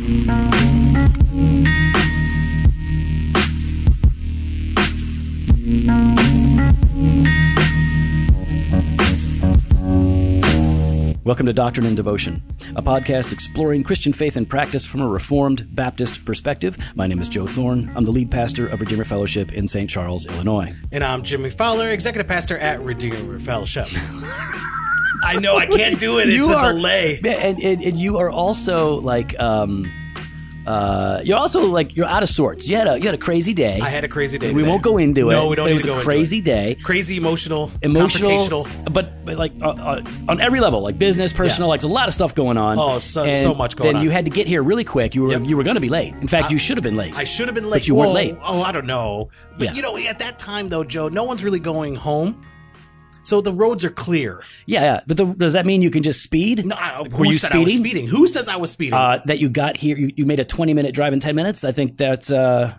Welcome 0.00 0.24
to 11.46 11.52
Doctrine 11.52 11.86
and 11.86 11.96
Devotion, 11.96 12.42
a 12.74 12.82
podcast 12.82 13.34
exploring 13.34 13.84
Christian 13.84 14.14
faith 14.14 14.36
and 14.36 14.48
practice 14.48 14.86
from 14.86 15.02
a 15.02 15.06
Reformed 15.06 15.74
Baptist 15.74 16.24
perspective. 16.24 16.78
My 16.94 17.06
name 17.06 17.18
is 17.18 17.28
Joe 17.28 17.46
Thorn. 17.46 17.92
I'm 17.94 18.04
the 18.04 18.10
lead 18.10 18.30
pastor 18.30 18.66
of 18.66 18.80
Redeemer 18.80 19.04
Fellowship 19.04 19.52
in 19.52 19.68
St. 19.68 19.90
Charles, 19.90 20.24
Illinois. 20.24 20.72
And 20.92 21.04
I'm 21.04 21.22
Jimmy 21.22 21.50
Fowler, 21.50 21.90
executive 21.90 22.26
pastor 22.26 22.56
at 22.56 22.80
Redeemer 22.80 23.38
Fellowship. 23.38 23.88
I 25.36 25.40
know 25.40 25.56
I 25.56 25.66
can't 25.66 25.98
do 25.98 26.18
it. 26.18 26.28
It's 26.30 26.36
You 26.36 26.52
a 26.52 26.56
are- 26.56 26.72
delay. 26.72 27.18
And, 27.24 27.60
and, 27.60 27.82
and 27.82 27.98
you 27.98 28.18
are 28.18 28.30
also 28.30 29.00
like, 29.00 29.38
um, 29.40 29.90
uh, 30.66 31.20
you're 31.24 31.38
also 31.38 31.66
like 31.66 31.96
you're 31.96 32.06
out 32.06 32.22
of 32.22 32.28
sorts. 32.28 32.68
You 32.68 32.76
had 32.76 32.86
a 32.86 32.96
you 32.98 33.04
had 33.06 33.14
a 33.14 33.18
crazy 33.18 33.54
day. 33.54 33.80
I 33.80 33.88
had 33.88 34.04
a 34.04 34.08
crazy 34.08 34.38
day. 34.38 34.52
we 34.52 34.60
today. 34.60 34.68
won't 34.70 34.82
go 34.82 34.98
into 34.98 35.30
it. 35.30 35.32
No, 35.32 35.48
we 35.48 35.56
don't 35.56 35.68
It 35.68 35.72
was 35.72 35.82
to 35.82 35.88
go 35.88 35.98
a 35.98 36.02
crazy 36.02 36.40
day. 36.42 36.76
Crazy 36.82 37.16
emotional, 37.16 37.72
Emotional, 37.82 38.68
but, 38.92 39.24
but 39.24 39.36
like 39.38 39.52
uh, 39.62 39.70
uh, 39.70 40.04
on 40.28 40.38
every 40.40 40.60
level, 40.60 40.82
like 40.82 40.98
business, 40.98 41.32
personal, 41.32 41.68
like 41.70 41.80
there's 41.80 41.90
a 41.90 41.94
lot 41.94 42.08
of 42.08 42.14
stuff 42.14 42.34
going 42.34 42.58
on. 42.58 42.78
Oh, 42.78 42.98
so- 43.00 43.24
And 43.24 43.34
so 43.36 43.54
much 43.54 43.74
going 43.74 43.88
then 43.88 43.96
on. 43.96 44.00
Then 44.00 44.04
you 44.04 44.10
had 44.10 44.26
to 44.26 44.30
get 44.30 44.46
here 44.46 44.62
really 44.62 44.84
quick. 44.84 45.14
You 45.14 45.22
were 45.22 45.30
Yep. 45.30 45.42
you 45.46 45.56
were 45.56 45.64
going 45.64 45.76
to 45.76 45.80
be 45.80 45.88
late. 45.88 46.12
In 46.14 46.28
fact, 46.28 46.50
you 46.52 46.58
should 46.58 46.76
have 46.76 46.84
been 46.84 46.96
late. 46.96 47.16
I 47.16 47.24
should 47.24 47.48
have 47.48 47.54
been 47.54 47.64
late. 47.70 47.80
but 47.80 47.88
you 47.88 47.94
weren't 47.94 48.12
late. 48.12 48.36
Oh, 48.44 48.62
I 48.62 48.70
don't 48.70 48.86
know. 48.86 49.30
But 49.56 49.68
Yeah. 49.68 49.72
you 49.72 49.82
know, 49.82 49.96
at 49.96 50.18
that 50.18 50.38
time 50.38 50.68
though, 50.68 50.84
Joe, 50.84 51.08
no 51.08 51.24
one's 51.24 51.42
really 51.42 51.60
going 51.60 51.94
home, 51.96 52.44
so 53.22 53.40
the 53.40 53.52
roads 53.52 53.84
are 53.84 53.90
clear. 53.90 54.42
yeah, 54.66 54.82
yeah. 54.82 55.00
But 55.06 55.16
the, 55.16 55.26
does 55.26 55.52
that 55.52 55.66
mean 55.66 55.82
you 55.82 55.90
can 55.90 56.02
just 56.02 56.22
speed? 56.22 56.64
No, 56.64 56.76
I, 56.76 57.04
who 57.10 57.18
were 57.18 57.24
you 57.26 57.32
said 57.34 57.52
I 57.52 57.58
was 57.58 57.74
speeding? 57.74 58.04
speeding? 58.04 58.06
Who 58.08 58.26
says 58.26 58.48
I 58.48 58.56
was 58.56 58.70
speeding? 58.70 58.94
Uh, 58.94 59.20
that 59.26 59.38
you 59.38 59.48
got 59.48 59.76
here, 59.76 59.96
you, 59.96 60.12
you 60.16 60.26
made 60.26 60.40
a 60.40 60.44
20 60.44 60.74
minute 60.74 60.94
drive 60.94 61.12
in 61.12 61.20
10 61.20 61.34
minutes. 61.34 61.64
I 61.64 61.72
think 61.72 61.96
that's 61.96 62.30
uh, 62.32 62.74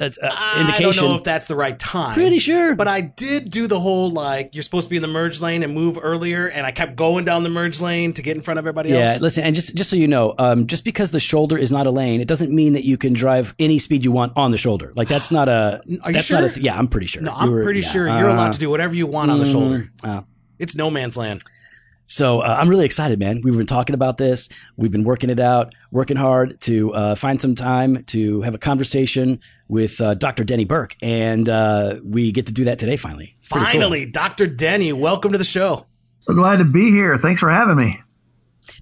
that's 0.00 0.18
uh, 0.18 0.28
I 0.32 0.76
don't 0.80 0.96
know 0.96 1.14
if 1.14 1.22
that's 1.24 1.46
the 1.46 1.54
right 1.54 1.78
time. 1.78 2.14
Pretty 2.14 2.38
sure. 2.40 2.74
But 2.74 2.88
I 2.88 3.02
did 3.02 3.50
do 3.50 3.66
the 3.68 3.78
whole 3.78 4.10
like 4.10 4.54
you're 4.54 4.62
supposed 4.64 4.86
to 4.86 4.90
be 4.90 4.96
in 4.96 5.02
the 5.02 5.08
merge 5.08 5.40
lane 5.40 5.62
and 5.62 5.74
move 5.74 5.98
earlier, 6.02 6.48
and 6.48 6.66
I 6.66 6.72
kept 6.72 6.96
going 6.96 7.24
down 7.24 7.42
the 7.44 7.50
merge 7.50 7.80
lane 7.80 8.12
to 8.14 8.22
get 8.22 8.34
in 8.36 8.42
front 8.42 8.58
of 8.58 8.64
everybody 8.64 8.88
yeah, 8.88 9.00
else. 9.00 9.12
Yeah, 9.16 9.18
listen, 9.20 9.44
and 9.44 9.54
just 9.54 9.76
just 9.76 9.90
so 9.90 9.96
you 9.96 10.08
know, 10.08 10.34
um, 10.38 10.66
just 10.66 10.84
because 10.84 11.10
the 11.10 11.20
shoulder 11.20 11.58
is 11.58 11.70
not 11.70 11.86
a 11.86 11.90
lane, 11.90 12.20
it 12.20 12.26
doesn't 12.26 12.50
mean 12.50 12.72
that 12.72 12.84
you 12.84 12.96
can 12.96 13.12
drive 13.12 13.54
any 13.58 13.78
speed 13.78 14.04
you 14.04 14.10
want 14.10 14.32
on 14.36 14.50
the 14.50 14.58
shoulder. 14.58 14.92
Like 14.96 15.06
that's 15.08 15.30
not 15.30 15.48
a. 15.48 15.82
Are 16.02 16.10
you 16.10 16.14
that's 16.14 16.30
Not 16.30 16.42
a 16.44 16.46
sure? 16.46 16.54
th- 16.54 16.64
yeah, 16.64 16.76
I'm 16.78 16.88
pretty 16.88 17.06
sure. 17.06 17.22
No, 17.22 17.32
I'm 17.34 17.50
were- 17.50 17.62
pretty 17.62 17.80
yeah. 17.80 17.88
sure 17.88 18.06
you're 18.08 18.30
Uh, 18.30 18.34
allowed 18.34 18.52
to 18.52 18.58
do 18.58 18.70
whatever 18.70 18.94
you 18.94 19.06
want 19.06 19.30
on 19.30 19.38
the 19.38 19.46
shoulder. 19.46 19.90
uh, 20.02 20.22
It's 20.58 20.74
no 20.74 20.90
man's 20.90 21.16
land. 21.16 21.42
So 22.10 22.40
uh, 22.40 22.56
I'm 22.58 22.68
really 22.68 22.84
excited, 22.84 23.20
man. 23.20 23.40
We've 23.42 23.56
been 23.56 23.66
talking 23.66 23.94
about 23.94 24.18
this. 24.18 24.48
We've 24.76 24.90
been 24.90 25.04
working 25.04 25.30
it 25.30 25.38
out, 25.38 25.76
working 25.92 26.16
hard 26.16 26.60
to 26.62 26.92
uh, 26.92 27.14
find 27.14 27.40
some 27.40 27.54
time 27.54 28.02
to 28.06 28.42
have 28.42 28.52
a 28.52 28.58
conversation 28.58 29.38
with 29.68 30.00
uh, 30.00 30.14
Dr. 30.14 30.42
Denny 30.42 30.64
Burk, 30.64 30.96
and 31.00 31.48
uh, 31.48 32.00
we 32.02 32.32
get 32.32 32.46
to 32.46 32.52
do 32.52 32.64
that 32.64 32.80
today. 32.80 32.96
Finally, 32.96 33.34
It's 33.36 33.46
pretty 33.46 33.64
cool. 33.66 33.72
Finally, 33.74 34.06
Dr. 34.06 34.48
Denny, 34.48 34.92
welcome 34.92 35.30
to 35.30 35.38
the 35.38 35.44
show. 35.44 35.86
So 36.18 36.34
glad 36.34 36.56
to 36.56 36.64
be 36.64 36.90
here. 36.90 37.16
Thanks 37.16 37.38
for 37.38 37.48
having 37.48 37.76
me. 37.76 38.02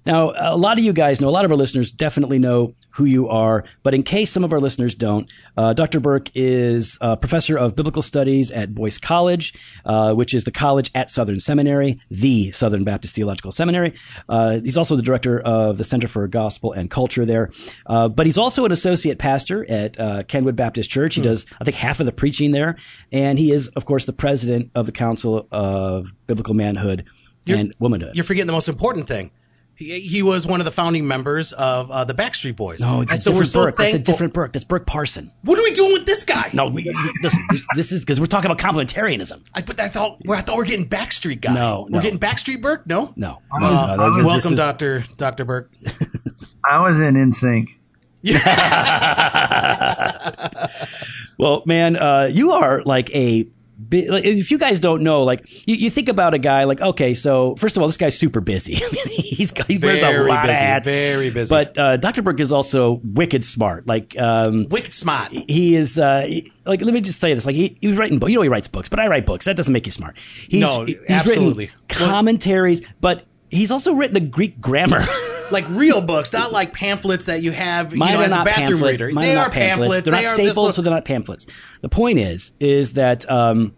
Now, 0.05 0.33
a 0.35 0.57
lot 0.57 0.77
of 0.77 0.83
you 0.83 0.93
guys 0.93 1.21
know, 1.21 1.29
a 1.29 1.31
lot 1.31 1.45
of 1.45 1.51
our 1.51 1.57
listeners 1.57 1.91
definitely 1.91 2.39
know 2.39 2.75
who 2.93 3.05
you 3.05 3.29
are, 3.29 3.63
but 3.83 3.93
in 3.93 4.03
case 4.03 4.31
some 4.31 4.43
of 4.43 4.53
our 4.53 4.59
listeners 4.59 4.95
don't, 4.95 5.31
uh, 5.57 5.73
Dr. 5.73 5.99
Burk 5.99 6.29
is 6.35 6.97
a 7.01 7.15
professor 7.15 7.57
of 7.57 7.75
biblical 7.75 8.01
studies 8.01 8.51
at 8.51 8.73
Boyce 8.73 8.97
College, 8.97 9.53
uh, 9.85 10.13
which 10.13 10.33
is 10.33 10.43
the 10.43 10.51
college 10.51 10.89
at 10.95 11.09
Southern 11.09 11.39
Seminary, 11.39 11.99
the 12.09 12.51
Southern 12.51 12.83
Baptist 12.83 13.15
Theological 13.15 13.51
Seminary. 13.51 13.93
Uh, 14.27 14.59
he's 14.59 14.77
also 14.77 14.95
the 14.95 15.01
director 15.01 15.39
of 15.39 15.77
the 15.77 15.83
Center 15.83 16.07
for 16.07 16.27
Gospel 16.27 16.73
and 16.73 16.89
Culture 16.89 17.25
there, 17.25 17.51
uh, 17.87 18.07
but 18.09 18.25
he's 18.25 18.37
also 18.37 18.65
an 18.65 18.71
associate 18.71 19.19
pastor 19.19 19.69
at 19.69 19.99
uh, 19.99 20.23
Kenwood 20.23 20.55
Baptist 20.55 20.89
Church. 20.89 21.15
He 21.15 21.21
does, 21.21 21.45
I 21.59 21.63
think, 21.63 21.77
half 21.77 21.99
of 21.99 22.05
the 22.05 22.11
preaching 22.11 22.51
there, 22.51 22.75
and 23.11 23.37
he 23.37 23.51
is, 23.51 23.69
of 23.69 23.85
course, 23.85 24.05
the 24.05 24.13
president 24.13 24.71
of 24.75 24.85
the 24.85 24.91
Council 24.91 25.47
of 25.51 26.13
Biblical 26.27 26.53
Manhood 26.53 27.05
and 27.47 27.73
Womanhood. 27.79 28.15
You're 28.15 28.23
forgetting 28.23 28.47
the 28.47 28.53
most 28.53 28.69
important 28.69 29.07
thing. 29.07 29.31
He, 29.79 30.01
he 30.01 30.21
was 30.21 30.45
one 30.45 30.59
of 30.59 30.65
the 30.65 30.71
founding 30.71 31.07
members 31.07 31.53
of 31.53 31.89
uh, 31.89 32.03
the 32.03 32.13
Backstreet 32.13 32.57
Boys. 32.57 32.83
Oh, 32.83 32.99
it's 32.99 33.11
and 33.13 33.19
a 33.19 33.21
so 33.21 33.31
different 33.31 33.47
so 33.49 33.63
Burk. 33.63 33.77
That's 33.77 33.93
a 33.93 33.99
different 33.99 34.33
Burk. 34.33 34.51
That's 34.51 34.65
Burk 34.65 34.85
Parson. 34.85 35.31
What 35.43 35.57
are 35.57 35.63
we 35.63 35.71
doing 35.71 35.93
with 35.93 36.05
this 36.05 36.25
guy? 36.25 36.49
No, 36.51 36.67
we, 36.67 36.83
we- 36.83 36.93
listen. 37.23 37.47
This, 37.49 37.65
this 37.75 37.91
is 37.93 38.01
because 38.01 38.19
we're 38.19 38.25
talking 38.25 38.51
about 38.51 38.57
complementarianism. 38.61 39.41
I, 39.55 39.61
but 39.61 39.79
I 39.79 39.87
thought 39.87 40.17
we're, 40.25 40.35
I 40.35 40.41
thought 40.41 40.57
we're 40.57 40.65
getting 40.65 40.89
Backstreet 40.89 41.39
guy. 41.39 41.53
No, 41.53 41.87
we're 41.89 42.01
getting 42.01 42.19
Backstreet 42.19 42.61
Burk. 42.61 42.87
No, 42.87 43.13
No, 43.15 43.39
Uh, 43.53 43.59
no, 43.59 43.95
no, 43.95 44.07
this- 44.09 44.17
this 44.17 44.25
welcome, 44.25 44.51
is- 44.51 44.57
Doctor 44.57 45.03
Doctor 45.15 45.45
Burk. 45.45 45.71
I 46.69 46.81
was 46.81 46.99
in 46.99 47.15
NSYNC. 47.15 47.69
Well, 51.37 51.63
man, 51.65 51.95
uh, 51.95 52.27
you 52.29 52.51
are 52.51 52.81
like 52.83 53.15
a. 53.15 53.47
If 53.91 54.51
you 54.51 54.57
guys 54.57 54.79
don't 54.79 55.03
know, 55.03 55.23
like 55.23 55.45
you, 55.67 55.75
you 55.75 55.89
think 55.89 56.09
about 56.09 56.33
a 56.33 56.37
guy 56.37 56.65
like, 56.65 56.81
okay, 56.81 57.13
so 57.13 57.55
first 57.55 57.77
of 57.77 57.81
all, 57.81 57.87
this 57.87 57.97
guy's 57.97 58.17
super 58.17 58.41
busy. 58.41 58.73
He's 59.09 59.51
he 59.67 59.77
wears 59.77 60.01
a 60.03 60.07
Very 60.07 60.29
lot 60.29 60.43
of 60.45 60.51
busy, 60.51 60.61
hats. 60.63 60.87
very 60.87 61.29
busy. 61.29 61.53
But 61.55 61.77
uh, 61.77 61.97
Dr. 61.97 62.21
Burk 62.21 62.39
is 62.39 62.51
also 62.51 62.99
wicked 63.03 63.45
smart. 63.45 63.87
Like, 63.87 64.17
um, 64.19 64.67
Wicked 64.69 64.93
smart. 64.93 65.31
he 65.31 65.75
is 65.75 65.97
uh, 65.97 66.21
he- 66.27 66.51
like 66.65 66.81
let 66.81 66.93
me 66.93 67.01
just 67.01 67.19
tell 67.21 67.29
you 67.29 67.35
this 67.35 67.45
like 67.45 67.55
he, 67.55 67.77
he 67.79 67.87
was 67.87 67.97
writing 67.97 68.19
books 68.19 68.31
you 68.31 68.37
know 68.37 68.43
he 68.43 68.49
writes 68.49 68.67
books 68.67 68.89
but 68.89 68.99
i 68.99 69.07
write 69.07 69.25
books 69.25 69.45
that 69.45 69.55
doesn't 69.55 69.73
make 69.73 69.85
you 69.87 69.91
smart 69.91 70.17
he's, 70.49 70.61
No, 70.61 70.85
he's 70.85 70.97
absolutely. 71.09 71.65
written 71.67 71.81
commentaries 71.87 72.85
but 73.01 73.23
he's 73.49 73.71
also 73.71 73.93
written 73.93 74.13
the 74.13 74.19
greek 74.19 74.61
grammar 74.61 74.99
Like 75.51 75.65
real 75.69 76.01
books, 76.01 76.31
not 76.33 76.51
like 76.51 76.73
pamphlets 76.73 77.25
that 77.25 77.41
you 77.41 77.51
have, 77.51 77.93
Mine 77.93 78.09
you 78.09 78.13
know, 78.15 78.21
are 78.21 78.25
as 78.25 78.33
a 78.33 78.43
bathroom 78.43 78.67
pamphlets. 78.79 79.01
reader. 79.01 79.13
Mine 79.13 79.23
they 79.25 79.31
are 79.31 79.43
not 79.45 79.51
pamphlets. 79.53 80.01
They're 80.05 80.11
They 80.15 80.23
not 80.23 80.27
are 80.31 80.35
staples, 80.35 80.57
little- 80.57 80.71
so 80.73 80.81
they're 80.81 80.93
not 80.93 81.05
pamphlets. 81.05 81.45
The 81.81 81.89
point 81.89 82.19
is, 82.19 82.51
is 82.59 82.93
that 82.93 83.29
um, 83.31 83.73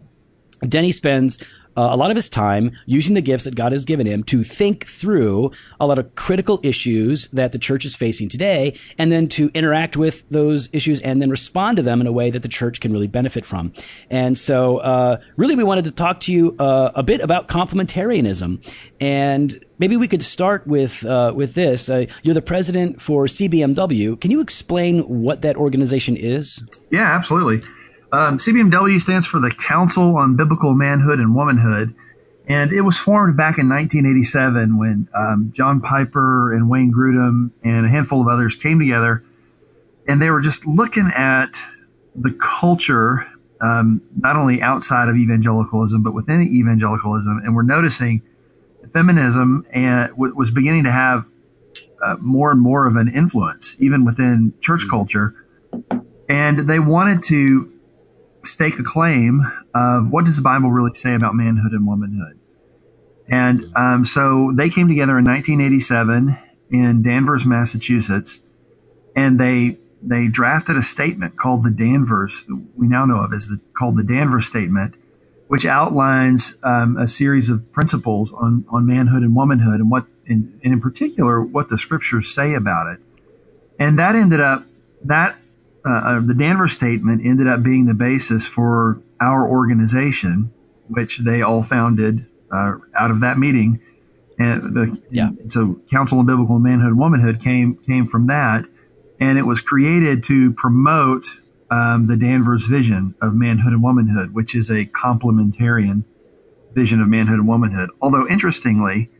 Denny 0.68 0.92
spends 0.92 1.38
uh, 1.74 1.88
a 1.90 1.96
lot 1.96 2.10
of 2.10 2.16
his 2.16 2.28
time 2.28 2.70
using 2.84 3.14
the 3.14 3.22
gifts 3.22 3.44
that 3.44 3.54
God 3.54 3.72
has 3.72 3.86
given 3.86 4.06
him 4.06 4.22
to 4.24 4.42
think 4.42 4.84
through 4.86 5.52
a 5.80 5.86
lot 5.86 5.98
of 5.98 6.14
critical 6.16 6.60
issues 6.62 7.28
that 7.28 7.52
the 7.52 7.58
church 7.58 7.86
is 7.86 7.96
facing 7.96 8.28
today, 8.28 8.78
and 8.98 9.10
then 9.10 9.26
to 9.28 9.50
interact 9.54 9.96
with 9.96 10.28
those 10.28 10.68
issues 10.74 11.00
and 11.00 11.22
then 11.22 11.30
respond 11.30 11.78
to 11.78 11.82
them 11.82 12.02
in 12.02 12.06
a 12.06 12.12
way 12.12 12.30
that 12.30 12.42
the 12.42 12.48
church 12.48 12.78
can 12.82 12.92
really 12.92 13.06
benefit 13.06 13.46
from. 13.46 13.72
And 14.10 14.36
so, 14.36 14.78
uh, 14.78 15.16
really, 15.38 15.56
we 15.56 15.64
wanted 15.64 15.84
to 15.84 15.92
talk 15.92 16.20
to 16.20 16.32
you 16.32 16.54
uh, 16.58 16.90
a 16.94 17.02
bit 17.02 17.22
about 17.22 17.48
complementarianism, 17.48 18.62
and 19.00 19.64
maybe 19.82 19.96
we 19.96 20.06
could 20.06 20.22
start 20.22 20.64
with 20.64 21.04
uh, 21.04 21.32
with 21.34 21.54
this. 21.54 21.90
Uh, 21.90 22.06
you're 22.22 22.34
the 22.34 22.40
president 22.40 23.02
for 23.02 23.24
CBMW. 23.24 24.20
Can 24.20 24.30
you 24.30 24.40
explain 24.40 25.00
what 25.00 25.42
that 25.42 25.56
organization 25.56 26.16
is? 26.16 26.62
Yeah, 26.90 27.12
absolutely. 27.12 27.68
Um, 28.12 28.38
CBMW 28.38 29.00
stands 29.00 29.26
for 29.26 29.40
the 29.40 29.50
Council 29.50 30.16
on 30.16 30.36
Biblical 30.36 30.72
Manhood 30.74 31.18
and 31.18 31.34
Womanhood. 31.34 31.96
And 32.46 32.70
it 32.70 32.82
was 32.82 32.96
formed 32.96 33.36
back 33.36 33.58
in 33.58 33.68
1987 33.68 34.78
when 34.78 35.08
um, 35.16 35.52
John 35.52 35.80
Piper 35.80 36.54
and 36.54 36.70
Wayne 36.70 36.92
Grudem 36.92 37.50
and 37.64 37.84
a 37.84 37.88
handful 37.88 38.20
of 38.20 38.28
others 38.28 38.54
came 38.54 38.78
together 38.78 39.24
and 40.06 40.22
they 40.22 40.30
were 40.30 40.40
just 40.40 40.64
looking 40.64 41.10
at 41.14 41.60
the 42.14 42.30
culture, 42.32 43.26
um, 43.60 44.00
not 44.16 44.36
only 44.36 44.62
outside 44.62 45.08
of 45.08 45.16
evangelicalism, 45.16 46.02
but 46.02 46.14
within 46.14 46.42
evangelicalism. 46.42 47.40
And 47.44 47.54
we're 47.56 47.62
noticing 47.62 48.22
feminism 48.92 49.66
and 49.70 50.10
w- 50.10 50.34
was 50.34 50.50
beginning 50.50 50.84
to 50.84 50.92
have 50.92 51.26
uh, 52.02 52.16
more 52.20 52.50
and 52.50 52.60
more 52.60 52.86
of 52.86 52.96
an 52.96 53.08
influence, 53.08 53.76
even 53.78 54.04
within 54.04 54.54
church 54.60 54.86
culture. 54.88 55.34
And 56.28 56.60
they 56.60 56.78
wanted 56.78 57.22
to 57.24 57.72
stake 58.44 58.78
a 58.78 58.82
claim 58.82 59.42
of 59.74 60.10
what 60.10 60.24
does 60.24 60.36
the 60.36 60.42
Bible 60.42 60.70
really 60.70 60.94
say 60.94 61.14
about 61.14 61.34
manhood 61.34 61.72
and 61.72 61.86
womanhood. 61.86 62.38
And 63.28 63.72
um, 63.76 64.04
so 64.04 64.52
they 64.54 64.68
came 64.68 64.88
together 64.88 65.18
in 65.18 65.24
1987 65.24 66.36
in 66.70 67.02
Danvers, 67.02 67.46
Massachusetts, 67.46 68.40
and 69.14 69.38
they 69.38 69.78
they 70.04 70.26
drafted 70.26 70.76
a 70.76 70.82
statement 70.82 71.36
called 71.36 71.62
the 71.62 71.70
Danvers. 71.70 72.44
We 72.76 72.88
now 72.88 73.04
know 73.04 73.20
of 73.20 73.32
as 73.32 73.46
the 73.46 73.60
called 73.74 73.96
the 73.96 74.02
Danvers 74.02 74.46
Statement, 74.46 74.96
which 75.48 75.66
outlines 75.66 76.56
um, 76.62 76.96
a 76.96 77.06
series 77.06 77.48
of 77.50 77.70
principles 77.72 78.32
on 78.32 78.64
on 78.68 78.86
manhood 78.86 79.22
and 79.22 79.34
womanhood, 79.34 79.80
and 79.80 79.90
what 79.90 80.06
in, 80.26 80.58
and 80.64 80.72
in 80.74 80.80
particular 80.80 81.42
what 81.42 81.68
the 81.68 81.76
scriptures 81.78 82.32
say 82.34 82.54
about 82.54 82.86
it. 82.92 83.00
And 83.78 83.98
that 83.98 84.14
ended 84.14 84.40
up 84.40 84.64
that 85.04 85.36
uh, 85.84 85.90
uh, 85.90 86.20
the 86.20 86.34
Danvers 86.34 86.72
statement 86.72 87.24
ended 87.24 87.48
up 87.48 87.62
being 87.62 87.86
the 87.86 87.94
basis 87.94 88.46
for 88.46 89.02
our 89.20 89.48
organization, 89.48 90.52
which 90.88 91.18
they 91.18 91.42
all 91.42 91.62
founded 91.62 92.26
uh, 92.52 92.74
out 92.94 93.10
of 93.10 93.20
that 93.20 93.38
meeting. 93.38 93.80
And 94.38 94.74
the, 94.74 95.00
Yeah. 95.10 95.30
so 95.48 95.80
Council 95.90 96.18
on 96.18 96.26
Biblical 96.26 96.58
Manhood 96.58 96.90
and 96.90 96.98
Womanhood 96.98 97.40
came 97.40 97.76
came 97.76 98.06
from 98.06 98.26
that, 98.28 98.64
and 99.20 99.38
it 99.38 99.42
was 99.42 99.60
created 99.60 100.22
to 100.24 100.52
promote 100.52 101.26
um, 101.72 102.06
the 102.06 102.18
Danvers 102.18 102.66
vision 102.66 103.14
of 103.22 103.34
manhood 103.34 103.72
and 103.72 103.82
womanhood, 103.82 104.34
which 104.34 104.54
is 104.54 104.68
a 104.68 104.84
complementarian 104.84 106.04
vision 106.74 107.00
of 107.00 107.08
manhood 107.08 107.38
and 107.38 107.48
womanhood. 107.48 107.88
Although 108.02 108.28
interestingly, 108.28 109.10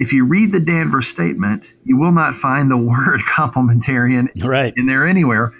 if 0.00 0.12
you 0.12 0.24
read 0.24 0.50
the 0.50 0.58
Danvers 0.58 1.06
statement, 1.06 1.72
you 1.84 1.96
will 1.96 2.10
not 2.10 2.34
find 2.34 2.68
the 2.68 2.76
word 2.94 3.20
complementarian 3.20 4.28
right. 4.44 4.74
in 4.76 4.86
there 4.86 5.06
anywhere. 5.06 5.52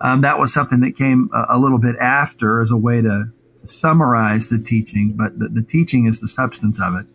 Um, 0.00 0.20
that 0.20 0.38
was 0.38 0.54
something 0.54 0.78
that 0.80 0.94
came 0.96 1.28
a, 1.34 1.56
a, 1.56 1.58
little 1.58 1.78
bit 1.78 1.96
after 1.96 2.60
as 2.60 2.70
a 2.70 2.76
way 2.76 3.02
to, 3.02 3.32
to 3.60 3.68
summarize 3.68 4.50
the 4.50 4.60
teaching, 4.60 5.14
but 5.16 5.38
the, 5.40 5.48
the, 5.48 5.62
teaching 5.62 6.06
is 6.06 6.20
the 6.20 6.28
substance 6.28 6.80
of 6.80 6.94
it. 6.94 7.06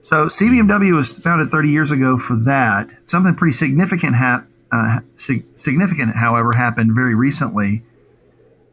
So 0.00 0.26
CBMW 0.26 0.94
was 0.94 1.16
founded 1.16 1.50
30 1.50 1.70
years 1.70 1.90
ago 1.90 2.18
for 2.18 2.36
that. 2.36 2.90
Something 3.06 3.34
pretty 3.34 3.54
significant, 3.54 4.16
ha- 4.16 4.44
uh, 4.72 5.00
sig- 5.16 5.46
significant, 5.54 6.16
however, 6.16 6.52
happened 6.52 6.94
very 6.94 7.14
recently. 7.14 7.82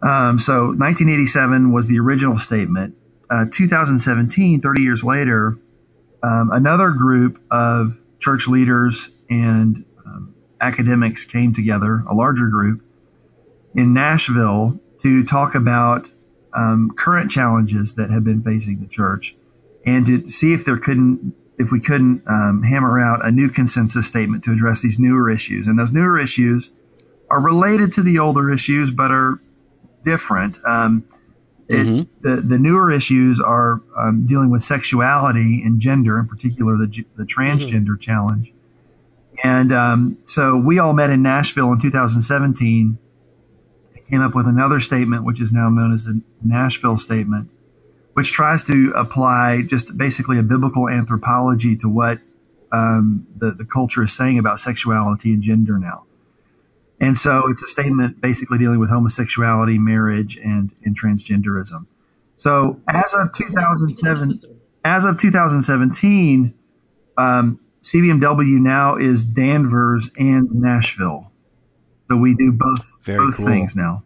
Um, 0.01 0.39
so 0.39 0.67
1987 0.67 1.71
was 1.73 1.87
the 1.87 1.99
original 1.99 2.37
statement. 2.37 2.95
Uh, 3.29 3.45
2017, 3.51 4.61
30 4.61 4.81
years 4.81 5.03
later, 5.03 5.57
um, 6.23 6.49
another 6.51 6.89
group 6.89 7.41
of 7.51 7.99
church 8.19 8.47
leaders 8.47 9.09
and 9.29 9.85
um, 10.05 10.33
academics 10.61 11.25
came 11.25 11.53
together, 11.53 12.03
a 12.09 12.13
larger 12.13 12.47
group, 12.47 12.81
in 13.75 13.93
Nashville 13.93 14.79
to 14.99 15.23
talk 15.23 15.53
about 15.53 16.11
um, 16.53 16.91
current 16.97 17.29
challenges 17.29 17.93
that 17.95 18.09
have 18.09 18.23
been 18.23 18.41
facing 18.41 18.79
the 18.79 18.87
church 18.87 19.35
and 19.85 20.05
to 20.05 20.27
see 20.27 20.53
if 20.53 20.65
there 20.65 20.77
couldn't 20.77 21.35
if 21.59 21.71
we 21.71 21.79
couldn't 21.79 22.23
um, 22.27 22.63
hammer 22.63 22.99
out 22.99 23.23
a 23.25 23.31
new 23.31 23.49
consensus 23.49 24.07
statement 24.07 24.43
to 24.45 24.51
address 24.51 24.81
these 24.81 24.97
newer 24.97 25.29
issues. 25.29 25.67
And 25.67 25.77
those 25.77 25.91
newer 25.91 26.17
issues 26.17 26.71
are 27.29 27.41
related 27.41 27.91
to 27.93 28.01
the 28.01 28.17
older 28.17 28.49
issues 28.51 28.89
but 28.89 29.11
are 29.11 29.39
different. 30.03 30.57
Um, 30.65 31.03
mm-hmm. 31.69 32.03
the, 32.27 32.41
the 32.41 32.57
newer 32.57 32.91
issues 32.91 33.39
are 33.39 33.81
um, 33.97 34.25
dealing 34.25 34.49
with 34.49 34.63
sexuality 34.63 35.61
and 35.63 35.79
gender 35.79 36.17
in 36.17 36.27
particular 36.27 36.77
the, 36.77 37.05
the 37.17 37.25
transgender 37.25 37.89
mm-hmm. 37.89 37.97
challenge. 37.97 38.53
And 39.43 39.71
um, 39.71 40.17
so 40.25 40.57
we 40.57 40.79
all 40.79 40.93
met 40.93 41.11
in 41.11 41.21
nashville 41.21 41.71
in 41.71 41.79
2017 41.79 42.97
came 44.09 44.21
up 44.21 44.33
with 44.33 44.47
another 44.47 44.79
statement, 44.79 45.23
which 45.23 45.39
is 45.39 45.51
now 45.51 45.69
known 45.69 45.93
as 45.93 46.05
the 46.05 46.21
Nashville 46.43 46.97
Statement, 46.97 47.49
which 48.19 48.33
tries 48.33 48.65
to 48.65 48.91
apply 48.97 49.61
just 49.61 49.97
basically 49.97 50.37
a 50.37 50.43
biblical 50.43 50.89
anthropology 50.89 51.77
to 51.77 51.87
what 51.87 52.19
um, 52.69 53.25
the, 53.37 53.51
the 53.51 53.63
culture 53.63 54.03
is 54.03 54.11
saying 54.11 54.37
about 54.37 54.59
sexuality 54.59 55.31
and 55.31 55.41
gender 55.41 55.79
now. 55.79 56.03
And 56.99 57.17
so 57.17 57.47
it's 57.47 57.63
a 57.63 57.67
statement 57.69 58.19
basically 58.19 58.57
dealing 58.57 58.77
with 58.77 58.89
homosexuality, 58.89 59.79
marriage, 59.79 60.35
and, 60.35 60.69
and 60.83 60.99
transgenderism. 60.99 61.85
So 62.35 62.81
as 62.89 63.13
of 63.13 63.31
2007, 63.31 64.33
as 64.83 65.05
of 65.05 65.17
2017, 65.17 66.53
um, 67.17 67.57
CBMW 67.83 68.59
now 68.59 68.97
is 68.97 69.23
Danvers 69.23 70.09
and 70.17 70.51
Nashville. 70.51 71.31
So 72.09 72.17
we 72.17 72.33
do 72.33 72.51
both 72.51 72.97
Very 73.01 73.27
both 73.27 73.37
cool. 73.37 73.45
things 73.45 73.77
now. 73.77 74.03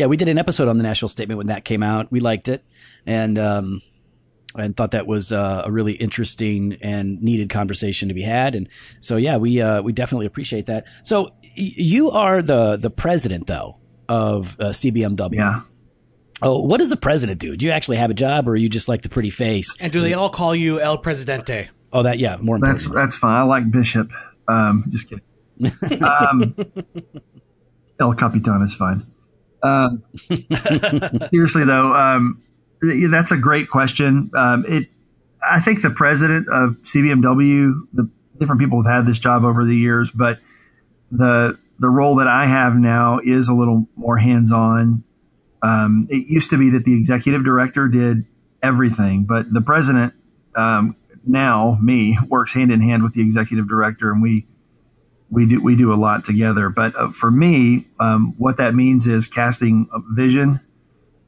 Yeah, 0.00 0.06
we 0.06 0.16
did 0.16 0.28
an 0.28 0.38
episode 0.38 0.66
on 0.66 0.78
the 0.78 0.82
Nashville 0.82 1.10
Statement 1.10 1.36
when 1.36 1.48
that 1.48 1.66
came 1.66 1.82
out. 1.82 2.10
We 2.10 2.20
liked 2.20 2.48
it, 2.48 2.64
and 3.04 3.38
um, 3.38 3.82
and 4.56 4.74
thought 4.74 4.92
that 4.92 5.06
was 5.06 5.30
uh, 5.30 5.60
a 5.66 5.70
really 5.70 5.92
interesting 5.92 6.78
and 6.80 7.20
needed 7.20 7.50
conversation 7.50 8.08
to 8.08 8.14
be 8.14 8.22
had. 8.22 8.54
And 8.54 8.70
so, 9.00 9.18
yeah, 9.18 9.36
we 9.36 9.60
uh, 9.60 9.82
we 9.82 9.92
definitely 9.92 10.24
appreciate 10.24 10.64
that. 10.66 10.86
So, 11.02 11.24
y- 11.42 11.50
you 11.54 12.10
are 12.12 12.40
the 12.40 12.78
the 12.78 12.88
president 12.88 13.46
though 13.46 13.76
of 14.08 14.56
uh, 14.58 14.70
CBMW. 14.70 15.34
Yeah. 15.34 15.60
Oh, 16.40 16.64
what 16.64 16.78
does 16.78 16.88
the 16.88 16.96
president 16.96 17.38
do? 17.38 17.54
Do 17.54 17.66
you 17.66 17.72
actually 17.72 17.98
have 17.98 18.10
a 18.10 18.14
job, 18.14 18.48
or 18.48 18.52
are 18.52 18.56
you 18.56 18.70
just 18.70 18.88
like 18.88 19.02
the 19.02 19.10
pretty 19.10 19.28
face? 19.28 19.76
And 19.80 19.92
do 19.92 20.00
they 20.00 20.14
all 20.14 20.30
call 20.30 20.56
you 20.56 20.80
El 20.80 20.96
Presidente? 20.96 21.68
Oh, 21.92 22.04
that 22.04 22.18
yeah, 22.18 22.38
more 22.40 22.56
important. 22.56 22.80
That's 22.84 22.94
that's 22.94 23.16
fine. 23.16 23.38
I 23.38 23.42
like 23.42 23.70
Bishop. 23.70 24.10
Um, 24.48 24.86
just 24.88 25.10
kidding. 25.10 25.24
Um, 26.02 26.54
El 28.00 28.14
Capitan 28.14 28.62
is 28.62 28.74
fine. 28.74 29.06
Um, 29.62 30.02
seriously 31.30 31.64
though, 31.64 31.94
um, 31.94 32.42
that's 32.82 33.30
a 33.30 33.36
great 33.36 33.68
question. 33.68 34.30
Um, 34.34 34.64
it, 34.66 34.88
I 35.48 35.60
think 35.60 35.82
the 35.82 35.90
president 35.90 36.48
of 36.48 36.76
CBMW, 36.82 37.72
the 37.92 38.10
different 38.38 38.60
people 38.60 38.82
have 38.82 38.92
had 38.92 39.06
this 39.06 39.18
job 39.18 39.44
over 39.44 39.64
the 39.64 39.76
years, 39.76 40.10
but 40.10 40.38
the 41.10 41.58
the 41.78 41.88
role 41.88 42.16
that 42.16 42.28
I 42.28 42.46
have 42.46 42.74
now 42.74 43.20
is 43.24 43.48
a 43.48 43.54
little 43.54 43.88
more 43.96 44.18
hands 44.18 44.52
on. 44.52 45.02
Um, 45.62 46.06
it 46.10 46.26
used 46.26 46.50
to 46.50 46.58
be 46.58 46.70
that 46.70 46.84
the 46.84 46.94
executive 46.94 47.42
director 47.42 47.88
did 47.88 48.26
everything, 48.62 49.24
but 49.24 49.52
the 49.52 49.62
president 49.62 50.12
um, 50.54 50.94
now, 51.26 51.78
me, 51.80 52.18
works 52.28 52.54
hand 52.54 52.70
in 52.70 52.80
hand 52.80 53.02
with 53.02 53.14
the 53.14 53.22
executive 53.22 53.68
director, 53.68 54.10
and 54.10 54.22
we 54.22 54.46
we 55.30 55.46
do 55.46 55.60
we 55.60 55.76
do 55.76 55.92
a 55.92 55.96
lot 55.96 56.24
together. 56.24 56.68
But 56.68 56.94
uh, 56.96 57.10
for 57.10 57.30
me, 57.30 57.86
um, 57.98 58.34
what 58.36 58.56
that 58.56 58.74
means 58.74 59.06
is 59.06 59.28
casting 59.28 59.88
vision. 60.10 60.60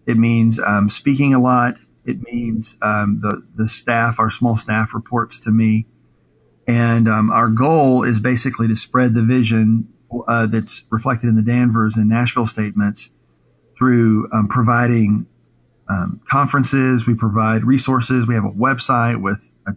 It 0.07 0.19
means 0.19 0.59
um, 0.59 0.89
speaking 0.89 1.33
a 1.33 1.41
lot. 1.41 1.77
It 2.05 2.21
means 2.23 2.77
um, 2.83 3.21
the 3.23 3.47
the 3.55 3.69
staff, 3.69 4.19
our 4.19 4.31
small 4.31 4.57
staff, 4.57 4.93
reports 4.93 5.39
to 5.41 5.51
me, 5.51 5.87
and 6.67 7.09
um, 7.09 7.31
our 7.31 7.49
goal 7.49 8.03
is 8.03 8.19
basically 8.19 8.67
to 8.69 8.77
spread 8.77 9.15
the 9.15 9.23
vision 9.23 9.89
uh, 10.27 10.47
that's 10.47 10.83
reflected 10.91 11.29
in 11.29 11.37
the 11.37 11.43
Danvers 11.43 11.97
and 11.97 12.09
Nashville 12.09 12.47
statements 12.47 13.11
through 13.79 14.29
um, 14.33 14.49
providing 14.49 15.27
um, 15.89 16.21
conferences. 16.29 17.07
We 17.07 17.15
provide 17.15 17.65
resources. 17.65 18.27
We 18.27 18.35
have 18.35 18.45
a 18.45 18.51
website 18.51 19.23
with 19.23 19.53
a, 19.67 19.75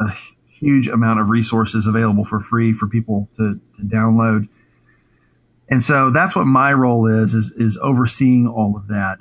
a 0.00 0.14
huge 0.58 0.88
amount 0.88 1.20
of 1.20 1.28
resources 1.28 1.86
available 1.86 2.24
for 2.24 2.40
free 2.40 2.72
for 2.72 2.86
people 2.88 3.28
to, 3.36 3.60
to 3.76 3.82
download. 3.82 4.48
And 5.68 5.82
so 5.82 6.10
that's 6.10 6.34
what 6.34 6.46
my 6.46 6.72
role 6.72 7.06
is, 7.06 7.34
is, 7.34 7.52
is 7.56 7.78
overseeing 7.82 8.46
all 8.46 8.76
of 8.76 8.88
that. 8.88 9.18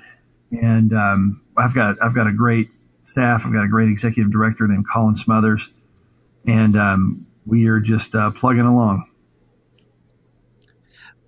And 0.51 0.93
um, 0.93 1.41
I've 1.57 1.75
got 1.75 1.97
I've 2.01 2.15
got 2.15 2.27
a 2.27 2.31
great 2.31 2.69
staff. 3.03 3.43
I've 3.45 3.53
got 3.53 3.65
a 3.65 3.67
great 3.67 3.89
executive 3.89 4.31
director 4.31 4.67
named 4.67 4.85
Colin 4.91 5.15
Smothers, 5.15 5.71
and 6.45 6.77
um, 6.77 7.27
we 7.45 7.67
are 7.67 7.81
just 7.81 8.15
uh, 8.15 8.31
plugging 8.31 8.61
along. 8.61 9.09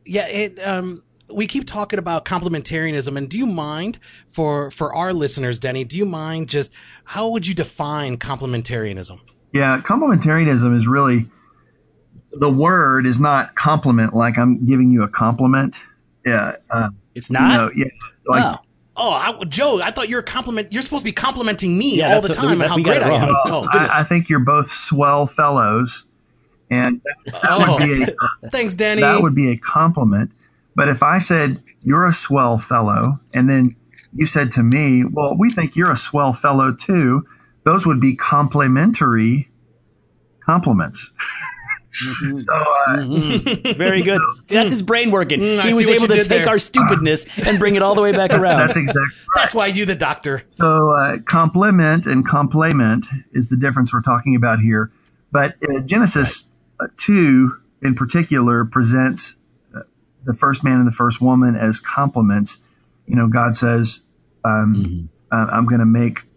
Yeah, 0.05 0.27
it. 0.27 0.59
Um, 0.65 1.03
we 1.31 1.47
keep 1.47 1.65
talking 1.65 1.99
about 1.99 2.25
complementarianism, 2.25 3.17
and 3.17 3.29
do 3.29 3.37
you 3.37 3.45
mind 3.45 3.99
for 4.29 4.71
for 4.71 4.95
our 4.95 5.13
listeners, 5.13 5.59
Denny? 5.59 5.83
Do 5.83 5.97
you 5.97 6.05
mind 6.05 6.47
just 6.47 6.71
how 7.03 7.27
would 7.27 7.45
you 7.45 7.53
define 7.53 8.17
complementarianism? 8.17 9.19
Yeah, 9.51 9.81
complementarianism 9.83 10.77
is 10.77 10.87
really 10.87 11.27
the 12.31 12.49
word 12.49 13.07
is 13.07 13.19
not 13.19 13.55
compliment 13.55 14.15
like 14.15 14.37
I'm 14.37 14.65
giving 14.65 14.91
you 14.91 15.03
a 15.03 15.07
compliment. 15.07 15.79
Yeah, 16.25 16.55
uh, 16.69 16.89
it's 17.15 17.31
not. 17.31 17.51
You 17.51 17.57
know, 17.57 17.71
yeah, 17.75 17.85
like, 18.27 18.57
oh. 18.57 18.61
Oh, 19.01 19.11
I, 19.11 19.45
Joe, 19.45 19.79
I 19.81 19.91
thought 19.91 20.09
you're 20.09 20.21
compliment. 20.21 20.73
You're 20.73 20.81
supposed 20.81 21.03
to 21.03 21.05
be 21.05 21.13
complimenting 21.13 21.77
me 21.77 21.99
yeah, 21.99 22.15
all 22.15 22.21
the 22.21 22.27
time 22.27 22.59
and 22.59 22.69
how 22.69 22.77
great 22.77 23.01
I 23.01 23.11
am. 23.11 23.29
Oh, 23.45 23.65
I, 23.71 24.01
I, 24.01 24.03
think 24.03 24.27
you're 24.27 24.39
both 24.39 24.69
swell 24.69 25.25
fellows, 25.25 26.03
and 26.69 26.99
that, 27.25 27.39
oh, 27.45 27.77
a, 28.43 28.49
thanks, 28.49 28.73
Denny. 28.73 29.01
That 29.01 29.21
would 29.21 29.33
be 29.33 29.51
a 29.51 29.57
compliment. 29.57 30.31
But 30.75 30.89
if 30.89 31.01
I 31.01 31.19
said 31.19 31.63
you're 31.81 32.05
a 32.05 32.13
swell 32.13 32.57
fellow, 32.57 33.21
and 33.33 33.49
then 33.49 33.73
you 34.13 34.25
said 34.25 34.51
to 34.53 34.63
me, 34.63 35.05
"Well, 35.05 35.33
we 35.37 35.49
think 35.49 35.77
you're 35.77 35.91
a 35.91 35.97
swell 35.97 36.33
fellow 36.33 36.73
too," 36.73 37.25
those 37.63 37.85
would 37.85 37.99
be 37.99 38.15
complementary 38.15 39.49
compliments. 40.45 41.13
Mm-hmm. 41.89 42.37
so, 42.37 42.53
uh, 42.53 42.97
mm-hmm. 42.97 43.77
Very 43.77 44.03
good. 44.03 44.21
See, 44.43 44.55
that's 44.55 44.69
his 44.69 44.81
brain 44.81 45.11
working. 45.11 45.39
Mm, 45.39 45.63
he 45.63 45.73
was 45.73 45.89
able 45.89 46.07
to 46.07 46.13
take 46.13 46.27
there. 46.27 46.47
our 46.47 46.59
stupidness 46.59 47.25
and 47.47 47.57
bring 47.57 47.75
it 47.75 47.81
all 47.81 47.95
the 47.95 48.01
way 48.01 48.11
back 48.11 48.31
around. 48.31 48.59
That's 48.59 48.77
exactly. 48.77 49.01
Right. 49.01 49.11
That's 49.35 49.55
why 49.55 49.67
you, 49.67 49.85
the 49.85 49.95
doctor. 49.95 50.43
So, 50.49 50.91
uh, 50.91 51.17
compliment 51.25 52.05
and 52.05 52.25
complement 52.25 53.07
is 53.33 53.49
the 53.49 53.57
difference 53.57 53.91
we're 53.91 54.01
talking 54.01 54.35
about 54.35 54.59
here. 54.59 54.91
But 55.31 55.55
uh, 55.63 55.79
Genesis 55.79 56.47
uh, 56.79 56.87
two, 56.97 57.57
in 57.81 57.95
particular, 57.95 58.65
presents 58.65 59.35
uh, 59.75 59.81
the 60.25 60.33
first 60.33 60.63
man 60.63 60.77
and 60.79 60.87
the 60.87 60.93
first 60.93 61.21
woman 61.21 61.55
as 61.55 61.79
complements. 61.79 62.59
You 63.07 63.15
know, 63.15 63.27
God 63.27 63.55
says, 63.55 64.01
um, 64.45 65.09
mm-hmm. 65.31 65.51
"I'm 65.51 65.65
going 65.65 65.79
to 65.79 65.85
make 65.85 66.28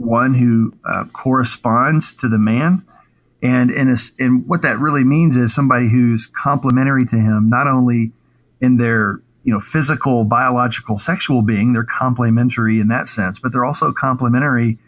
one 0.00 0.34
who 0.34 0.72
uh, 0.84 1.04
corresponds 1.12 2.12
to 2.14 2.28
the 2.28 2.38
man. 2.38 2.84
And, 3.42 3.70
in 3.70 3.88
a, 3.88 3.96
and 4.18 4.46
what 4.46 4.62
that 4.62 4.78
really 4.78 5.04
means 5.04 5.36
is 5.36 5.54
somebody 5.54 5.88
who's 5.88 6.26
complementary 6.26 7.06
to 7.06 7.16
him, 7.16 7.48
not 7.48 7.66
only 7.66 8.12
in 8.60 8.76
their 8.76 9.20
you 9.44 9.52
know 9.52 9.60
physical, 9.60 10.24
biological, 10.24 10.98
sexual 10.98 11.42
being, 11.42 11.72
they're 11.72 11.84
complementary 11.84 12.80
in 12.80 12.88
that 12.88 13.08
sense, 13.08 13.38
but 13.38 13.52
they're 13.52 13.64
also 13.64 13.92
complementary 13.92 14.78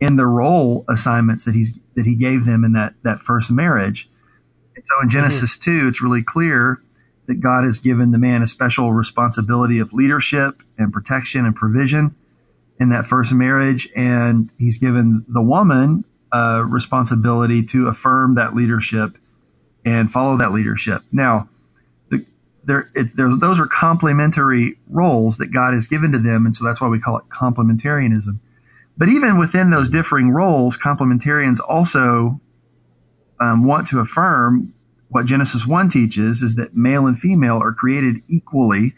in 0.00 0.16
the 0.16 0.26
role 0.26 0.84
assignments 0.88 1.44
that 1.44 1.54
he's 1.54 1.72
that 1.94 2.04
he 2.04 2.16
gave 2.16 2.44
them 2.44 2.64
in 2.64 2.72
that 2.72 2.94
that 3.02 3.20
first 3.20 3.50
marriage. 3.50 4.08
And 4.74 4.84
so 4.84 5.00
in 5.02 5.08
Genesis 5.08 5.56
mm-hmm. 5.56 5.82
two, 5.82 5.88
it's 5.88 6.02
really 6.02 6.22
clear 6.22 6.82
that 7.26 7.40
God 7.40 7.64
has 7.64 7.78
given 7.78 8.10
the 8.10 8.18
man 8.18 8.42
a 8.42 8.46
special 8.46 8.92
responsibility 8.92 9.78
of 9.78 9.92
leadership 9.92 10.62
and 10.76 10.92
protection 10.92 11.46
and 11.46 11.54
provision 11.54 12.14
in 12.84 12.90
that 12.90 13.06
first 13.06 13.32
marriage, 13.32 13.88
and 13.96 14.50
he's 14.58 14.78
given 14.78 15.24
the 15.26 15.40
woman 15.40 16.04
uh, 16.32 16.62
responsibility 16.68 17.64
to 17.64 17.88
affirm 17.88 18.34
that 18.34 18.54
leadership 18.54 19.16
and 19.86 20.12
follow 20.12 20.36
that 20.36 20.52
leadership. 20.52 21.02
Now, 21.10 21.48
the, 22.10 22.26
there, 22.62 22.90
it, 22.94 23.16
there, 23.16 23.34
those 23.34 23.58
are 23.58 23.66
complementary 23.66 24.76
roles 24.86 25.38
that 25.38 25.46
God 25.46 25.72
has 25.72 25.88
given 25.88 26.12
to 26.12 26.18
them, 26.18 26.44
and 26.44 26.54
so 26.54 26.62
that's 26.62 26.78
why 26.78 26.88
we 26.88 27.00
call 27.00 27.16
it 27.16 27.24
complementarianism. 27.30 28.38
But 28.98 29.08
even 29.08 29.38
within 29.38 29.70
those 29.70 29.88
differing 29.88 30.30
roles, 30.30 30.76
complementarians 30.76 31.60
also 31.66 32.38
um, 33.40 33.66
want 33.66 33.86
to 33.88 34.00
affirm 34.00 34.74
what 35.08 35.24
Genesis 35.24 35.66
1 35.66 35.88
teaches 35.88 36.42
is 36.42 36.56
that 36.56 36.76
male 36.76 37.06
and 37.06 37.18
female 37.18 37.62
are 37.62 37.72
created 37.72 38.16
equally 38.28 38.94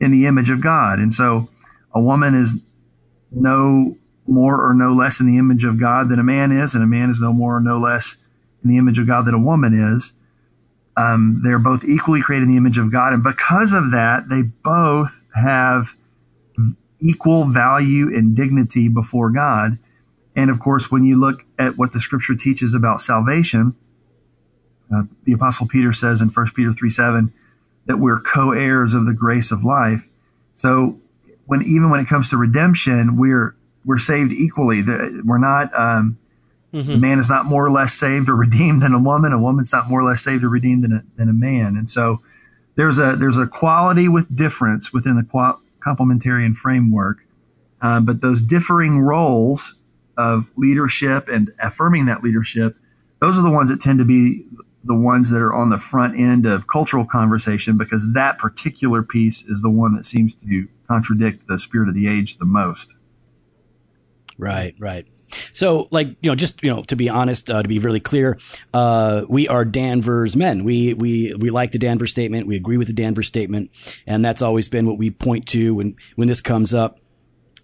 in 0.00 0.10
the 0.10 0.24
image 0.24 0.48
of 0.48 0.62
God. 0.62 0.98
And 0.98 1.12
so 1.12 1.48
a 1.94 2.00
woman 2.00 2.34
is 2.34 2.58
no 3.34 3.96
more 4.26 4.64
or 4.64 4.74
no 4.74 4.92
less 4.92 5.20
in 5.20 5.26
the 5.26 5.38
image 5.38 5.64
of 5.64 5.80
God 5.80 6.08
than 6.08 6.18
a 6.18 6.24
man 6.24 6.52
is, 6.52 6.74
and 6.74 6.82
a 6.82 6.86
man 6.86 7.10
is 7.10 7.20
no 7.20 7.32
more 7.32 7.56
or 7.56 7.60
no 7.60 7.78
less 7.78 8.16
in 8.62 8.70
the 8.70 8.78
image 8.78 8.98
of 8.98 9.06
God 9.06 9.26
than 9.26 9.34
a 9.34 9.40
woman 9.40 9.74
is. 9.74 10.14
Um, 10.96 11.40
they're 11.42 11.58
both 11.58 11.84
equally 11.84 12.20
created 12.20 12.44
in 12.44 12.50
the 12.50 12.56
image 12.56 12.78
of 12.78 12.92
God. 12.92 13.12
And 13.12 13.22
because 13.22 13.72
of 13.72 13.90
that, 13.92 14.28
they 14.28 14.42
both 14.42 15.24
have 15.34 15.96
equal 17.00 17.44
value 17.44 18.14
and 18.14 18.36
dignity 18.36 18.88
before 18.88 19.30
God. 19.30 19.78
And 20.36 20.50
of 20.50 20.60
course, 20.60 20.90
when 20.90 21.04
you 21.04 21.18
look 21.18 21.44
at 21.58 21.76
what 21.76 21.92
the 21.92 22.00
scripture 22.00 22.34
teaches 22.34 22.74
about 22.74 23.00
salvation, 23.00 23.74
uh, 24.94 25.04
the 25.24 25.32
apostle 25.32 25.66
Peter 25.66 25.92
says 25.92 26.20
in 26.20 26.28
1 26.28 26.46
Peter 26.54 26.72
3 26.72 26.90
7 26.90 27.32
that 27.86 27.98
we're 27.98 28.20
co-heirs 28.20 28.94
of 28.94 29.06
the 29.06 29.12
grace 29.12 29.50
of 29.50 29.64
life. 29.64 30.08
So 30.54 31.00
when 31.46 31.62
even 31.62 31.90
when 31.90 32.00
it 32.00 32.06
comes 32.06 32.28
to 32.30 32.36
redemption, 32.36 33.16
we're 33.16 33.54
we're 33.84 33.98
saved 33.98 34.32
equally. 34.32 34.82
We're 34.82 35.38
not 35.38 35.76
um, 35.78 36.18
mm-hmm. 36.72 37.00
man 37.00 37.18
is 37.18 37.28
not 37.28 37.46
more 37.46 37.64
or 37.64 37.70
less 37.70 37.94
saved 37.94 38.28
or 38.28 38.36
redeemed 38.36 38.82
than 38.82 38.94
a 38.94 38.98
woman. 38.98 39.32
A 39.32 39.40
woman's 39.40 39.72
not 39.72 39.88
more 39.88 40.00
or 40.00 40.04
less 40.04 40.22
saved 40.22 40.44
or 40.44 40.48
redeemed 40.48 40.84
than 40.84 40.92
a, 40.92 41.04
than 41.16 41.28
a 41.28 41.32
man. 41.32 41.76
And 41.76 41.88
so 41.88 42.20
there's 42.76 42.98
a 42.98 43.16
there's 43.16 43.38
a 43.38 43.46
quality 43.46 44.08
with 44.08 44.34
difference 44.34 44.92
within 44.92 45.16
the 45.16 45.24
qual- 45.24 45.60
complementarian 45.80 46.54
framework. 46.54 47.18
Uh, 47.80 48.00
but 48.00 48.20
those 48.20 48.40
differing 48.40 49.00
roles 49.00 49.74
of 50.16 50.50
leadership 50.56 51.28
and 51.28 51.52
affirming 51.60 52.06
that 52.06 52.22
leadership, 52.22 52.76
those 53.20 53.38
are 53.38 53.42
the 53.42 53.50
ones 53.50 53.70
that 53.70 53.80
tend 53.80 53.98
to 53.98 54.04
be 54.04 54.44
the 54.84 54.94
ones 54.94 55.30
that 55.30 55.40
are 55.40 55.54
on 55.54 55.70
the 55.70 55.78
front 55.78 56.18
end 56.18 56.46
of 56.46 56.66
cultural 56.66 57.04
conversation 57.04 57.76
because 57.76 58.12
that 58.14 58.38
particular 58.38 59.02
piece 59.02 59.44
is 59.44 59.62
the 59.62 59.70
one 59.70 59.94
that 59.94 60.04
seems 60.04 60.34
to 60.34 60.68
contradict 60.92 61.48
the 61.48 61.58
spirit 61.58 61.88
of 61.88 61.94
the 61.94 62.06
age 62.08 62.38
the 62.38 62.44
most. 62.44 62.94
Right, 64.38 64.74
right. 64.78 65.06
So, 65.52 65.88
like 65.90 66.08
you 66.20 66.30
know, 66.30 66.34
just 66.34 66.62
you 66.62 66.70
know, 66.70 66.82
to 66.84 66.96
be 66.96 67.08
honest, 67.08 67.50
uh, 67.50 67.62
to 67.62 67.68
be 67.68 67.78
really 67.78 68.00
clear, 68.00 68.38
uh, 68.74 69.24
we 69.28 69.48
are 69.48 69.64
Danvers 69.64 70.36
men. 70.36 70.62
We 70.64 70.92
we 70.92 71.34
we 71.34 71.48
like 71.48 71.70
the 71.70 71.78
Danvers 71.78 72.10
statement. 72.10 72.46
We 72.46 72.56
agree 72.56 72.76
with 72.76 72.88
the 72.88 72.92
Danvers 72.92 73.28
statement, 73.28 73.70
and 74.06 74.22
that's 74.22 74.42
always 74.42 74.68
been 74.68 74.86
what 74.86 74.98
we 74.98 75.10
point 75.10 75.46
to 75.48 75.74
when 75.74 75.96
when 76.16 76.28
this 76.28 76.42
comes 76.42 76.74
up 76.74 76.98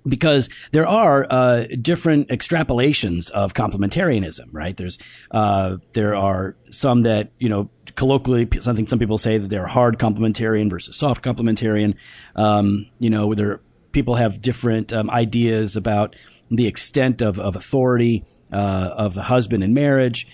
because 0.09 0.49
there 0.73 0.87
are 0.87 1.27
uh, 1.31 1.67
different 1.81 2.29
extrapolations 2.29 3.31
of 3.31 3.55
complementarianism, 3.55 4.49
right? 4.53 4.77
There's 4.77 4.99
uh, 5.31 5.79
there 5.93 6.15
are 6.15 6.57
some 6.71 7.03
that 7.03 7.33
you 7.39 7.49
know 7.49 7.71
colloquially 7.95 8.49
something 8.61 8.87
some 8.87 8.99
people 8.99 9.19
say 9.19 9.39
that 9.39 9.49
they're 9.49 9.67
hard 9.67 9.99
complementarian 9.99 10.71
versus 10.71 10.97
soft 10.97 11.25
complementarian. 11.25 11.95
Um, 12.37 12.87
you 12.99 13.11
know, 13.11 13.35
there 13.35 13.61
people 13.93 14.17
have 14.17 14.41
different 14.41 14.93
um, 14.93 15.11
ideas 15.11 15.77
about 15.77 16.17
the 16.51 16.67
extent 16.67 17.23
of 17.23 17.39
of 17.39 17.57
authority 17.57 18.25
uh, 18.53 18.91
of 18.97 19.15
the 19.15 19.25
husband 19.25 19.63
in 19.63 19.75
marriage. 19.75 20.27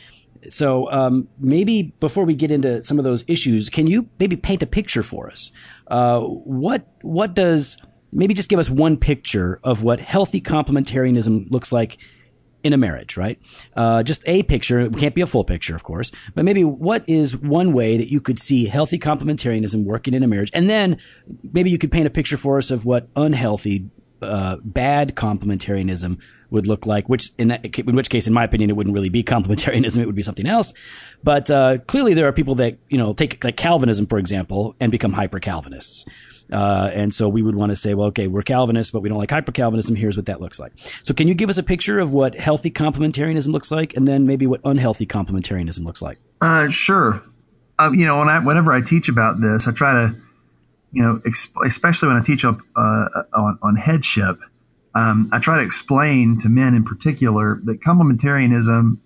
So 0.48 0.90
um, 0.92 1.28
maybe 1.38 1.94
before 2.00 2.24
we 2.24 2.34
get 2.34 2.50
into 2.50 2.82
some 2.82 2.98
of 2.98 3.04
those 3.04 3.24
issues, 3.26 3.70
can 3.70 3.86
you 3.86 4.08
maybe 4.18 4.36
paint 4.36 4.62
a 4.62 4.66
picture 4.66 5.02
for 5.02 5.30
us? 5.30 5.50
Uh, 5.88 6.20
what 6.20 6.86
what 7.02 7.34
does 7.34 7.78
maybe 8.14 8.32
just 8.32 8.48
give 8.48 8.58
us 8.58 8.70
one 8.70 8.96
picture 8.96 9.60
of 9.62 9.82
what 9.82 10.00
healthy 10.00 10.40
complementarianism 10.40 11.50
looks 11.50 11.72
like 11.72 11.98
in 12.62 12.72
a 12.72 12.78
marriage, 12.78 13.18
right? 13.18 13.38
Uh, 13.76 14.02
just 14.02 14.26
a 14.26 14.42
picture. 14.44 14.80
It 14.80 14.96
can't 14.96 15.14
be 15.14 15.20
a 15.20 15.26
full 15.26 15.44
picture, 15.44 15.76
of 15.76 15.82
course, 15.82 16.10
but 16.34 16.46
maybe 16.46 16.64
what 16.64 17.06
is 17.06 17.36
one 17.36 17.74
way 17.74 17.98
that 17.98 18.10
you 18.10 18.22
could 18.22 18.38
see 18.38 18.64
healthy 18.66 18.98
complementarianism 18.98 19.84
working 19.84 20.14
in 20.14 20.22
a 20.22 20.26
marriage? 20.26 20.50
And 20.54 20.70
then 20.70 20.96
maybe 21.52 21.70
you 21.70 21.76
could 21.76 21.92
paint 21.92 22.06
a 22.06 22.10
picture 22.10 22.38
for 22.38 22.56
us 22.56 22.70
of 22.70 22.86
what 22.86 23.08
unhealthy, 23.16 23.90
uh, 24.22 24.56
bad 24.64 25.14
complementarianism 25.14 26.18
would 26.48 26.66
look 26.66 26.86
like, 26.86 27.06
which 27.06 27.32
in 27.36 27.48
that, 27.48 27.78
in 27.78 27.94
which 27.94 28.08
case, 28.08 28.26
in 28.26 28.32
my 28.32 28.44
opinion, 28.44 28.70
it 28.70 28.76
wouldn't 28.76 28.94
really 28.94 29.10
be 29.10 29.22
complementarianism. 29.22 29.98
It 29.98 30.06
would 30.06 30.14
be 30.14 30.22
something 30.22 30.46
else. 30.46 30.72
But, 31.22 31.50
uh, 31.50 31.78
clearly 31.86 32.14
there 32.14 32.26
are 32.26 32.32
people 32.32 32.54
that, 32.54 32.78
you 32.88 32.96
know, 32.96 33.12
take 33.12 33.44
like 33.44 33.58
Calvinism, 33.58 34.06
for 34.06 34.18
example, 34.18 34.74
and 34.80 34.90
become 34.90 35.12
hyper 35.12 35.38
Calvinists. 35.38 36.06
Uh, 36.52 36.90
and 36.92 37.14
so 37.14 37.28
we 37.28 37.42
would 37.42 37.54
want 37.54 37.70
to 37.70 37.76
say, 37.76 37.94
well, 37.94 38.08
okay, 38.08 38.26
we're 38.26 38.42
Calvinists, 38.42 38.92
but 38.92 39.00
we 39.00 39.08
don't 39.08 39.18
like 39.18 39.30
hyper 39.30 39.52
Calvinism. 39.52 39.96
Here's 39.96 40.16
what 40.16 40.26
that 40.26 40.40
looks 40.40 40.58
like. 40.58 40.72
So 41.02 41.14
can 41.14 41.26
you 41.28 41.34
give 41.34 41.50
us 41.50 41.58
a 41.58 41.62
picture 41.62 41.98
of 41.98 42.12
what 42.12 42.34
healthy 42.34 42.70
complementarianism 42.70 43.48
looks 43.48 43.70
like, 43.70 43.96
and 43.96 44.06
then 44.06 44.26
maybe 44.26 44.46
what 44.46 44.60
unhealthy 44.64 45.06
complementarianism 45.06 45.84
looks 45.84 46.02
like? 46.02 46.18
Uh, 46.40 46.68
sure. 46.68 47.22
Uh, 47.78 47.90
you 47.92 48.06
know, 48.06 48.18
when 48.18 48.28
I, 48.28 48.38
whenever 48.38 48.72
I 48.72 48.82
teach 48.82 49.08
about 49.08 49.40
this, 49.40 49.66
I 49.66 49.72
try 49.72 49.92
to, 49.92 50.16
you 50.92 51.02
know, 51.02 51.20
exp- 51.26 51.66
especially 51.66 52.08
when 52.08 52.16
I 52.16 52.22
teach 52.22 52.44
up 52.44 52.60
uh, 52.76 53.08
on, 53.32 53.58
on 53.62 53.76
headship, 53.76 54.38
um, 54.94 55.28
I 55.32 55.40
try 55.40 55.58
to 55.58 55.64
explain 55.64 56.38
to 56.40 56.48
men 56.48 56.74
in 56.74 56.84
particular 56.84 57.60
that 57.64 57.80
complementarianism 57.80 58.98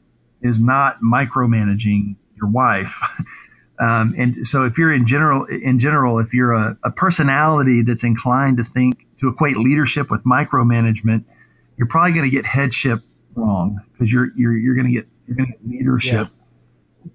is 0.42 0.60
not 0.60 1.00
micromanaging 1.00 2.16
your 2.36 2.50
wife. 2.50 3.00
Um, 3.80 4.14
and 4.18 4.46
so 4.46 4.64
if 4.64 4.76
you're 4.76 4.92
in 4.92 5.06
general, 5.06 5.44
in 5.44 5.78
general, 5.78 6.18
if 6.18 6.34
you're 6.34 6.52
a, 6.52 6.76
a, 6.82 6.90
personality 6.90 7.82
that's 7.82 8.02
inclined 8.02 8.56
to 8.56 8.64
think 8.64 9.06
to 9.20 9.28
equate 9.28 9.56
leadership 9.56 10.10
with 10.10 10.24
micromanagement, 10.24 11.24
you're 11.76 11.86
probably 11.86 12.12
going 12.12 12.24
to 12.24 12.30
get 12.30 12.44
headship 12.44 13.02
wrong 13.36 13.80
because 13.92 14.12
you're 14.12 14.30
you're 14.36 14.56
you're 14.56 14.74
going 14.74 14.88
to 14.88 14.92
get 14.92 15.06
you're 15.26 15.36
going 15.36 15.52
to 15.52 15.52
get 15.52 15.68
leadership 15.68 16.28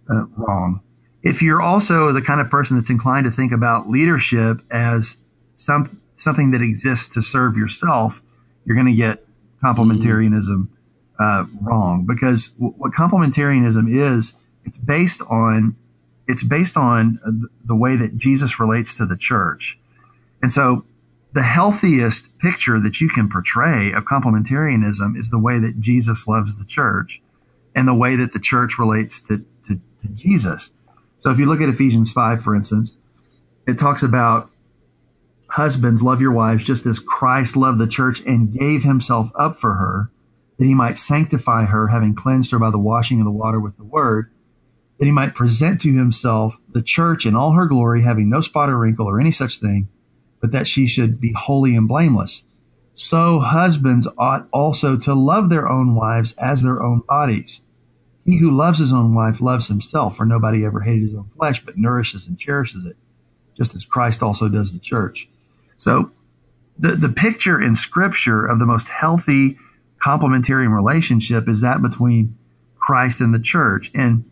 yeah. 0.10 0.16
uh, 0.16 0.26
wrong. 0.38 0.80
If 1.22 1.42
you're 1.42 1.62
also 1.62 2.14
the 2.14 2.22
kind 2.22 2.40
of 2.40 2.50
person 2.50 2.78
that's 2.78 2.90
inclined 2.90 3.26
to 3.26 3.32
think 3.32 3.52
about 3.52 3.90
leadership 3.90 4.62
as 4.72 5.18
some 5.56 6.00
something 6.16 6.52
that 6.52 6.62
exists 6.62 7.14
to 7.16 7.22
serve 7.22 7.58
yourself, 7.58 8.22
you're 8.66 8.76
going 8.76 8.88
to 8.88 8.94
get 8.94 9.26
complementarianism 9.62 10.70
uh, 11.20 11.46
wrong 11.62 12.06
because 12.06 12.48
w- 12.48 12.74
what 12.78 12.92
complementarianism 12.94 13.90
is, 13.90 14.34
it's 14.66 14.78
based 14.78 15.22
on 15.24 15.76
it's 16.28 16.44
based 16.44 16.78
on 16.78 17.50
the 17.66 17.76
way 17.76 17.96
that 17.96 18.18
Jesus 18.18 18.60
relates 18.60 18.94
to 18.96 19.06
the 19.06 19.18
church. 19.18 19.78
And 20.42 20.52
so 20.52 20.86
the 21.34 21.44
healthiest 21.44 22.38
picture 22.38 22.80
that 22.80 23.02
you 23.02 23.10
can 23.10 23.30
portray 23.30 23.92
of 23.92 24.06
complementarianism 24.06 25.18
is 25.18 25.30
the 25.30 25.40
way 25.40 25.60
that 25.60 25.80
Jesus 25.80 26.28
loves 26.28 26.56
the 26.56 26.66
church 26.66 27.22
and 27.76 27.88
the 27.88 27.94
way 27.94 28.16
that 28.16 28.34
the 28.34 28.40
church 28.40 28.78
relates 28.78 29.20
to, 29.22 29.44
to, 29.64 29.80
to 30.00 30.08
Jesus. 30.10 30.72
So 31.20 31.32
if 31.32 31.40
you 31.40 31.46
look 31.46 31.62
at 31.62 31.70
Ephesians 31.70 32.12
5, 32.12 32.42
for 32.42 32.56
instance, 32.56 32.98
it 33.66 33.78
talks 33.78 34.04
about 34.04 34.52
husbands, 35.50 36.04
love 36.04 36.22
your 36.22 36.32
wives 36.32 36.64
just 36.64 36.86
as 36.86 37.00
Christ 37.00 37.56
loved 37.56 37.80
the 37.80 37.88
church 37.88 38.22
and 38.26 38.52
gave 38.52 38.84
himself 38.84 39.32
up 39.38 39.60
for 39.60 39.76
her, 39.76 40.12
that 40.58 40.66
he 40.66 40.76
might 40.76 40.98
sanctify 40.98 41.66
her, 41.66 41.88
having 41.88 42.16
cleansed 42.16 42.52
her 42.52 42.60
by 42.60 42.70
the 42.70 42.78
washing 42.78 43.20
of 43.20 43.26
the 43.26 43.32
water 43.32 43.60
with 43.60 43.78
the 43.78 43.84
word 43.84 44.32
that 45.04 45.08
he 45.08 45.12
might 45.12 45.36
present 45.36 45.82
to 45.82 45.92
himself 45.92 46.62
the 46.70 46.82
church 46.82 47.26
in 47.26 47.36
all 47.36 47.52
her 47.52 47.66
glory, 47.66 48.04
having 48.04 48.30
no 48.30 48.40
spot 48.40 48.70
or 48.70 48.78
wrinkle 48.78 49.06
or 49.06 49.20
any 49.20 49.34
such 49.34 49.60
thing, 49.60 49.90
but 50.40 50.52
that 50.52 50.66
she 50.66 50.88
should 50.88 51.20
be 51.20 51.34
holy 51.34 51.76
and 51.76 51.90
blameless. 51.90 52.46
So 52.96 53.40
husbands 53.40 54.08
ought 54.18 54.48
also 54.54 54.96
to 54.96 55.14
love 55.14 55.50
their 55.50 55.68
own 55.68 55.94
wives 55.94 56.32
as 56.38 56.62
their 56.62 56.82
own 56.82 57.02
bodies. 57.06 57.62
He 58.24 58.38
who 58.38 58.50
loves 58.50 58.80
his 58.80 58.94
own 58.94 59.14
wife 59.14 59.42
loves 59.42 59.68
himself, 59.68 60.16
for 60.16 60.26
nobody 60.26 60.64
ever 60.64 60.80
hated 60.80 61.02
his 61.02 61.16
own 61.16 61.30
flesh, 61.36 61.66
but 61.66 61.78
nourishes 61.78 62.26
and 62.26 62.40
cherishes 62.40 62.86
it, 62.86 62.96
just 63.58 63.76
as 63.76 63.84
Christ 63.84 64.24
also 64.24 64.48
does 64.48 64.72
the 64.72 64.80
church. 64.80 65.28
So 65.76 66.12
the, 66.80 66.96
the 66.96 67.10
picture 67.10 67.62
in 67.62 67.76
scripture 67.76 68.46
of 68.46 68.58
the 68.58 68.66
most 68.66 68.88
healthy 68.88 69.58
complementary 70.00 70.70
relationship 70.70 71.50
is 71.50 71.60
that 71.60 71.82
between 71.82 72.38
Christ 72.80 73.20
and 73.20 73.34
the 73.34 73.40
church. 73.40 73.92
And 73.94 74.24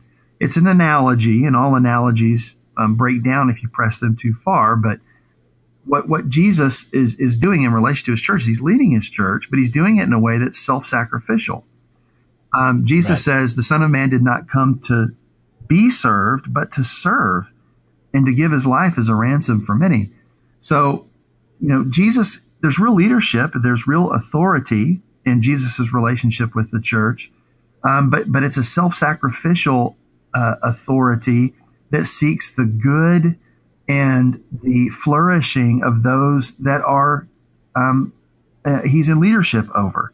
it's 0.42 0.58
an 0.58 0.66
analogy, 0.66 1.46
and 1.46 1.56
all 1.56 1.76
analogies 1.76 2.56
um, 2.76 2.96
break 2.96 3.24
down 3.24 3.52
if 3.52 3.62
you 3.62 3.70
press 3.70 4.00
them 4.00 4.16
too 4.16 4.34
far. 4.34 4.76
But 4.76 5.00
what 5.86 6.10
what 6.10 6.30
Jesus 6.30 6.90
is 6.92 7.14
is 7.16 7.38
doing 7.38 7.62
in 7.62 7.72
relation 7.72 8.06
to 8.06 8.12
his 8.12 8.22
church, 8.22 8.44
he's 8.46 8.60
leading 8.62 8.92
his 8.92 9.08
church, 9.08 9.50
but 9.52 9.60
he's 9.60 9.70
doing 9.70 9.98
it 9.98 10.04
in 10.04 10.14
a 10.14 10.20
way 10.20 10.40
that's 10.40 10.60
self 10.60 10.84
sacrificial. 10.86 11.64
Um, 12.58 12.86
Jesus 12.86 13.26
right. 13.28 13.40
says 13.42 13.56
the 13.56 13.64
Son 13.64 13.84
of 13.84 13.92
Man 13.92 14.10
did 14.10 14.24
not 14.24 14.50
come 14.50 14.82
to 14.86 15.16
be 15.68 15.90
served, 15.92 16.52
but 16.52 16.72
to 16.72 16.84
serve 16.84 17.54
and 18.14 18.26
to 18.26 18.34
give 18.34 18.52
his 18.52 18.66
life 18.66 18.98
as 18.98 19.08
a 19.10 19.16
ransom 19.16 19.62
for 19.62 19.76
many. 19.76 20.12
So, 20.60 21.08
you 21.62 21.70
know, 21.70 21.86
Jesus, 21.88 22.42
there's 22.62 22.80
real 22.80 22.96
leadership, 22.96 23.52
there's 23.56 23.88
real 23.88 24.12
authority 24.12 25.02
in 25.24 25.42
Jesus' 25.42 25.94
relationship 25.94 26.56
with 26.56 26.72
the 26.72 26.82
church. 26.82 27.32
um, 27.84 28.10
but 28.10 28.32
but 28.32 28.44
it's 28.44 28.58
a 28.58 28.64
self-sacrificial 28.64 29.96
uh, 30.34 30.56
authority 30.64 31.54
that 31.90 32.06
seeks 32.06 32.54
the 32.54 32.66
good 32.66 33.38
and 33.88 34.42
the 34.64 34.90
flourishing 34.90 35.84
of 35.84 36.04
those 36.04 36.54
that 36.56 36.82
are 36.82 37.28
um, 37.76 38.14
uh, 38.66 38.82
he's 38.84 39.10
in 39.10 39.20
leadership 39.20 39.68
over. 39.76 40.14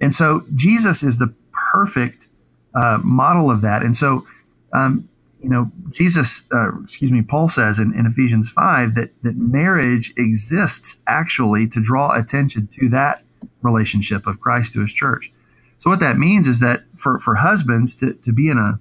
And 0.00 0.14
so 0.14 0.44
Jesus 0.54 1.02
is 1.02 1.18
the 1.18 1.34
perfect 1.72 2.28
uh, 2.74 2.98
model 3.02 3.50
of 3.50 3.60
that. 3.62 3.82
And 3.82 3.96
so, 3.96 4.26
um, 4.72 5.08
you 5.42 5.48
know, 5.48 5.70
Jesus, 5.90 6.42
uh, 6.52 6.70
excuse 6.82 7.12
me, 7.12 7.22
Paul 7.22 7.48
says 7.48 7.78
in, 7.78 7.94
in 7.94 8.06
Ephesians 8.06 8.50
5 8.50 8.94
that, 8.94 9.10
that 9.22 9.36
marriage 9.36 10.12
exists 10.16 10.98
actually 11.06 11.68
to 11.68 11.82
draw 11.82 12.12
attention 12.12 12.68
to 12.78 12.88
that 12.90 13.22
relationship 13.62 14.26
of 14.26 14.40
Christ 14.40 14.72
to 14.74 14.80
his 14.80 14.92
church. 14.92 15.32
So 15.78 15.90
what 15.90 16.00
that 16.00 16.16
means 16.16 16.46
is 16.46 16.60
that 16.60 16.84
for, 16.96 17.18
for 17.18 17.34
husbands 17.34 17.94
to, 17.96 18.14
to 18.14 18.32
be 18.32 18.48
in 18.48 18.58
a, 18.58 18.78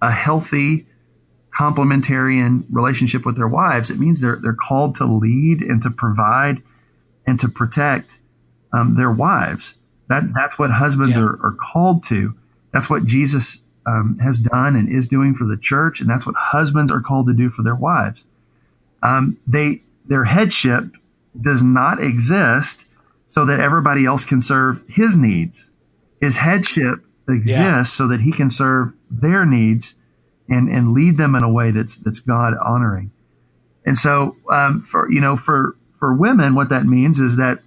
a 0.00 0.10
healthy, 0.10 0.86
complementarian 1.52 2.64
relationship 2.70 3.26
with 3.26 3.36
their 3.36 3.48
wives, 3.48 3.90
it 3.90 3.98
means 3.98 4.20
they're, 4.20 4.38
they're 4.42 4.54
called 4.54 4.94
to 4.96 5.04
lead 5.04 5.62
and 5.62 5.82
to 5.82 5.90
provide 5.90 6.62
and 7.26 7.38
to 7.40 7.48
protect 7.48 8.18
um, 8.72 8.94
their 8.96 9.10
wives. 9.10 9.74
That, 10.08 10.32
that's 10.34 10.58
what 10.58 10.70
husbands 10.70 11.16
yeah. 11.16 11.22
are, 11.22 11.38
are 11.44 11.56
called 11.60 12.04
to. 12.04 12.34
That's 12.72 12.88
what 12.88 13.04
Jesus 13.04 13.58
um, 13.86 14.18
has 14.22 14.38
done 14.38 14.76
and 14.76 14.88
is 14.88 15.08
doing 15.08 15.34
for 15.34 15.44
the 15.46 15.56
church, 15.56 16.00
and 16.00 16.08
that's 16.08 16.26
what 16.26 16.34
husbands 16.36 16.92
are 16.92 17.00
called 17.00 17.26
to 17.26 17.32
do 17.32 17.48
for 17.48 17.62
their 17.62 17.74
wives. 17.74 18.26
Um, 19.02 19.38
they 19.46 19.82
their 20.04 20.24
headship 20.24 20.96
does 21.40 21.62
not 21.62 22.02
exist 22.02 22.86
so 23.28 23.44
that 23.44 23.60
everybody 23.60 24.04
else 24.04 24.24
can 24.24 24.40
serve 24.40 24.82
his 24.88 25.16
needs. 25.16 25.70
His 26.20 26.38
headship 26.38 27.00
exists 27.28 27.58
yeah. 27.58 27.82
so 27.82 28.06
that 28.08 28.22
he 28.22 28.32
can 28.32 28.50
serve 28.50 28.92
their 29.10 29.44
needs 29.44 29.96
and 30.48 30.68
and 30.68 30.92
lead 30.92 31.16
them 31.16 31.34
in 31.34 31.42
a 31.42 31.50
way 31.50 31.70
that's 31.70 31.96
that's 31.96 32.20
God 32.20 32.54
honoring. 32.64 33.10
And 33.84 33.96
so, 33.96 34.36
um, 34.50 34.82
for 34.82 35.10
you 35.10 35.20
know, 35.20 35.36
for 35.36 35.76
for 35.98 36.14
women, 36.14 36.54
what 36.54 36.68
that 36.68 36.86
means 36.86 37.20
is 37.20 37.36
that 37.36 37.60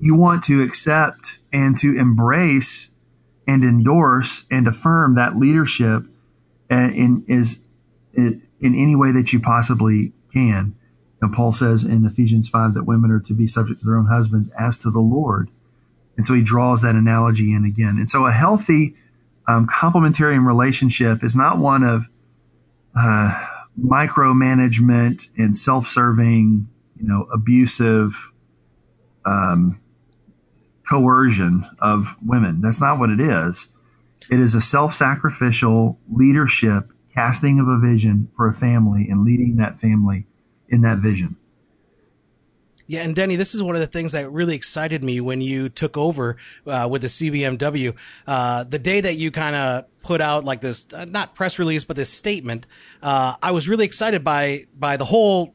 you 0.00 0.14
want 0.14 0.44
to 0.44 0.62
accept 0.62 1.38
and 1.52 1.76
to 1.78 1.96
embrace 1.96 2.88
and 3.46 3.64
endorse 3.64 4.44
and 4.50 4.66
affirm 4.66 5.14
that 5.14 5.36
leadership 5.36 6.04
in 6.70 7.24
is 7.28 7.60
in 8.14 8.42
any 8.60 8.94
way 8.94 9.12
that 9.12 9.32
you 9.32 9.40
possibly 9.40 10.12
can. 10.32 10.74
And 11.20 11.32
Paul 11.32 11.52
says 11.52 11.84
in 11.84 12.04
Ephesians 12.04 12.48
5 12.48 12.74
that 12.74 12.84
women 12.84 13.10
are 13.10 13.20
to 13.20 13.34
be 13.34 13.46
subject 13.46 13.80
to 13.80 13.86
their 13.86 13.96
own 13.96 14.06
husbands 14.06 14.48
as 14.58 14.76
to 14.78 14.90
the 14.90 15.00
Lord. 15.00 15.50
And 16.16 16.26
so 16.26 16.34
he 16.34 16.42
draws 16.42 16.82
that 16.82 16.94
analogy 16.94 17.52
in 17.52 17.64
again. 17.64 17.96
And 17.96 18.08
so 18.08 18.26
a 18.26 18.32
healthy 18.32 18.94
um, 19.48 19.66
complementarian 19.66 20.46
relationship 20.46 21.24
is 21.24 21.34
not 21.34 21.58
one 21.58 21.82
of 21.82 22.06
uh, 22.94 23.46
micromanagement 23.82 25.28
and 25.38 25.56
self-serving, 25.56 26.68
you 26.96 27.08
know, 27.08 27.26
abusive 27.32 28.30
um, 29.24 29.80
coercion 30.88 31.64
of 31.80 32.14
women. 32.24 32.60
That's 32.60 32.80
not 32.80 32.98
what 32.98 33.10
it 33.10 33.20
is. 33.20 33.68
It 34.30 34.38
is 34.38 34.54
a 34.54 34.60
self-sacrificial 34.60 35.98
leadership, 36.12 36.84
casting 37.14 37.58
of 37.58 37.68
a 37.68 37.78
vision 37.78 38.30
for 38.36 38.48
a 38.48 38.52
family 38.52 39.08
and 39.08 39.24
leading 39.24 39.56
that 39.56 39.78
family 39.78 40.26
in 40.68 40.82
that 40.82 40.98
vision. 40.98 41.36
Yeah, 42.90 43.02
and 43.02 43.14
Denny, 43.14 43.36
this 43.36 43.54
is 43.54 43.62
one 43.62 43.74
of 43.74 43.82
the 43.82 43.86
things 43.86 44.12
that 44.12 44.32
really 44.32 44.56
excited 44.56 45.04
me 45.04 45.20
when 45.20 45.42
you 45.42 45.68
took 45.68 45.98
over 45.98 46.38
uh, 46.66 46.88
with 46.90 47.02
the 47.02 47.08
CBMW. 47.08 47.94
Uh, 48.26 48.64
the 48.64 48.78
day 48.78 49.02
that 49.02 49.16
you 49.16 49.30
kind 49.30 49.54
of 49.54 49.84
put 50.02 50.22
out 50.22 50.44
like 50.44 50.62
this, 50.62 50.86
uh, 50.94 51.04
not 51.04 51.34
press 51.34 51.58
release, 51.58 51.84
but 51.84 51.96
this 51.96 52.08
statement, 52.08 52.66
uh, 53.02 53.34
I 53.42 53.50
was 53.50 53.68
really 53.68 53.84
excited 53.84 54.24
by 54.24 54.68
by 54.74 54.96
the 54.96 55.04
whole. 55.04 55.54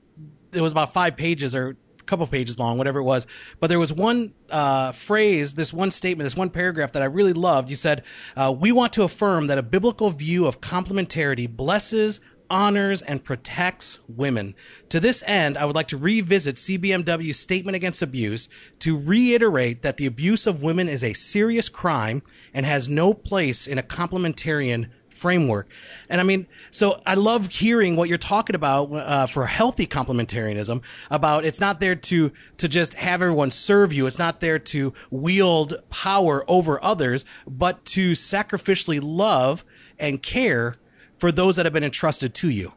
It 0.51 0.61
was 0.61 0.71
about 0.71 0.93
five 0.93 1.17
pages 1.17 1.55
or 1.55 1.69
a 1.69 2.03
couple 2.03 2.27
pages 2.27 2.59
long, 2.59 2.77
whatever 2.77 2.99
it 2.99 3.03
was. 3.03 3.25
But 3.59 3.67
there 3.67 3.79
was 3.79 3.91
one 3.91 4.35
uh, 4.51 4.91
phrase, 4.91 5.55
this 5.55 5.73
one 5.73 5.89
statement, 5.89 6.25
this 6.25 6.37
one 6.37 6.51
paragraph 6.51 6.91
that 6.91 7.01
I 7.01 7.05
really 7.05 7.33
loved. 7.33 7.71
You 7.71 7.75
said, 7.75 8.03
uh, 8.35 8.53
"We 8.55 8.71
want 8.71 8.93
to 8.93 9.01
affirm 9.01 9.47
that 9.47 9.57
a 9.57 9.63
biblical 9.63 10.11
view 10.11 10.45
of 10.45 10.61
complementarity 10.61 11.49
blesses, 11.49 12.19
honors 12.49 13.01
and 13.01 13.23
protects 13.23 13.99
women. 14.07 14.55
To 14.89 14.99
this 14.99 15.23
end, 15.25 15.57
I 15.57 15.65
would 15.65 15.75
like 15.75 15.87
to 15.89 15.97
revisit 15.97 16.55
CBMW's 16.55 17.39
statement 17.39 17.75
against 17.75 18.01
abuse 18.01 18.49
to 18.79 18.97
reiterate 18.97 19.81
that 19.81 19.97
the 19.97 20.05
abuse 20.05 20.47
of 20.47 20.63
women 20.63 20.87
is 20.87 21.03
a 21.03 21.13
serious 21.13 21.69
crime 21.69 22.21
and 22.53 22.65
has 22.65 22.89
no 22.89 23.13
place 23.13 23.67
in 23.67 23.77
a 23.77 23.83
complementarian 23.83 24.89
framework. 25.13 25.69
And 26.09 26.19
I 26.19 26.23
mean, 26.23 26.47
so 26.71 26.99
I 27.05 27.13
love 27.13 27.47
hearing 27.47 27.95
what 27.95 28.09
you're 28.09 28.17
talking 28.17 28.55
about 28.55 28.91
uh, 28.91 29.25
for 29.27 29.45
healthy 29.45 29.85
complementarianism. 29.85 30.83
About 31.09 31.45
it's 31.45 31.59
not 31.59 31.79
there 31.79 31.95
to 31.95 32.31
to 32.57 32.67
just 32.67 32.95
have 32.95 33.21
everyone 33.21 33.51
serve 33.51 33.93
you. 33.93 34.07
It's 34.07 34.19
not 34.19 34.39
there 34.39 34.59
to 34.59 34.93
wield 35.11 35.75
power 35.89 36.43
over 36.47 36.83
others, 36.83 37.25
but 37.47 37.85
to 37.85 38.11
sacrificially 38.13 38.99
love 39.01 39.63
and 39.99 40.21
care 40.21 40.77
for 41.17 41.31
those 41.31 41.55
that 41.55 41.65
have 41.65 41.73
been 41.73 41.83
entrusted 41.83 42.33
to 42.35 42.49
you. 42.49 42.71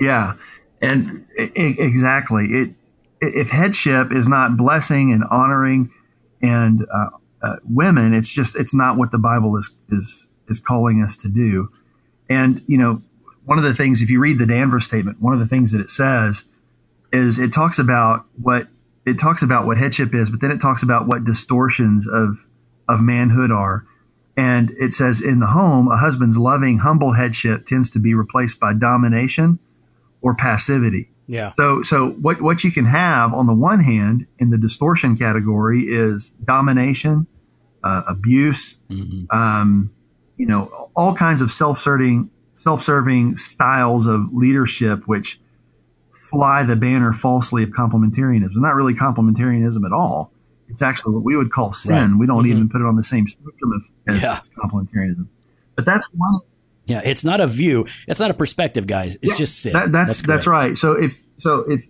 Yeah, 0.00 0.34
and 0.80 1.26
exactly. 1.36 2.46
It 2.46 2.74
if 3.20 3.50
headship 3.50 4.12
is 4.12 4.28
not 4.28 4.56
blessing 4.56 5.12
and 5.12 5.24
honoring 5.30 5.90
and 6.42 6.84
uh, 6.92 7.10
uh, 7.42 7.56
women, 7.64 8.12
it's 8.12 8.32
just 8.32 8.56
it's 8.56 8.74
not 8.74 8.96
what 8.96 9.10
the 9.10 9.18
Bible 9.18 9.56
is 9.56 9.70
is 9.90 10.28
is 10.48 10.60
calling 10.60 11.02
us 11.02 11.16
to 11.16 11.28
do. 11.28 11.70
And 12.28 12.62
you 12.66 12.78
know, 12.78 13.02
one 13.46 13.58
of 13.58 13.64
the 13.64 13.74
things 13.74 14.02
if 14.02 14.10
you 14.10 14.20
read 14.20 14.38
the 14.38 14.46
Danvers 14.46 14.84
statement, 14.84 15.20
one 15.20 15.32
of 15.32 15.40
the 15.40 15.46
things 15.46 15.72
that 15.72 15.80
it 15.80 15.90
says 15.90 16.44
is 17.12 17.38
it 17.38 17.52
talks 17.52 17.78
about 17.78 18.26
what 18.40 18.68
it 19.06 19.18
talks 19.18 19.42
about 19.42 19.66
what 19.66 19.76
headship 19.76 20.14
is, 20.14 20.30
but 20.30 20.40
then 20.40 20.50
it 20.50 20.60
talks 20.60 20.82
about 20.82 21.06
what 21.06 21.24
distortions 21.24 22.06
of 22.06 22.46
of 22.88 23.00
manhood 23.00 23.50
are. 23.50 23.86
And 24.36 24.70
it 24.80 24.92
says 24.92 25.20
in 25.20 25.38
the 25.38 25.46
home, 25.46 25.88
a 25.88 25.96
husband's 25.96 26.36
loving, 26.36 26.78
humble 26.78 27.12
headship 27.12 27.66
tends 27.66 27.90
to 27.90 28.00
be 28.00 28.14
replaced 28.14 28.58
by 28.58 28.72
domination 28.72 29.60
or 30.22 30.34
passivity. 30.34 31.10
Yeah. 31.26 31.52
So, 31.56 31.82
so 31.82 32.10
what, 32.10 32.42
what 32.42 32.64
you 32.64 32.72
can 32.72 32.84
have 32.84 33.32
on 33.32 33.46
the 33.46 33.54
one 33.54 33.80
hand 33.80 34.26
in 34.38 34.50
the 34.50 34.58
distortion 34.58 35.16
category 35.16 35.82
is 35.82 36.30
domination, 36.44 37.26
uh, 37.82 38.02
abuse, 38.08 38.76
mm-hmm. 38.90 39.24
um, 39.34 39.90
you 40.36 40.46
know, 40.46 40.90
all 40.96 41.14
kinds 41.14 41.40
of 41.40 41.50
self-serving, 41.52 42.28
self-serving 42.54 43.36
styles 43.36 44.06
of 44.06 44.34
leadership, 44.34 45.06
which 45.06 45.40
fly 46.12 46.64
the 46.64 46.76
banner 46.76 47.12
falsely 47.12 47.62
of 47.62 47.70
complementarianism. 47.70 48.56
Not 48.56 48.74
really 48.74 48.94
complementarianism 48.94 49.86
at 49.86 49.92
all. 49.92 50.32
It's 50.68 50.82
actually 50.82 51.14
what 51.14 51.24
we 51.24 51.36
would 51.36 51.52
call 51.52 51.72
sin. 51.72 51.94
Right. 51.94 52.20
We 52.20 52.26
don't 52.26 52.44
mm-hmm. 52.44 52.52
even 52.52 52.68
put 52.68 52.80
it 52.80 52.86
on 52.86 52.96
the 52.96 53.04
same 53.04 53.26
spectrum 53.26 53.72
as, 54.08 54.22
yeah. 54.22 54.38
as 54.38 54.50
complementarianism. 54.50 55.26
But 55.76 55.84
that's 55.84 56.06
one. 56.12 56.40
Yeah, 56.86 57.00
it's 57.04 57.24
not 57.24 57.40
a 57.40 57.46
view. 57.46 57.86
It's 58.06 58.20
not 58.20 58.30
a 58.30 58.34
perspective, 58.34 58.86
guys. 58.86 59.16
It's 59.22 59.32
yeah, 59.32 59.38
just 59.38 59.60
sin. 59.60 59.72
That, 59.72 59.92
that's 59.92 60.20
that's, 60.20 60.22
that's 60.22 60.46
right. 60.46 60.76
So 60.76 60.92
if 60.92 61.22
so 61.38 61.60
if 61.60 61.86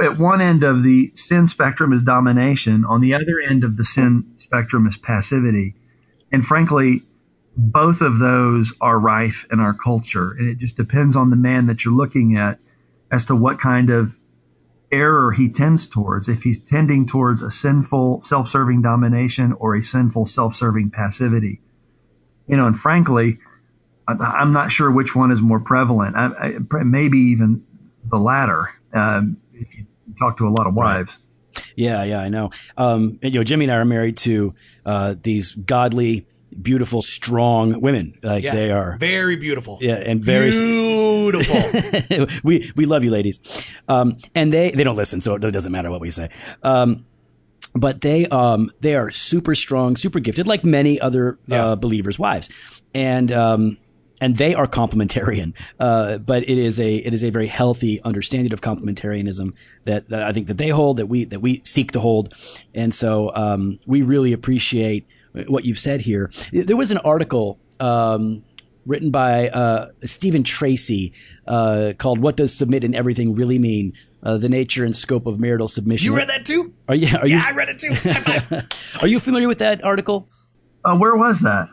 at 0.00 0.18
one 0.18 0.40
end 0.40 0.62
of 0.62 0.82
the 0.82 1.12
sin 1.14 1.46
spectrum 1.46 1.92
is 1.92 2.02
domination, 2.02 2.84
on 2.84 3.00
the 3.00 3.14
other 3.14 3.40
end 3.46 3.64
of 3.64 3.76
the 3.76 3.84
sin 3.84 4.32
spectrum 4.36 4.86
is 4.86 4.96
passivity, 4.96 5.74
and 6.30 6.44
frankly, 6.44 7.02
both 7.56 8.00
of 8.00 8.18
those 8.18 8.72
are 8.80 8.98
rife 8.98 9.46
in 9.50 9.58
our 9.60 9.74
culture, 9.74 10.30
and 10.32 10.48
it 10.48 10.58
just 10.58 10.76
depends 10.76 11.16
on 11.16 11.30
the 11.30 11.36
man 11.36 11.66
that 11.66 11.84
you're 11.84 11.94
looking 11.94 12.36
at 12.36 12.58
as 13.10 13.24
to 13.24 13.34
what 13.34 13.58
kind 13.58 13.90
of 13.90 14.16
error 14.92 15.32
he 15.32 15.48
tends 15.48 15.86
towards, 15.86 16.28
if 16.28 16.42
he's 16.42 16.60
tending 16.60 17.06
towards 17.06 17.42
a 17.42 17.50
sinful 17.50 18.22
self 18.22 18.48
serving 18.48 18.82
domination 18.82 19.52
or 19.54 19.76
a 19.76 19.82
sinful 19.82 20.26
self 20.26 20.54
serving 20.54 20.90
passivity. 20.90 21.60
You 22.46 22.56
know, 22.56 22.66
and 22.66 22.78
frankly, 22.78 23.38
I'm 24.08 24.52
not 24.52 24.72
sure 24.72 24.90
which 24.90 25.14
one 25.14 25.30
is 25.30 25.40
more 25.40 25.60
prevalent. 25.60 26.16
I, 26.16 26.26
I, 26.26 26.82
maybe 26.82 27.18
even 27.18 27.62
the 28.04 28.18
latter, 28.18 28.70
um, 28.92 29.36
if 29.52 29.76
you 29.76 29.86
talk 30.18 30.38
to 30.38 30.48
a 30.48 30.50
lot 30.50 30.66
of 30.66 30.74
wives. 30.74 31.18
Right. 31.18 31.26
Yeah, 31.76 32.04
yeah, 32.04 32.20
I 32.20 32.28
know. 32.28 32.50
Um, 32.76 33.18
you 33.22 33.30
know, 33.30 33.44
Jimmy 33.44 33.66
and 33.66 33.72
I 33.72 33.76
are 33.76 33.84
married 33.84 34.16
to 34.18 34.54
uh, 34.84 35.14
these 35.22 35.52
godly, 35.52 36.26
beautiful, 36.60 37.02
strong 37.02 37.80
women. 37.80 38.18
Like 38.22 38.44
yeah, 38.44 38.54
they 38.54 38.70
are 38.70 38.96
very 38.98 39.36
beautiful. 39.36 39.78
Yeah, 39.80 39.96
and 39.96 40.22
very 40.22 40.50
beautiful. 40.50 42.26
we 42.44 42.70
we 42.76 42.84
love 42.86 43.04
you, 43.04 43.10
ladies. 43.10 43.40
Um, 43.88 44.18
and 44.34 44.52
they 44.52 44.70
they 44.70 44.84
don't 44.84 44.96
listen, 44.96 45.20
so 45.20 45.34
it 45.34 45.40
doesn't 45.40 45.72
matter 45.72 45.90
what 45.90 46.00
we 46.00 46.10
say. 46.10 46.30
Um, 46.62 47.04
but 47.74 48.00
they 48.00 48.26
um 48.26 48.70
they 48.80 48.94
are 48.94 49.10
super 49.10 49.54
strong, 49.54 49.96
super 49.96 50.20
gifted, 50.20 50.46
like 50.46 50.64
many 50.64 51.00
other 51.00 51.38
yeah. 51.46 51.66
uh, 51.66 51.76
believers' 51.76 52.18
wives, 52.18 52.48
and 52.94 53.30
um 53.32 53.78
and 54.20 54.36
they 54.36 54.54
are 54.54 54.66
complementarian. 54.66 55.54
Uh, 55.78 56.18
but 56.18 56.42
it 56.42 56.58
is 56.58 56.78
a 56.78 56.96
it 56.96 57.14
is 57.14 57.24
a 57.24 57.30
very 57.30 57.46
healthy 57.46 58.00
understanding 58.02 58.52
of 58.52 58.60
complementarianism 58.60 59.56
that, 59.84 60.08
that 60.08 60.22
I 60.22 60.32
think 60.32 60.46
that 60.48 60.58
they 60.58 60.68
hold 60.68 60.98
that 60.98 61.06
we 61.06 61.24
that 61.24 61.40
we 61.40 61.62
seek 61.64 61.92
to 61.92 62.00
hold, 62.00 62.34
and 62.74 62.94
so 62.94 63.32
um, 63.34 63.78
we 63.86 64.02
really 64.02 64.32
appreciate 64.32 65.06
what 65.46 65.64
you've 65.64 65.78
said 65.78 66.00
here. 66.00 66.30
There 66.52 66.76
was 66.76 66.90
an 66.90 66.98
article 66.98 67.58
um, 67.78 68.44
written 68.86 69.10
by 69.10 69.48
uh, 69.48 69.88
Steven 70.04 70.42
Tracy 70.42 71.12
uh, 71.46 71.92
called 71.98 72.18
"What 72.20 72.36
Does 72.36 72.56
Submit 72.56 72.84
in 72.84 72.94
Everything 72.94 73.34
Really 73.34 73.58
Mean." 73.58 73.92
Uh, 74.22 74.36
the 74.36 74.50
nature 74.50 74.84
and 74.84 74.94
scope 74.94 75.24
of 75.26 75.40
marital 75.40 75.66
submission. 75.66 76.04
You 76.04 76.14
read 76.14 76.28
that 76.28 76.44
too? 76.44 76.74
Are 76.90 76.94
you, 76.94 77.06
are 77.16 77.26
yeah, 77.26 77.38
you, 77.38 77.42
I 77.42 77.52
read 77.52 77.70
it 77.70 77.78
too. 77.78 77.94
High 77.94 78.20
five. 78.38 78.68
are 79.02 79.08
you 79.08 79.18
familiar 79.18 79.48
with 79.48 79.60
that 79.60 79.82
article? 79.82 80.28
Uh, 80.84 80.94
where 80.98 81.16
was 81.16 81.40
that? 81.40 81.68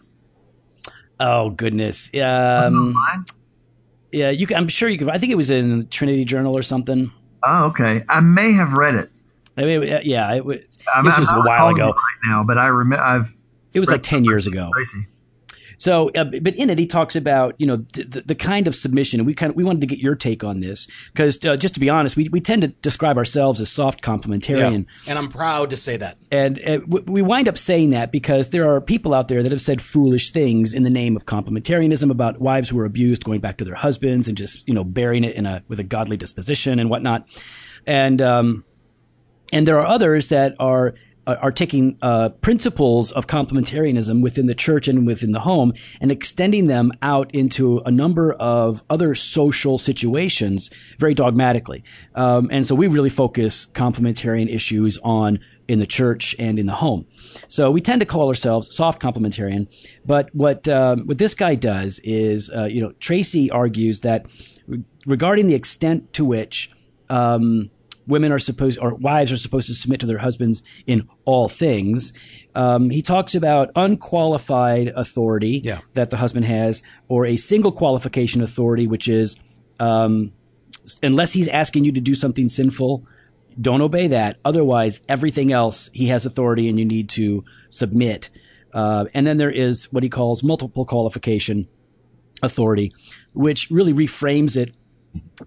Oh 1.20 1.50
goodness. 1.50 2.10
Um, 2.15 2.96
yeah, 4.13 4.30
you. 4.30 4.48
Can, 4.48 4.56
I'm 4.56 4.67
sure 4.70 4.88
you 4.88 4.98
could. 4.98 5.10
I 5.10 5.17
think 5.17 5.34
it 5.34 5.36
was 5.36 5.52
in 5.52 5.88
Trinity 5.89 6.24
Journal 6.24 6.58
or 6.58 6.62
something. 6.62 7.12
Oh, 7.43 7.65
okay. 7.65 8.04
I 8.08 8.22
may 8.22 8.54
have 8.54 8.74
read 8.74 8.96
it. 8.96 9.12
I 9.58 9.65
mean, 9.65 9.84
yeah, 10.04 10.34
it, 10.36 10.46
was- 10.46 10.60
I'm, 10.93 11.04
this 11.04 11.15
I'm 11.15 11.22
was 11.22 11.30
a 11.32 11.41
while 11.41 11.70
ago. 11.70 11.88
right 11.88 12.20
now, 12.26 12.43
but 12.43 12.58
I 12.58 12.67
remember 12.67 13.04
I've 13.04 13.36
It 13.73 13.80
was 13.80 13.89
read 13.89 13.95
like 13.95 14.03
ten 14.03 14.25
years 14.25 14.47
ago. 14.47 14.69
Tracy. 14.73 15.08
So, 15.80 16.10
uh, 16.15 16.23
but 16.23 16.56
in 16.56 16.71
it, 16.71 16.80
he 16.80 16.88
talks 16.88 17.15
about 17.15 17.53
you 17.60 17.67
know 17.67 17.75
the, 17.75 18.23
the 18.25 18.34
kind 18.34 18.67
of 18.67 18.73
submission, 18.73 19.19
and 19.19 19.27
we 19.27 19.36
kind 19.36 19.51
of 19.51 19.56
we 19.56 19.63
wanted 19.63 19.82
to 19.82 19.86
get 19.88 19.99
your 19.99 20.15
take 20.15 20.43
on 20.43 20.60
this 20.60 20.88
because 21.13 21.43
uh, 21.45 21.56
just 21.56 21.75
to 21.75 21.80
be 21.80 21.88
honest, 21.88 22.17
we 22.17 22.27
we 22.30 22.41
tend 22.41 22.63
to 22.63 22.69
describe 22.69 23.15
ourselves 23.15 23.62
as 23.62 23.69
soft 23.71 23.99
Yeah. 24.03 24.12
complementarian, 24.15 24.88
And 25.08 25.19
I'm 25.19 25.27
proud 25.27 25.69
to 25.69 25.75
say 25.77 25.95
that. 25.97 26.17
and 26.32 26.60
uh, 26.67 26.80
we 27.06 27.21
wind 27.21 27.47
up 27.47 27.60
saying 27.60 27.91
that 27.91 28.12
because 28.12 28.49
there 28.49 28.67
are 28.67 28.82
people 28.82 29.13
out 29.13 29.27
there 29.27 29.43
that 29.43 29.51
have 29.51 29.62
said 29.62 29.80
foolish 29.80 30.32
things 30.32 30.73
in 30.73 30.82
the 30.82 30.89
name 30.89 31.15
of 31.15 31.27
complementarianism 31.27 32.10
about 32.10 32.41
wives 32.41 32.69
who 32.69 32.80
are 32.80 32.86
abused 32.86 33.23
going 33.23 33.39
back 33.39 33.58
to 33.58 33.63
their 33.63 33.75
husbands 33.75 34.27
and 34.27 34.36
just 34.36 34.67
you 34.67 34.73
know 34.73 34.84
burying 34.84 35.23
it 35.23 35.36
in 35.36 35.45
a 35.45 35.63
with 35.67 35.80
a 35.80 35.84
godly 35.84 36.17
disposition 36.17 36.80
and 36.80 36.89
whatnot, 36.89 37.27
and 37.86 38.19
um, 38.19 38.65
and 39.53 39.67
there 39.67 39.80
are 39.80 39.86
others 39.86 40.30
that 40.30 40.56
are 40.60 40.95
are 41.36 41.52
taking 41.52 41.98
uh, 42.02 42.30
principles 42.42 43.12
of 43.12 43.28
complementarianism 43.28 44.22
within 44.22 44.46
the 44.46 44.56
church 44.56 44.88
and 44.88 45.06
within 45.06 45.32
the 45.32 45.42
home 45.42 45.74
and 46.00 46.12
extending 46.12 46.66
them 46.66 46.92
out 47.02 47.34
into 47.34 47.80
a 47.80 47.92
number 47.92 48.34
of 48.34 48.84
other 48.90 49.13
social 49.13 49.78
situations 49.78 50.70
very 50.98 51.13
dogmatically. 51.13 51.84
Um, 52.16 52.50
and 52.52 52.66
so 52.66 52.76
we 52.76 52.88
really 52.88 53.10
focus 53.10 53.68
complementarian 53.74 54.54
issues 54.54 54.98
on 55.04 55.40
in 55.68 55.80
the 55.80 55.88
church 55.88 56.36
and 56.40 56.58
in 56.58 56.66
the 56.66 56.76
home. 56.76 57.06
So 57.48 57.70
we 57.72 57.82
tend 57.82 58.00
to 58.00 58.06
call 58.06 58.30
ourselves 58.30 58.74
soft 58.74 59.02
complementarian. 59.02 59.68
But 60.06 60.30
what 60.34 60.68
um, 60.68 61.06
what 61.08 61.18
this 61.18 61.36
guy 61.36 61.56
does 61.56 62.00
is, 62.04 62.50
uh, 62.50 62.66
you 62.66 62.82
know, 62.82 62.94
Tracy 63.00 63.52
argues 63.52 64.00
that 64.02 64.26
re- 64.68 64.84
regarding 65.06 65.48
the 65.48 65.56
extent 65.56 66.13
to 66.13 66.24
which 66.24 66.72
um, 67.10 67.70
women 68.08 68.32
are 68.32 68.39
supposed 68.39 68.80
or 68.80 68.96
wives 68.96 69.32
are 69.32 69.38
supposed 69.38 69.67
to 69.67 69.74
submit 69.74 70.00
to 70.00 70.06
their 70.06 70.17
husbands 70.20 70.63
in 70.86 71.08
all 71.26 71.48
things. 71.50 72.13
Um, 72.56 72.89
he 72.89 73.02
talks 73.02 73.36
about 73.36 73.70
unqualified 73.76 74.88
authority 74.96 75.62
Yeah. 75.63 75.80
that 75.93 76.10
the 76.10 76.17
husband 76.17 76.46
has, 76.46 76.82
or 77.08 77.26
a 77.26 77.36
single 77.36 77.72
qualification 77.72 78.41
authority, 78.41 78.88
which 78.88 79.08
is 79.08 79.36
um, 79.80 80.32
unless 81.04 81.34
he's 81.34 81.48
asking 81.50 81.84
you 81.86 81.91
to 81.91 82.02
do 82.02 82.15
something 82.15 82.50
sinful, 82.50 83.06
don't 83.60 83.82
obey 83.82 84.08
that. 84.08 84.38
Otherwise, 84.46 85.02
everything 85.10 85.52
else 85.52 85.89
he 85.93 86.08
has 86.08 86.26
authority, 86.26 86.70
and 86.70 86.80
you 86.80 86.86
need 86.86 87.10
to 87.10 87.43
submit. 87.70 88.30
Uh, 88.74 89.06
and 89.13 89.26
then 89.28 89.38
there 89.38 89.52
is 89.52 89.91
what 89.91 90.04
he 90.04 90.10
calls 90.10 90.43
multiple 90.43 90.86
qualification 90.86 91.67
authority, 92.43 92.91
which 93.34 93.70
really 93.72 93.93
reframes 93.93 94.56
it 94.56 94.76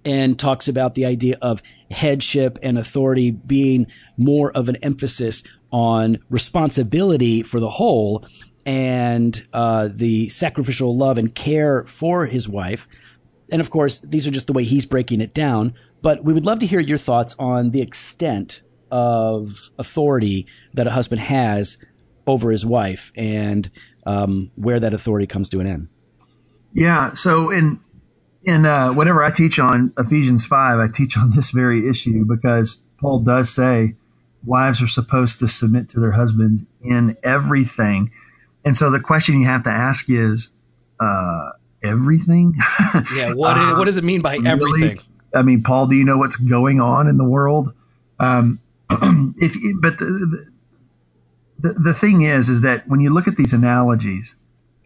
and 0.05 0.39
talks 0.39 0.69
about 0.69 0.95
the 0.95 1.07
idea 1.07 1.37
of 1.41 1.63
headship 1.91 2.59
and 2.63 2.79
authority 2.79 3.31
being 3.31 3.87
more 4.17 4.53
of 4.53 4.69
an 4.69 4.77
emphasis 4.77 5.43
on 5.73 6.19
responsibility 6.29 7.43
for 7.43 7.61
the 7.61 7.71
whole 7.71 8.25
and 8.67 9.47
uh, 9.53 9.89
the 9.93 10.29
sacrificial 10.29 10.97
love 10.97 11.19
and 11.19 11.35
care 11.35 11.85
for 11.85 12.27
his 12.27 12.49
wife. 12.49 12.87
And 13.51 13.61
of 13.61 13.71
course, 13.71 13.99
these 14.01 14.27
are 14.27 14.31
just 14.31 14.47
the 14.47 14.53
way 14.53 14.65
he's 14.65 14.87
breaking 14.87 15.21
it 15.21 15.35
down. 15.35 15.75
But 16.03 16.25
we 16.25 16.33
would 16.33 16.47
love 16.47 16.61
to 16.61 16.67
hear 16.67 16.81
your 16.81 16.99
thoughts 16.99 17.35
on 17.39 17.71
the 17.71 17.83
extent 17.83 18.63
of 18.91 19.71
authority 19.79 20.47
that 20.75 20.87
a 20.87 20.91
husband 20.91 21.21
has 21.21 21.79
over 22.27 22.51
his 22.51 22.65
wife 22.65 23.13
and 23.17 23.71
um, 24.07 24.51
where 24.55 24.81
that 24.81 24.95
authority 24.95 25.27
comes 25.27 25.49
to 25.51 25.61
an 25.61 25.67
end. 25.67 25.89
Yeah. 26.73 27.15
So 27.15 27.51
in 27.51 27.81
in 28.43 28.65
uh, 28.67 28.93
whenever 28.93 29.23
I 29.23 29.31
teach 29.31 29.59
on 29.59 29.93
Ephesians 29.99 30.47
five, 30.47 30.79
I 30.79 30.89
teach 30.89 31.17
on 31.17 31.33
this 31.33 31.51
very 31.51 31.89
issue 31.89 32.25
because 32.25 32.79
Paul 32.99 33.21
does 33.21 33.51
say 33.55 33.95
wives 34.45 34.81
are 34.81 34.89
supposed 34.89 35.39
to 35.41 35.49
submit 35.49 35.89
to 35.91 36.01
their 36.01 36.13
husbands 36.13 36.65
in 36.83 37.17
everything, 37.23 38.11
and 38.65 38.77
so 38.77 38.91
the 38.91 39.01
question 39.01 39.41
you 39.41 39.47
have 39.47 39.65
to 39.65 39.71
ask 39.71 40.07
is 40.09 40.53
uh, 40.99 41.51
everything. 41.83 42.55
Yeah. 43.15 43.33
What 43.35 43.57
is, 43.57 43.75
what 43.75 43.85
does 43.85 43.97
it 43.97 44.05
mean 44.05 44.21
by 44.21 44.37
Really? 44.37 44.49
everything? 44.49 44.99
I 45.35 45.43
mean, 45.43 45.63
Paul, 45.63 45.87
do 45.87 45.95
you 45.97 46.05
know 46.05 46.19
what's 46.19 46.37
going 46.37 46.81
on 46.81 47.07
in 47.07 47.19
the 47.19 47.25
world? 47.25 47.73
Um, 48.19 48.61
if 48.91 49.55
but 49.81 49.99
the, 49.99 50.47
the 51.59 51.73
the 51.75 51.95
thing 51.95 52.23
is, 52.23 52.49
is 52.49 52.63
that 52.63 52.89
when 52.89 53.01
you 53.01 53.11
look 53.11 53.29
at 53.29 53.37
these 53.37 53.53
analogies, 53.53 54.37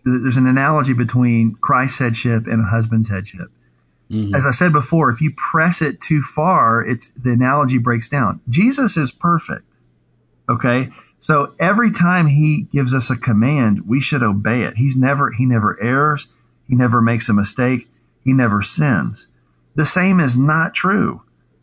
there's 0.04 0.36
an 0.36 0.46
analogy 0.46 0.92
between 0.92 1.54
Christ's 1.60 1.98
headship 1.98 2.46
and 2.46 2.60
a 2.62 2.68
husband's 2.68 3.08
headship. 3.08 3.50
As 4.32 4.46
I 4.46 4.52
said 4.52 4.72
before, 4.72 5.10
if 5.10 5.20
you 5.20 5.32
press 5.36 5.82
it 5.82 6.00
too 6.00 6.22
far, 6.22 6.84
it's 6.84 7.10
the 7.20 7.32
analogy 7.32 7.78
breaks 7.78 8.08
down. 8.08 8.40
Jesus 8.48 8.96
is 8.96 9.10
perfect. 9.10 9.64
Okay. 10.48 10.90
So 11.18 11.54
every 11.58 11.90
time 11.90 12.28
he 12.28 12.68
gives 12.70 12.94
us 12.94 13.10
a 13.10 13.16
command, 13.16 13.88
we 13.88 14.00
should 14.00 14.22
obey 14.22 14.62
it. 14.62 14.76
He's 14.76 14.96
never, 14.96 15.32
he 15.32 15.46
never 15.46 15.82
errs. 15.82 16.28
He 16.68 16.76
never 16.76 17.00
makes 17.00 17.28
a 17.28 17.32
mistake. 17.32 17.88
He 18.22 18.32
never 18.32 18.62
sins. 18.62 19.26
The 19.74 19.86
same 19.86 20.20
is 20.20 20.36
not 20.36 20.74
true 20.74 21.22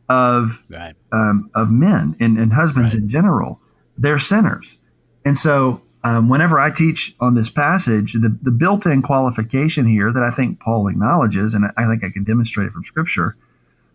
of, 0.09 0.63
Right. 0.69 0.95
um, 1.13 1.49
of 1.55 1.71
men 1.71 2.17
and, 2.19 2.37
and 2.37 2.51
husbands 2.51 2.93
Right. 2.95 3.03
in 3.03 3.07
general. 3.07 3.61
They're 3.97 4.19
sinners. 4.19 4.77
And 5.23 5.37
so, 5.37 5.83
um, 6.03 6.29
whenever 6.29 6.59
I 6.59 6.71
teach 6.71 7.15
on 7.19 7.35
this 7.35 7.49
passage, 7.49 8.13
the, 8.13 8.35
the 8.41 8.51
built 8.51 8.85
in 8.85 9.01
qualification 9.01 9.85
here 9.85 10.11
that 10.11 10.23
I 10.23 10.31
think 10.31 10.59
Paul 10.59 10.87
acknowledges, 10.87 11.53
and 11.53 11.65
I 11.77 11.87
think 11.87 12.03
I 12.03 12.09
can 12.09 12.23
demonstrate 12.23 12.67
it 12.67 12.73
from 12.73 12.83
scripture, 12.83 13.35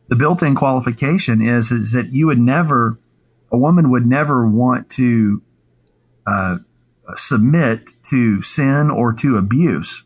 the 0.09 0.16
built 0.16 0.42
in 0.42 0.55
qualification 0.55 1.42
is, 1.42 1.73
is 1.73 1.92
that 1.92 2.12
you 2.12 2.27
would 2.27 2.38
never, 2.38 2.99
a 3.51 3.59
woman 3.59 3.90
would 3.90 4.07
never 4.07 4.47
want 4.47 4.88
to 4.90 5.42
uh, 6.27 6.59
submit 7.16 7.90
to 8.05 8.40
sin 8.42 8.90
or 8.90 9.12
to 9.14 9.37
abuse, 9.37 10.05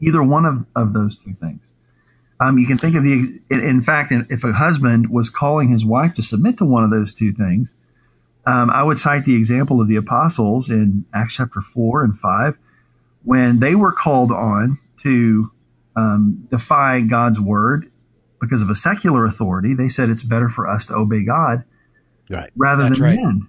either 0.00 0.22
one 0.22 0.44
of, 0.44 0.66
of 0.74 0.92
those 0.92 1.16
two 1.16 1.32
things. 1.32 1.72
Um, 2.38 2.58
you 2.58 2.66
can 2.66 2.76
think 2.76 2.94
of 2.94 3.02
the, 3.02 3.40
in, 3.50 3.60
in 3.60 3.82
fact, 3.82 4.12
if 4.12 4.44
a 4.44 4.52
husband 4.52 5.08
was 5.08 5.30
calling 5.30 5.70
his 5.70 5.86
wife 5.86 6.12
to 6.14 6.22
submit 6.22 6.58
to 6.58 6.66
one 6.66 6.84
of 6.84 6.90
those 6.90 7.14
two 7.14 7.32
things, 7.32 7.76
um, 8.46 8.70
I 8.70 8.82
would 8.82 8.98
cite 8.98 9.24
the 9.24 9.34
example 9.36 9.80
of 9.80 9.88
the 9.88 9.96
apostles 9.96 10.70
in 10.70 11.04
Acts 11.12 11.34
chapter 11.34 11.60
4 11.60 12.04
and 12.04 12.18
5 12.18 12.56
when 13.24 13.58
they 13.58 13.74
were 13.74 13.92
called 13.92 14.30
on 14.30 14.78
to 14.98 15.50
um, 15.96 16.46
defy 16.50 17.00
God's 17.00 17.40
word 17.40 17.90
because 18.40 18.62
of 18.62 18.70
a 18.70 18.74
secular 18.74 19.24
authority. 19.24 19.74
They 19.74 19.88
said 19.88 20.10
it's 20.10 20.22
better 20.22 20.48
for 20.48 20.68
us 20.68 20.86
to 20.86 20.94
obey 20.94 21.24
God 21.24 21.64
Right. 22.30 22.50
rather 22.56 22.84
That's 22.84 23.00
than 23.00 23.08
right. 23.08 23.16
men. 23.18 23.48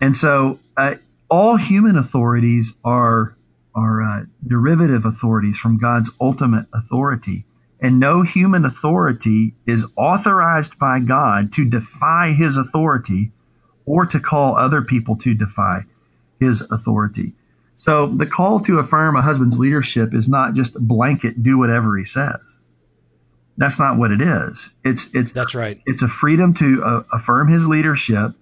And 0.00 0.16
so 0.16 0.58
uh, 0.76 0.96
all 1.30 1.56
human 1.56 1.96
authorities 1.96 2.74
are 2.84 3.36
are 3.74 4.02
uh, 4.02 4.24
derivative 4.46 5.04
authorities 5.04 5.58
from 5.58 5.78
God's 5.78 6.10
ultimate 6.20 6.66
authority. 6.72 7.44
And 7.80 7.98
no 7.98 8.22
human 8.22 8.64
authority 8.64 9.54
is 9.66 9.86
authorized 9.96 10.78
by 10.78 11.00
God 11.00 11.52
to 11.54 11.64
defy 11.68 12.32
his 12.32 12.56
authority 12.56 13.32
or 13.86 14.06
to 14.06 14.20
call 14.20 14.56
other 14.56 14.82
people 14.82 15.16
to 15.16 15.34
defy 15.34 15.82
his 16.40 16.62
authority. 16.70 17.34
So 17.76 18.06
the 18.06 18.26
call 18.26 18.60
to 18.60 18.78
affirm 18.78 19.16
a 19.16 19.22
husband's 19.22 19.58
leadership 19.58 20.14
is 20.14 20.28
not 20.28 20.54
just 20.54 20.74
blanket 20.74 21.42
do 21.42 21.58
whatever 21.58 21.96
he 21.96 22.04
says. 22.04 22.58
That's 23.56 23.78
not 23.78 23.98
what 23.98 24.10
it 24.10 24.20
is. 24.20 24.70
It's 24.84 25.08
it's 25.12 25.32
That's 25.32 25.54
right. 25.54 25.80
it's 25.86 26.02
a 26.02 26.08
freedom 26.08 26.54
to 26.54 26.82
uh, 26.82 27.02
affirm 27.12 27.48
his 27.48 27.66
leadership, 27.66 28.32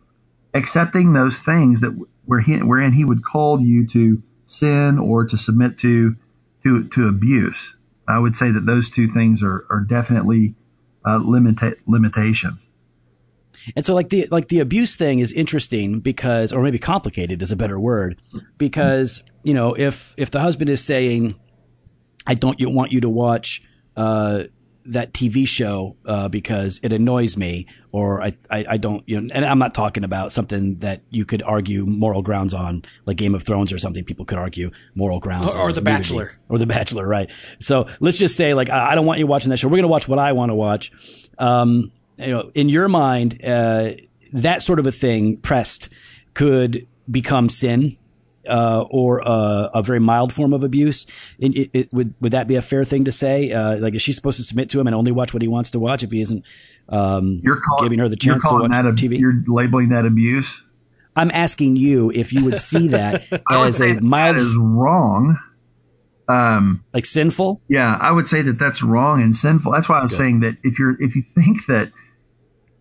accepting 0.55 1.13
those 1.13 1.39
things 1.39 1.81
that 1.81 1.91
where 2.25 2.41
he, 2.41 2.57
wherein 2.59 2.93
he 2.93 3.05
would 3.05 3.25
call 3.25 3.61
you 3.61 3.87
to 3.89 4.23
sin 4.47 4.99
or 4.99 5.25
to 5.25 5.37
submit 5.37 5.79
to 5.79 6.17
to 6.63 6.89
to 6.89 7.09
abuse. 7.09 7.75
I 8.09 8.19
would 8.19 8.37
say 8.37 8.51
that 8.51 8.67
those 8.67 8.89
two 8.89 9.09
things 9.09 9.43
are 9.43 9.67
are 9.71 9.81
definitely 9.81 10.55
uh, 11.05 11.19
limita- 11.19 11.79
limitations. 11.87 12.67
And 13.77 13.85
so 13.85 13.95
like 13.95 14.09
the 14.09 14.27
like 14.31 14.49
the 14.49 14.61
abuse 14.61 14.97
thing 14.97 15.19
is 15.21 15.33
interesting 15.33 16.01
because 16.01 16.53
or 16.53 16.63
maybe 16.63 16.79
complicated 16.79 17.43
is 17.43 17.53
a 17.53 17.57
better 17.57 17.79
word 17.79 18.21
because 18.59 19.23
you 19.43 19.55
know 19.55 19.75
if 19.75 20.15
if 20.17 20.31
the 20.31 20.41
husband 20.41 20.71
is 20.71 20.85
saying 20.85 21.35
I 22.27 22.35
don't 22.35 22.59
you 22.61 22.71
want 22.71 22.93
you 22.93 23.01
to 23.01 23.09
watch 23.09 23.63
uh 23.97 24.45
that 24.85 25.13
TV 25.13 25.47
show 25.47 25.95
uh, 26.07 26.29
because 26.29 26.81
it 26.83 26.93
annoys 26.93 27.37
me, 27.37 27.69
or 27.93 28.21
I, 28.21 28.37
I, 28.51 28.65
I 28.71 28.77
don't, 28.79 29.09
you 29.09 29.21
know, 29.21 29.29
and 29.33 29.45
I'm 29.45 29.61
not 29.61 29.75
talking 29.75 30.03
about 30.03 30.33
something 30.33 30.79
that 30.79 31.03
you 31.09 31.25
could 31.25 31.41
argue 31.41 31.87
moral 31.87 32.21
grounds 32.21 32.53
on, 32.53 32.83
like 33.07 33.17
Game 33.17 33.37
of 33.37 33.45
Thrones 33.45 33.73
or 33.73 33.79
something. 33.79 34.03
People 34.03 34.25
could 34.25 34.39
argue 34.39 34.71
moral 34.97 35.21
grounds, 35.21 35.55
Or- 35.55 35.61
on 35.63 35.71
or 35.71 35.73
The. 35.73 35.83
Bachelor. 35.83 36.33
or 36.49 36.59
The 36.59 36.67
Bachelor, 36.67 37.07
right? 37.07 37.31
So 37.61 37.87
let's 38.01 38.19
just 38.19 38.37
say, 38.37 38.55
like, 38.55 38.71
I, 38.71 38.91
I 38.91 38.95
don't 38.97 39.07
want 39.07 39.21
you 39.21 39.27
watching 39.29 39.51
that 39.51 39.59
show. 39.59 39.69
We're 39.69 39.77
going 39.77 39.83
to 39.83 39.87
watch 39.89 40.09
what 40.09 40.19
I 40.19 40.33
want 40.33 40.51
to 40.51 40.57
watch. 40.57 40.91
Um, 41.39 41.93
you 42.19 42.29
know, 42.29 42.51
in 42.55 42.69
your 42.69 42.89
mind, 42.89 43.43
uh, 43.45 43.91
that 44.33 44.63
sort 44.63 44.79
of 44.79 44.87
a 44.87 44.93
thing 44.93 45.37
pressed 45.39 45.89
could 46.35 46.87
become 47.11 47.49
sin 47.49 47.97
uh, 48.49 48.85
or 48.91 49.21
a, 49.25 49.71
a 49.75 49.83
very 49.83 50.01
mild 50.01 50.33
form 50.33 50.53
of 50.53 50.65
abuse. 50.65 51.07
It, 51.39 51.57
it, 51.57 51.71
it- 51.73 51.89
would 51.93 52.15
would 52.21 52.33
that 52.33 52.47
be 52.49 52.55
a 52.57 52.63
fair 52.63 52.85
thing 52.85 53.05
to 53.05 53.13
say? 53.13 53.53
Uh, 53.53 53.77
like, 53.79 53.95
is 53.95 54.03
she 54.03 54.13
supposed 54.13 54.39
to 54.39 54.45
submit 54.45 54.71
to 54.71 54.81
him 54.81 54.87
and 54.87 54.97
only 54.97 55.13
watch 55.13 55.33
what 55.35 55.43
he 55.43 55.49
wants 55.49 55.71
to 55.73 55.79
watch 55.79 56.03
if 56.03 56.11
he 56.11 56.21
isn't 56.21 56.45
um, 56.89 57.41
You're 57.45 57.61
calling, 57.61 57.85
giving 57.85 57.99
her 58.01 58.09
the 58.09 58.17
chance 58.17 58.43
to 58.43 58.49
calling 58.49 58.71
watch 58.71 58.83
that 58.83 58.87
ab- 58.87 58.97
TV? 58.97 59.19
You're 59.19 59.43
labeling 59.47 59.91
that 59.91 60.07
abuse. 60.07 60.63
I'm 61.15 61.31
asking 61.31 61.77
you 61.77 62.11
if 62.11 62.33
you 62.33 62.45
would 62.45 62.59
see 62.59 62.89
that 62.89 63.25
as 63.51 63.81
a 63.83 63.95
mild, 64.01 64.37
that 64.37 64.41
is 64.43 64.57
wrong. 64.57 65.39
Um, 66.29 66.85
like 66.95 67.05
sinful. 67.05 67.61
yeah, 67.69 67.99
I 68.01 68.11
would 68.13 68.27
say 68.29 68.41
that 68.43 68.59
that's 68.59 68.83
wrong 68.83 69.21
and 69.21 69.37
sinful. 69.37 69.73
That's 69.73 69.89
why 69.89 69.99
I'm 69.99 70.09
saying 70.09 70.41
that 70.41 70.57
if 70.63 70.79
you're 70.79 70.97
if 71.03 71.15
you 71.15 71.23
think 71.23 71.67
that 71.67 71.93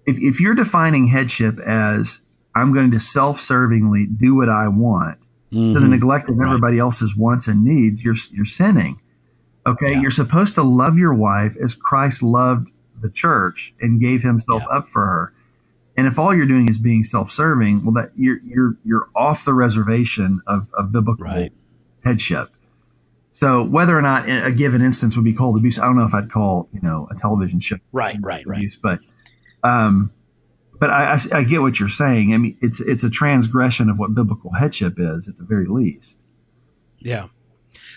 if 0.05 0.17
if 0.19 0.39
you're 0.41 0.55
defining 0.55 1.07
headship 1.07 1.59
as 1.59 2.21
I'm 2.55 2.73
going 2.73 2.91
to 2.91 2.99
self-servingly 2.99 4.17
do 4.19 4.35
what 4.35 4.49
I 4.49 4.67
want 4.67 5.17
to 5.51 5.73
the 5.73 5.79
Mhm. 5.79 5.89
neglect 5.89 6.29
of 6.29 6.39
everybody 6.39 6.79
else's 6.79 7.15
wants 7.15 7.47
and 7.47 7.63
needs, 7.63 8.03
you're 8.03 8.15
you're 8.31 8.45
sinning. 8.45 8.99
Okay, 9.67 9.91
Yeah. 9.91 10.01
you're 10.01 10.11
supposed 10.11 10.55
to 10.55 10.63
love 10.63 10.97
your 10.97 11.13
wife 11.13 11.55
as 11.63 11.75
Christ 11.75 12.23
loved 12.23 12.69
the 12.99 13.09
church 13.09 13.73
and 13.81 13.99
gave 13.99 14.23
himself 14.23 14.63
Yeah. 14.69 14.77
up 14.77 14.87
for 14.89 15.05
her. 15.05 15.33
And 15.97 16.07
if 16.07 16.17
all 16.17 16.33
you're 16.33 16.45
doing 16.47 16.67
is 16.69 16.77
being 16.77 17.03
self-serving, 17.03 17.83
well, 17.83 17.93
that 17.93 18.11
you're 18.15 18.39
you're 18.45 18.75
you're 18.85 19.07
off 19.15 19.45
the 19.45 19.53
reservation 19.53 20.41
of, 20.47 20.67
of 20.77 20.91
biblical 20.91 21.25
Right. 21.25 21.51
headship. 22.03 22.49
So 23.33 23.63
whether 23.63 23.97
or 23.97 24.01
not 24.01 24.27
a 24.27 24.51
given 24.51 24.81
instance 24.81 25.15
would 25.15 25.25
be 25.25 25.33
called 25.33 25.57
abuse, 25.57 25.79
I 25.79 25.85
don't 25.85 25.95
know 25.95 26.03
if 26.05 26.13
I'd 26.13 26.31
call 26.31 26.69
you 26.73 26.79
know 26.81 27.07
a 27.11 27.15
television 27.15 27.59
show 27.59 27.77
Right, 27.91 28.17
right, 28.21 28.45
right. 28.47 28.57
abuse, 28.57 28.75
but 28.81 28.99
um, 29.63 30.11
but 30.79 30.89
I, 30.89 31.13
I, 31.13 31.39
I 31.39 31.43
get 31.43 31.61
what 31.61 31.79
you're 31.79 31.89
saying. 31.89 32.33
I 32.33 32.37
mean, 32.37 32.57
it's 32.61 32.79
it's 32.79 33.03
a 33.03 33.09
transgression 33.09 33.89
of 33.89 33.99
what 33.99 34.15
biblical 34.15 34.51
headship 34.53 34.95
is 34.97 35.27
at 35.27 35.37
the 35.37 35.43
very 35.43 35.65
least. 35.65 36.19
Yeah. 36.99 37.27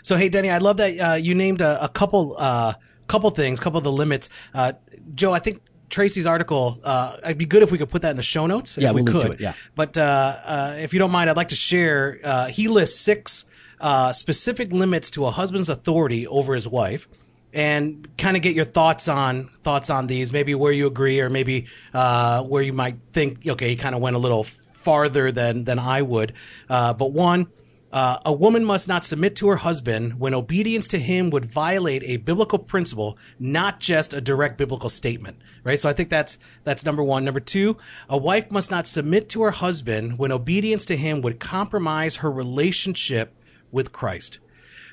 So 0.02 0.16
hey, 0.16 0.28
Denny, 0.28 0.50
I 0.50 0.58
love 0.58 0.76
that 0.76 0.98
uh, 1.00 1.14
you 1.14 1.34
named 1.34 1.62
a, 1.62 1.82
a 1.82 1.88
couple 1.88 2.36
uh, 2.38 2.74
couple 3.06 3.30
things, 3.30 3.58
couple 3.60 3.78
of 3.78 3.84
the 3.84 3.92
limits. 3.92 4.28
Uh, 4.52 4.72
Joe, 5.14 5.32
I 5.32 5.38
think 5.38 5.60
Tracy's 5.88 6.26
article. 6.26 6.78
Uh, 6.84 7.16
it'd 7.24 7.38
be 7.38 7.46
good 7.46 7.62
if 7.62 7.72
we 7.72 7.78
could 7.78 7.88
put 7.88 8.02
that 8.02 8.10
in 8.10 8.16
the 8.16 8.22
show 8.22 8.46
notes. 8.46 8.76
Yeah, 8.76 8.90
if 8.90 8.94
we 8.94 9.02
we'll 9.02 9.12
link 9.12 9.22
could. 9.22 9.26
to 9.28 9.32
it, 9.34 9.40
yeah. 9.40 9.54
But 9.74 9.96
uh, 9.96 10.34
uh, 10.44 10.74
if 10.78 10.92
you 10.92 10.98
don't 10.98 11.12
mind, 11.12 11.30
I'd 11.30 11.36
like 11.36 11.48
to 11.48 11.54
share. 11.54 12.18
Uh, 12.22 12.46
he 12.46 12.68
lists 12.68 13.00
six 13.00 13.44
uh, 13.80 14.12
specific 14.12 14.72
limits 14.72 15.10
to 15.10 15.26
a 15.26 15.30
husband's 15.30 15.68
authority 15.68 16.26
over 16.26 16.54
his 16.54 16.68
wife. 16.68 17.08
And 17.54 18.08
kind 18.18 18.36
of 18.36 18.42
get 18.42 18.56
your 18.56 18.64
thoughts 18.64 19.06
on 19.06 19.44
thoughts 19.44 19.88
on 19.88 20.08
these, 20.08 20.32
maybe 20.32 20.56
where 20.56 20.72
you 20.72 20.88
agree, 20.88 21.20
or 21.20 21.30
maybe 21.30 21.68
uh, 21.92 22.42
where 22.42 22.62
you 22.62 22.72
might 22.72 22.96
think, 23.12 23.46
okay, 23.46 23.68
he 23.68 23.76
kind 23.76 23.94
of 23.94 24.00
went 24.00 24.16
a 24.16 24.18
little 24.18 24.42
farther 24.42 25.30
than 25.30 25.62
than 25.62 25.78
I 25.78 26.02
would. 26.02 26.32
Uh, 26.68 26.92
but 26.94 27.12
one, 27.12 27.46
uh, 27.92 28.18
a 28.24 28.32
woman 28.32 28.64
must 28.64 28.88
not 28.88 29.04
submit 29.04 29.36
to 29.36 29.48
her 29.48 29.56
husband 29.56 30.18
when 30.18 30.34
obedience 30.34 30.88
to 30.88 30.98
him 30.98 31.30
would 31.30 31.44
violate 31.44 32.02
a 32.04 32.16
biblical 32.16 32.58
principle, 32.58 33.16
not 33.38 33.78
just 33.78 34.12
a 34.12 34.20
direct 34.20 34.58
biblical 34.58 34.88
statement. 34.88 35.38
Right. 35.62 35.78
So 35.78 35.88
I 35.88 35.92
think 35.92 36.10
that's 36.10 36.36
that's 36.64 36.84
number 36.84 37.04
one. 37.04 37.24
Number 37.24 37.38
two, 37.38 37.76
a 38.08 38.18
wife 38.18 38.50
must 38.50 38.68
not 38.68 38.88
submit 38.88 39.28
to 39.28 39.42
her 39.42 39.52
husband 39.52 40.18
when 40.18 40.32
obedience 40.32 40.84
to 40.86 40.96
him 40.96 41.22
would 41.22 41.38
compromise 41.38 42.16
her 42.16 42.32
relationship 42.32 43.32
with 43.70 43.92
Christ. 43.92 44.40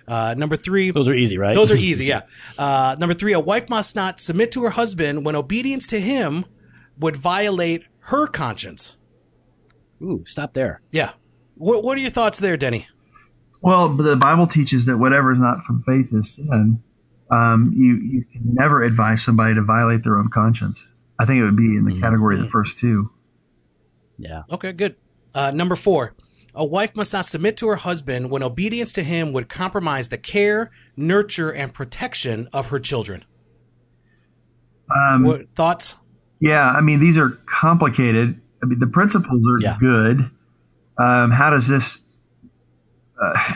Uh, 0.08 0.34
number 0.38 0.56
three, 0.56 0.92
Those 0.92 1.08
are 1.08 1.14
easy, 1.14 1.38
right? 1.38 1.54
those 1.56 1.72
are 1.72 1.78
easy, 1.78 2.06
yeah. 2.14 2.22
Uh, 2.58 2.96
number 3.00 3.14
three, 3.14 3.34
a 3.34 3.40
wife 3.40 3.70
must 3.70 3.96
not 3.96 4.20
submit 4.20 4.52
to 4.54 4.64
her 4.64 4.72
husband 4.72 5.26
when 5.26 5.36
obedience 5.36 5.88
to 5.88 6.00
him 6.00 6.46
would 7.00 7.16
violate 7.16 7.84
her 8.06 8.28
conscience. 8.28 8.98
Ooh, 10.02 10.24
stop 10.26 10.54
there. 10.54 10.82
Yeah. 10.92 11.12
What, 11.56 11.84
what 11.84 11.98
are 11.98 12.02
your 12.02 12.10
thoughts 12.10 12.40
there, 12.40 12.58
Denny? 12.58 12.88
Well, 13.62 13.90
the 13.90 14.16
Bible 14.16 14.48
teaches 14.48 14.86
that 14.86 14.98
whatever 14.98 15.32
is 15.32 15.40
not 15.40 15.64
from 15.64 15.84
faith 15.84 16.12
is 16.12 16.36
sin. 16.36 16.82
Um, 17.30 17.72
you 17.78 17.96
you 17.96 18.26
can 18.26 18.56
never 18.56 18.82
advise 18.84 19.24
somebody 19.24 19.54
to 19.56 19.62
violate 19.62 20.04
their 20.04 20.18
own 20.18 20.30
conscience. 20.30 20.88
I 21.20 21.26
think 21.26 21.40
it 21.40 21.44
would 21.44 21.56
be 21.56 21.78
in 21.78 21.86
the 21.86 22.00
category 22.02 22.36
of 22.36 22.42
the 22.42 22.50
first 22.50 22.80
two. 22.80 23.12
Yeah. 24.18 24.44
Okay, 24.50 24.74
good. 24.74 24.96
Uh, 25.34 25.52
number 25.52 25.76
four, 25.76 26.14
a 26.54 26.66
wife 26.66 26.96
must 26.96 27.14
not 27.14 27.26
submit 27.26 27.58
to 27.58 27.68
her 27.68 27.78
husband 27.78 28.30
when 28.32 28.44
obedience 28.44 28.92
to 28.94 29.04
him 29.04 29.34
would 29.34 29.48
compromise 29.50 30.10
the 30.10 30.18
care, 30.18 30.72
nurture, 30.98 31.50
and 31.52 31.74
protection 31.74 32.48
of 32.54 32.68
her 32.70 32.80
children. 32.80 33.24
Um, 34.94 35.24
What 35.24 35.50
thoughts? 35.52 35.98
Yeah, 36.40 36.70
I 36.70 36.82
mean 36.82 37.00
these 37.00 37.18
are 37.18 37.30
complicated. 37.46 38.40
I 38.62 38.66
mean 38.66 38.80
the 38.80 38.88
principles 38.88 39.48
are 39.48 39.60
Yeah. 39.60 39.78
good. 39.80 40.30
Um, 40.98 41.32
how 41.32 41.50
does 41.50 41.68
this? 41.68 42.00
Uh, 43.22 43.54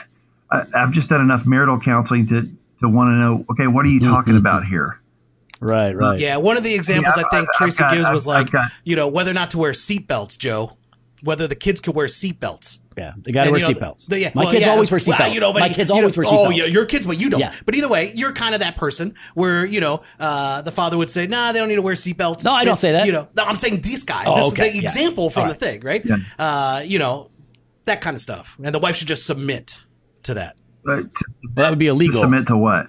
I, 0.51 0.63
I've 0.73 0.91
just 0.91 1.09
done 1.09 1.21
enough 1.21 1.45
marital 1.45 1.79
counseling 1.79 2.25
to 2.27 2.49
to 2.81 2.89
want 2.89 3.09
to 3.09 3.13
know. 3.15 3.45
Okay, 3.51 3.67
what 3.67 3.85
are 3.85 3.89
you 3.89 3.99
talking 3.99 4.33
Mhm. 4.35 4.39
about 4.39 4.65
here? 4.65 4.99
Right, 5.61 5.95
right. 5.95 6.19
Yeah, 6.19 6.37
one 6.37 6.57
of 6.57 6.63
the 6.63 6.73
examples 6.73 7.15
Yeah, 7.17 7.23
I 7.25 7.29
think 7.29 7.47
I've- 7.61 7.71
got- 7.77 7.91
gives 7.93 8.05
I've- 8.07 8.13
was 8.13 8.27
I've 8.27 8.43
like, 8.43 8.51
got- 8.51 8.71
you 8.83 8.95
know, 8.95 9.07
whether 9.07 9.31
or 9.31 9.33
not 9.33 9.51
to 9.51 9.57
wear 9.57 9.71
seatbelts, 9.71 10.37
Joe. 10.37 10.77
Whether 11.23 11.47
the 11.47 11.55
kids 11.55 11.79
could 11.81 11.95
wear 11.95 12.07
seatbelts. 12.07 12.79
Yeah, 12.97 13.13
they 13.17 13.31
got 13.31 13.45
to 13.45 13.51
wear 13.51 13.59
you 13.61 13.67
know, 13.67 13.73
seatbelts. 13.73 14.19
yeah, 14.19 14.31
My 14.35 14.43
well, 14.43 14.51
kids 14.51 14.65
yeah, 14.65 14.71
always 14.73 14.91
wear 14.91 14.99
well, 15.07 15.17
seatbelts. 15.17 15.33
you 15.33 15.39
know, 15.39 15.53
but 15.53 15.61
My 15.61 15.69
kids 15.69 15.89
you 15.89 15.95
know, 15.95 16.01
always 16.01 16.17
wear 16.17 16.25
Oh, 16.27 16.49
seatbelts. 16.49 16.57
yeah, 16.57 16.65
your 16.65 16.85
kids, 16.85 17.05
but 17.05 17.19
you 17.19 17.29
don't. 17.29 17.39
Yeah. 17.39 17.53
But 17.65 17.73
either 17.75 17.87
way, 17.87 18.11
you're 18.15 18.33
kind 18.33 18.53
of 18.53 18.59
that 18.59 18.75
person 18.75 19.15
where 19.33 19.65
you 19.65 19.79
know 19.79 20.01
uh, 20.19 20.61
the 20.61 20.71
father 20.71 20.97
would 20.97 21.09
say, 21.09 21.25
"Nah, 21.25 21.51
they 21.53 21.59
don't 21.59 21.69
need 21.69 21.75
to 21.75 21.81
wear 21.81 21.95
seatbelts." 21.95 22.43
No, 22.43 22.51
I 22.51 22.59
don't 22.65 22.73
It's- 22.73 22.81
say 22.81 22.91
that. 22.91 23.05
You 23.05 23.13
know, 23.13 23.27
no, 23.35 23.43
I'm 23.45 23.55
saying 23.55 23.81
this 23.81 24.03
guy. 24.03 24.23
Oh, 24.27 24.35
this 24.35 24.51
okay, 24.51 24.67
is 24.67 24.73
the 24.73 24.79
yeah. 24.79 24.83
example 24.83 25.29
from 25.29 25.43
All 25.43 25.47
the 25.49 25.55
thing, 25.55 25.81
right? 25.81 26.03
Yeah. 26.05 26.17
Uh, 26.37 26.83
you 26.85 26.99
know, 26.99 27.31
that 27.85 28.01
kind 28.01 28.13
of 28.15 28.21
stuff, 28.21 28.57
and 28.63 28.75
the 28.75 28.79
wife 28.79 28.97
should 28.97 29.07
just 29.07 29.25
submit 29.25 29.83
to 30.23 30.33
that. 30.33 30.57
To, 30.57 30.61
Well, 30.85 31.03
that 31.55 31.69
would 31.69 31.79
be 31.79 31.85
to 31.85 31.91
illegal. 31.91 32.19
submit 32.19 32.47
to 32.47 32.57
what? 32.57 32.87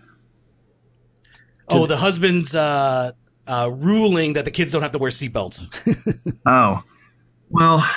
Oh, 1.68 1.86
the 1.86 1.96
husband's 1.96 2.54
uh, 2.54 3.12
uh, 3.46 3.70
ruling 3.72 4.34
that 4.34 4.44
the 4.44 4.50
kids 4.50 4.72
don't 4.72 4.82
have 4.82 4.92
to 4.92 4.98
wear 4.98 5.10
seatbelts. 5.10 5.66
Oh, 6.46 6.82
well, 7.50 7.88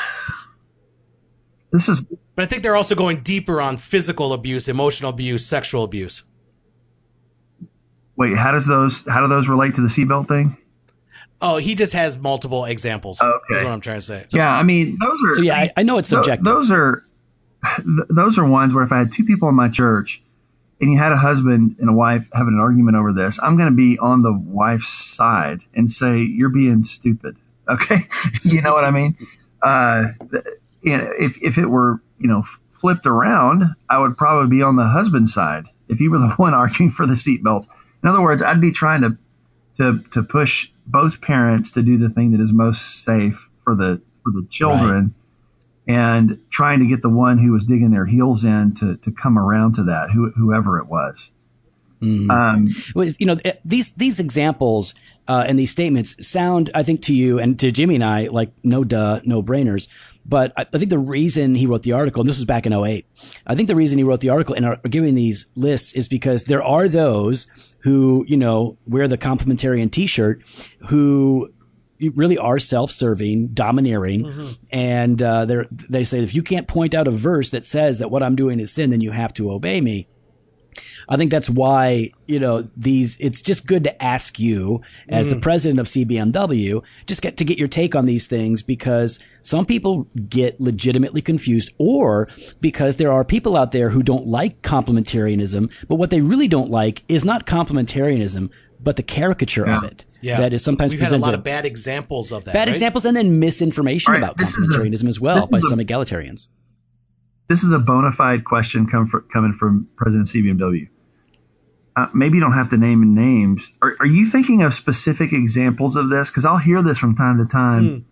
this 1.71 1.89
is 1.89 2.01
But 2.35 2.43
I 2.43 2.45
think 2.45 2.63
they're 2.63 2.75
also 2.75 2.95
going 2.95 3.21
deeper 3.21 3.62
on 3.62 3.77
physical 3.77 4.33
abuse, 4.33 4.67
emotional 4.67 5.12
abuse, 5.12 5.45
sexual 5.45 5.83
abuse. 5.83 6.23
wait. 8.15 8.38
How 8.38 8.51
does 8.51 8.65
those 8.67 9.03
how 9.07 9.21
do 9.21 9.27
those 9.27 9.47
relate 9.47 9.75
to 9.75 9.81
the 9.81 9.88
seatbelt 9.88 10.27
thing? 10.27 10.57
Oh, 11.41 11.57
he 11.57 11.73
just 11.75 11.93
has 11.93 12.17
multiple 12.17 12.65
examples. 12.65 13.21
Okay. 13.21 13.55
Is 13.55 13.63
what 13.63 13.71
I'm 13.71 13.79
trying 13.81 13.99
to 13.99 14.05
say. 14.05 14.25
yeah, 14.33 14.51
I 14.51 14.63
mean 14.63 14.97
those 15.01 15.19
are. 15.25 15.35
So 15.35 15.41
yeah, 15.43 15.55
I, 15.57 15.71
I 15.77 15.83
know 15.83 15.97
it's 15.97 16.09
subjective. 16.09 16.43
Those 16.43 16.69
are 16.71 17.05
those 18.09 18.38
are 18.38 18.45
ones 18.45 18.73
where 18.73 18.83
if 18.83 18.91
I 18.91 18.99
had 18.99 19.12
two 19.12 19.23
people 19.23 19.47
in 19.49 19.55
my 19.55 19.69
church 19.69 20.21
and 20.81 20.91
you 20.91 20.97
had 20.97 21.12
a 21.12 21.17
husband 21.17 21.75
and 21.79 21.89
a 21.89 21.93
wife 21.93 22.27
having 22.33 22.53
an 22.53 22.59
argument 22.59 22.97
over 22.97 23.12
this, 23.13 23.38
I'm 23.41 23.57
going 23.57 23.69
to 23.69 23.75
be 23.75 23.97
on 23.99 24.21
the 24.21 24.33
wife's 24.33 24.88
side 24.89 25.62
and 25.73 25.91
say 25.91 26.19
you're 26.19 26.49
being 26.49 26.83
stupid. 26.83 27.35
Okay, 27.69 27.97
you 28.41 28.63
know 28.63 28.73
what 28.73 28.83
I 28.83 28.89
mean? 28.89 29.15
Uh, 29.62 30.10
you 30.82 30.98
if 31.17 31.41
if 31.41 31.58
it 31.58 31.67
were 31.67 32.02
you 32.19 32.28
know 32.28 32.43
flipped 32.72 33.06
around, 33.06 33.76
I 33.89 34.00
would 34.00 34.17
probably 34.17 34.50
be 34.50 34.63
on 34.63 34.76
the 34.76 34.88
husband's 34.88 35.34
side 35.34 35.65
if 35.88 36.00
he 36.00 36.08
were 36.08 36.19
the 36.19 36.30
one 36.38 36.54
arguing 36.54 36.91
for 36.91 37.06
the 37.06 37.15
seatbelts. 37.15 37.67
In 38.04 38.10
other 38.10 38.22
words, 38.22 38.41
I'd 38.41 38.62
be 38.62 38.72
trying 38.72 39.02
to 39.02 39.17
to 39.78 40.04
to 40.12 40.24
push 40.24 40.69
both 40.86 41.22
parents 41.22 41.72
to 41.72 41.82
do 41.82 41.98
the 41.98 42.10
thing 42.10 42.32
that 42.32 42.41
is 42.41 42.54
most 42.54 43.04
safe 43.04 43.50
for 43.63 43.76
the 43.76 44.02
for 44.24 44.32
the 44.32 44.48
children 44.50 45.13
and 45.89 46.39
trying 46.52 46.80
to 46.80 46.86
get 46.86 47.02
the 47.02 47.10
one 47.10 47.39
who 47.39 47.52
was 47.52 47.65
digging 47.65 47.89
their 47.89 48.06
heels 48.06 48.43
in 48.43 48.76
to, 48.76 48.95
to 48.98 49.12
come 49.12 49.39
around 49.39 49.74
to 49.74 49.84
that, 49.84 50.12
who, 50.12 50.30
whoever 50.38 50.78
it 50.78 50.86
was. 50.86 51.32
Mhm. 52.01 52.29
Um, 52.29 52.67
Well, 52.95 53.09
you 53.19 53.25
know 53.25 53.38
eh, 53.43 53.53
these 53.65 53.91
these 53.91 54.19
examples 54.19 54.93
uh, 55.27 55.43
and 55.47 55.59
these 55.59 55.71
statements 55.71 56.15
sound, 56.25 56.69
I 56.73 56.83
think, 56.83 57.01
to 57.03 57.13
you 57.13 57.39
and 57.39 57.59
to 57.59 57.71
Jimmy 57.71 57.95
and 57.95 58.03
I 58.03 58.27
like 58.27 58.51
no 58.63 58.83
duh, 58.83 59.19
no 59.25 59.43
brainers. 59.43 59.88
But 60.25 60.53
I, 60.57 60.65
I 60.73 60.77
think 60.77 60.89
the 60.89 60.99
reason 60.99 61.55
he 61.55 61.65
wrote 61.65 61.83
the 61.83 61.93
article, 61.93 62.21
and 62.21 62.29
this 62.29 62.38
was 62.38 62.45
back 62.45 62.65
in 62.65 62.73
08, 62.73 63.05
I 63.47 63.55
think 63.55 63.67
the 63.67 63.75
reason 63.75 63.97
he 63.97 64.03
wrote 64.03 64.19
the 64.19 64.29
article 64.29 64.55
and 64.55 64.65
are 64.65 64.77
giving 64.89 65.15
these 65.15 65.47
lists 65.55 65.93
is 65.93 66.07
because 66.07 66.43
there 66.43 66.63
are 66.63 66.88
those 66.88 67.47
who, 67.79 68.25
you 68.27 68.38
know, 68.38 68.77
wear 68.88 69.07
the 69.07 69.17
complementarian 69.17 69.89
T-shirt 69.91 70.41
who 70.89 71.49
really 72.15 72.38
are 72.38 72.59
self-serving, 72.59 73.47
domineering, 73.49 74.55
and 74.71 75.21
uh, 75.21 75.45
they 75.45 75.63
they 75.89 76.03
say 76.03 76.21
if 76.23 76.33
you 76.33 76.43
can't 76.43 76.67
point 76.67 76.93
out 76.93 77.07
a 77.07 77.12
verse 77.12 77.49
that 77.49 77.65
says 77.65 77.99
that 77.99 78.09
what 78.09 78.23
I'm 78.23 78.35
doing 78.35 78.59
is 78.59 78.71
sin, 78.71 78.89
then 78.89 79.01
you 79.01 79.12
have 79.12 79.33
to 79.33 79.51
obey 79.51 79.81
me. 79.81 80.07
I 81.07 81.17
think 81.17 81.31
that's 81.31 81.49
why, 81.49 82.11
you 82.27 82.39
know, 82.39 82.67
these, 82.75 83.17
it's 83.19 83.41
just 83.41 83.65
good 83.65 83.83
to 83.83 84.03
ask 84.03 84.39
you 84.39 84.81
as 85.07 85.27
the 85.27 85.35
mm. 85.35 85.41
president 85.41 85.79
of 85.79 85.87
CBMW, 85.87 86.83
just 87.07 87.21
get 87.21 87.37
to 87.37 87.45
get 87.45 87.57
your 87.57 87.67
take 87.67 87.95
on 87.95 88.05
these 88.05 88.27
things 88.27 88.61
because 88.61 89.19
some 89.41 89.65
people 89.65 90.07
get 90.27 90.59
legitimately 90.59 91.21
confused 91.21 91.71
or 91.77 92.27
because 92.61 92.97
there 92.97 93.11
are 93.11 93.23
people 93.23 93.55
out 93.55 93.71
there 93.71 93.89
who 93.89 94.03
don't 94.03 94.27
like 94.27 94.61
complementarianism, 94.61 95.73
but 95.87 95.95
what 95.95 96.09
they 96.09 96.21
really 96.21 96.47
don't 96.47 96.69
like 96.69 97.03
is 97.07 97.25
not 97.25 97.45
complementarianism, 97.45 98.51
but 98.79 98.95
the 98.95 99.03
caricature 99.03 99.67
of 99.67 99.83
it. 99.83 100.05
Yeah. 100.21 100.39
That 100.39 100.53
is 100.53 100.63
sometimes 100.63 100.93
We've 100.93 101.01
had 101.01 101.13
a 101.13 101.17
lot 101.17 101.33
of 101.33 101.43
bad 101.43 101.65
examples 101.65 102.31
of 102.31 102.45
that. 102.45 102.53
bad 102.53 102.67
right? 102.67 102.69
examples 102.69 103.05
and 103.05 103.15
then 103.15 103.39
misinformation 103.39 104.13
right, 104.13 104.23
about 104.23 104.41
is 104.41 104.53
a- 104.53 104.57
complementarianism 104.57 105.07
as 105.07 105.19
well 105.19 105.47
by 105.47 105.59
a- 105.59 105.61
some 105.61 105.79
egalitarians. 105.79 106.47
This 107.49 107.63
is 107.63 107.73
a 107.73 107.79
bona 107.79 108.12
fide 108.12 108.45
question 108.45 108.88
come 108.88 109.07
fr 109.07 109.17
coming 109.33 109.53
from 109.53 109.89
President 109.97 110.27
CBMW. 110.27 110.88
Uh, 111.95 112.07
maybe 112.13 112.38
you 112.38 112.41
don't 112.41 112.53
have 112.53 112.69
to 112.69 112.77
name 112.77 113.13
names. 113.13 113.73
Are, 113.81 113.97
are 113.99 114.05
you 114.05 114.25
thinking 114.29 114.62
of 114.62 114.73
specific 114.73 115.33
examples 115.33 115.97
of 115.97 116.09
this? 116.09 116.29
Because 116.29 116.45
I'll 116.45 116.59
hear 116.59 116.81
this 116.81 116.97
from 116.97 117.15
time 117.15 117.39
to 117.39 117.45
time, 117.45 118.05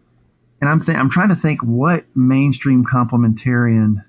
and 0.60 0.70
I'm 0.70 0.82
th- 0.82 0.98
I'm 0.98 1.10
trying 1.10 1.30
to 1.30 1.36
think 1.36 1.62
what 1.62 2.06
mainstream 2.16 2.84
complementarian. 2.84 4.04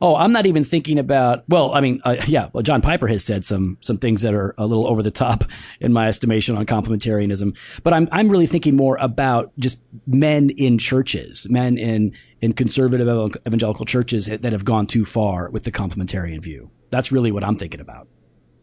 Oh, 0.00 0.14
I'm 0.14 0.32
not 0.32 0.46
even 0.46 0.62
thinking 0.64 0.98
about. 0.98 1.44
Well, 1.48 1.74
I 1.74 1.80
mean, 1.80 2.00
uh, 2.04 2.16
yeah. 2.26 2.50
Well, 2.52 2.62
John 2.62 2.80
Piper 2.80 3.08
has 3.08 3.24
said 3.24 3.44
some 3.44 3.78
some 3.80 3.98
things 3.98 4.22
that 4.22 4.34
are 4.34 4.54
a 4.58 4.66
little 4.66 4.86
over 4.86 5.02
the 5.02 5.10
top 5.10 5.44
in 5.80 5.92
my 5.92 6.06
estimation 6.06 6.56
on 6.56 6.66
complementarianism. 6.66 7.56
But 7.82 7.94
I'm 7.94 8.08
I'm 8.12 8.28
really 8.28 8.46
thinking 8.46 8.76
more 8.76 8.98
about 9.00 9.52
just 9.58 9.80
men 10.06 10.50
in 10.50 10.78
churches, 10.78 11.46
men 11.48 11.78
in 11.78 12.14
in 12.42 12.52
conservative 12.52 13.08
evangelical 13.46 13.86
churches 13.86 14.26
that 14.26 14.44
have 14.52 14.64
gone 14.64 14.86
too 14.86 15.04
far 15.04 15.48
with 15.50 15.62
the 15.64 15.72
complementarian 15.72 16.42
view. 16.42 16.70
That's 16.90 17.10
really 17.10 17.32
what 17.32 17.44
I'm 17.44 17.56
thinking 17.56 17.80
about. 17.80 18.08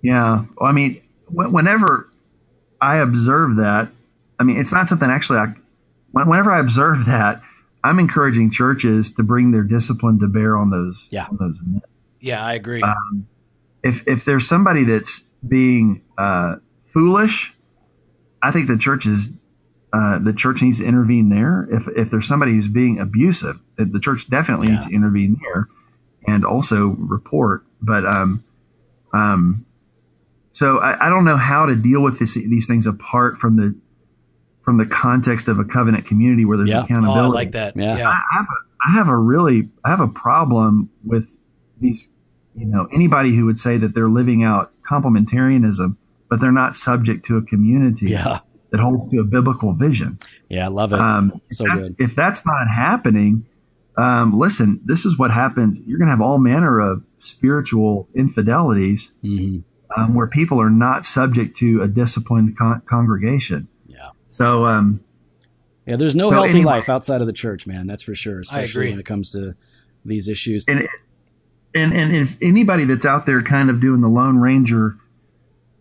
Yeah, 0.04 0.46
well, 0.58 0.70
I 0.70 0.74
mean, 0.74 1.02
wh- 1.28 1.52
whenever 1.52 2.08
I 2.80 2.98
observe 2.98 3.56
that, 3.56 3.90
I 4.40 4.44
mean, 4.44 4.58
it's 4.58 4.72
not 4.72 4.88
something 4.88 5.10
actually. 5.10 5.40
I 5.40 5.54
when- 6.12 6.28
whenever 6.30 6.52
I 6.52 6.60
observe 6.60 7.06
that, 7.08 7.42
I'm 7.84 7.98
encouraging 8.00 8.52
churches 8.52 9.12
to 9.14 9.24
bring 9.24 9.52
their 9.52 9.64
discipline 9.64 10.20
to 10.20 10.28
bear 10.28 10.58
on 10.58 10.70
those. 10.70 11.08
Yeah. 11.10 11.28
on 11.28 11.38
those 11.40 11.58
men. 11.66 11.82
Yeah, 12.20 12.46
I 12.46 12.54
agree. 12.54 12.84
if 13.84 14.06
if 14.08 14.26
there's 14.26 14.46
somebody 14.48 14.84
that's 14.84 15.24
being 15.48 16.02
uh, 16.18 16.58
foolish, 16.86 17.54
I 18.44 18.52
think 18.52 18.68
the 18.68 18.78
church 18.78 19.06
is 19.06 19.30
uh, 19.94 20.20
the 20.20 20.34
church 20.34 20.62
needs 20.62 20.80
to 20.80 20.86
intervene 20.86 21.30
there. 21.30 21.68
If 21.72 21.88
if 21.96 22.10
there's 22.12 22.28
somebody 22.28 22.54
who's 22.54 22.68
being 22.68 23.00
abusive, 23.00 23.60
the 23.86 24.00
church 24.00 24.30
definitely 24.30 24.68
needs 24.70 24.86
to 24.86 24.94
intervene 24.94 25.38
there, 25.42 25.68
and 26.28 26.46
also 26.46 26.88
report. 26.88 27.66
But 27.82 28.06
um, 28.06 28.44
um, 29.14 29.66
so 30.52 30.80
I, 30.80 31.08
I 31.08 31.10
don't 31.10 31.26
know 31.26 31.38
how 31.38 31.66
to 31.66 31.76
deal 31.76 32.02
with 32.02 32.20
this, 32.20 32.34
these 32.34 32.68
things 32.68 32.86
apart 32.86 33.38
from 33.38 33.56
the 33.56 33.76
from 34.64 34.78
the 34.78 34.86
context 34.86 35.48
of 35.48 35.58
a 35.60 35.64
covenant 35.64 36.06
community 36.06 36.46
where 36.46 36.58
there's 36.58 36.70
Yeah. 36.70 36.80
oh, 36.80 36.84
accountability. 36.84 37.20
I 37.22 37.28
like 37.28 37.52
that. 37.54 37.76
Yeah. 37.76 37.98
Yeah. 37.98 38.10
I 38.10 38.22
have 38.38 38.46
a, 38.46 38.88
I 38.90 38.92
have 38.94 39.08
a 39.10 39.18
really 39.18 39.70
I 39.84 39.90
have 39.90 40.00
a 40.02 40.08
problem 40.08 40.90
with 41.04 41.36
these 41.80 42.10
you 42.56 42.66
know 42.66 42.88
anybody 42.94 43.36
who 43.36 43.46
would 43.46 43.60
say 43.60 43.78
that 43.78 43.94
they're 43.96 44.10
living 44.10 44.44
out 44.44 44.72
complementarianism 44.84 45.96
but 46.30 46.40
they're 46.42 46.52
not 46.52 46.76
subject 46.76 47.26
to 47.26 47.38
a 47.38 47.42
community 47.42 48.08
Yeah, 48.10 48.40
that 48.72 48.80
holds 48.80 49.10
to 49.12 49.20
a 49.20 49.24
biblical 49.24 49.74
vision. 49.74 50.18
yeah, 50.50 50.66
I 50.66 50.68
love 50.68 50.94
it. 50.94 51.00
Um, 51.00 51.42
So 51.52 51.66
if 51.66 51.70
that- 51.72 51.80
good. 51.80 51.96
If 51.98 52.16
that's 52.16 52.46
not 52.46 52.68
happening, 52.68 53.46
um, 53.98 54.38
listen, 54.38 54.80
this 54.86 55.06
is 55.06 55.18
what 55.18 55.32
happens. 55.32 55.80
You're 55.86 55.98
going 55.98 56.08
to 56.08 56.12
have 56.12 56.22
all 56.22 56.38
manner 56.38 56.80
of 56.80 57.04
spiritual 57.18 58.08
infidelities 58.16 59.12
hmm 59.22 59.60
um, 59.98 60.14
where 60.14 60.28
people 60.28 60.62
are 60.62 60.70
not 60.70 61.04
subject 61.04 61.58
to 61.58 61.82
a 61.82 61.88
disciplined 61.88 62.56
con- 62.56 62.80
congregation. 62.88 63.68
Yeah. 63.88 64.12
So 64.30 64.66
um, 64.66 65.00
Yeah, 65.88 65.96
there's 65.96 66.16
no 66.16 66.26
So 66.26 66.32
healthy 66.36 66.50
anyway- 66.52 66.66
life 66.66 66.90
outside 66.90 67.22
of 67.22 67.28
the 67.28 67.34
church, 67.34 67.66
man. 67.66 67.88
That's 67.88 68.04
for 68.04 68.14
sure. 68.14 68.40
Especially 68.40 68.82
agree. 68.82 68.92
when 68.92 69.00
it 69.00 69.08
comes 69.08 69.32
to 69.32 69.56
these 70.06 70.30
issues. 70.30 70.64
and 70.68 70.88
and 71.74 71.92
and 71.92 72.16
if 72.16 72.38
anybody 72.40 72.86
that's 72.86 73.04
out 73.06 73.26
there 73.26 73.42
kind 73.42 73.72
of 73.72 73.82
doing 73.82 74.02
the 74.02 74.08
Lone 74.08 74.38
Ranger, 74.38 74.96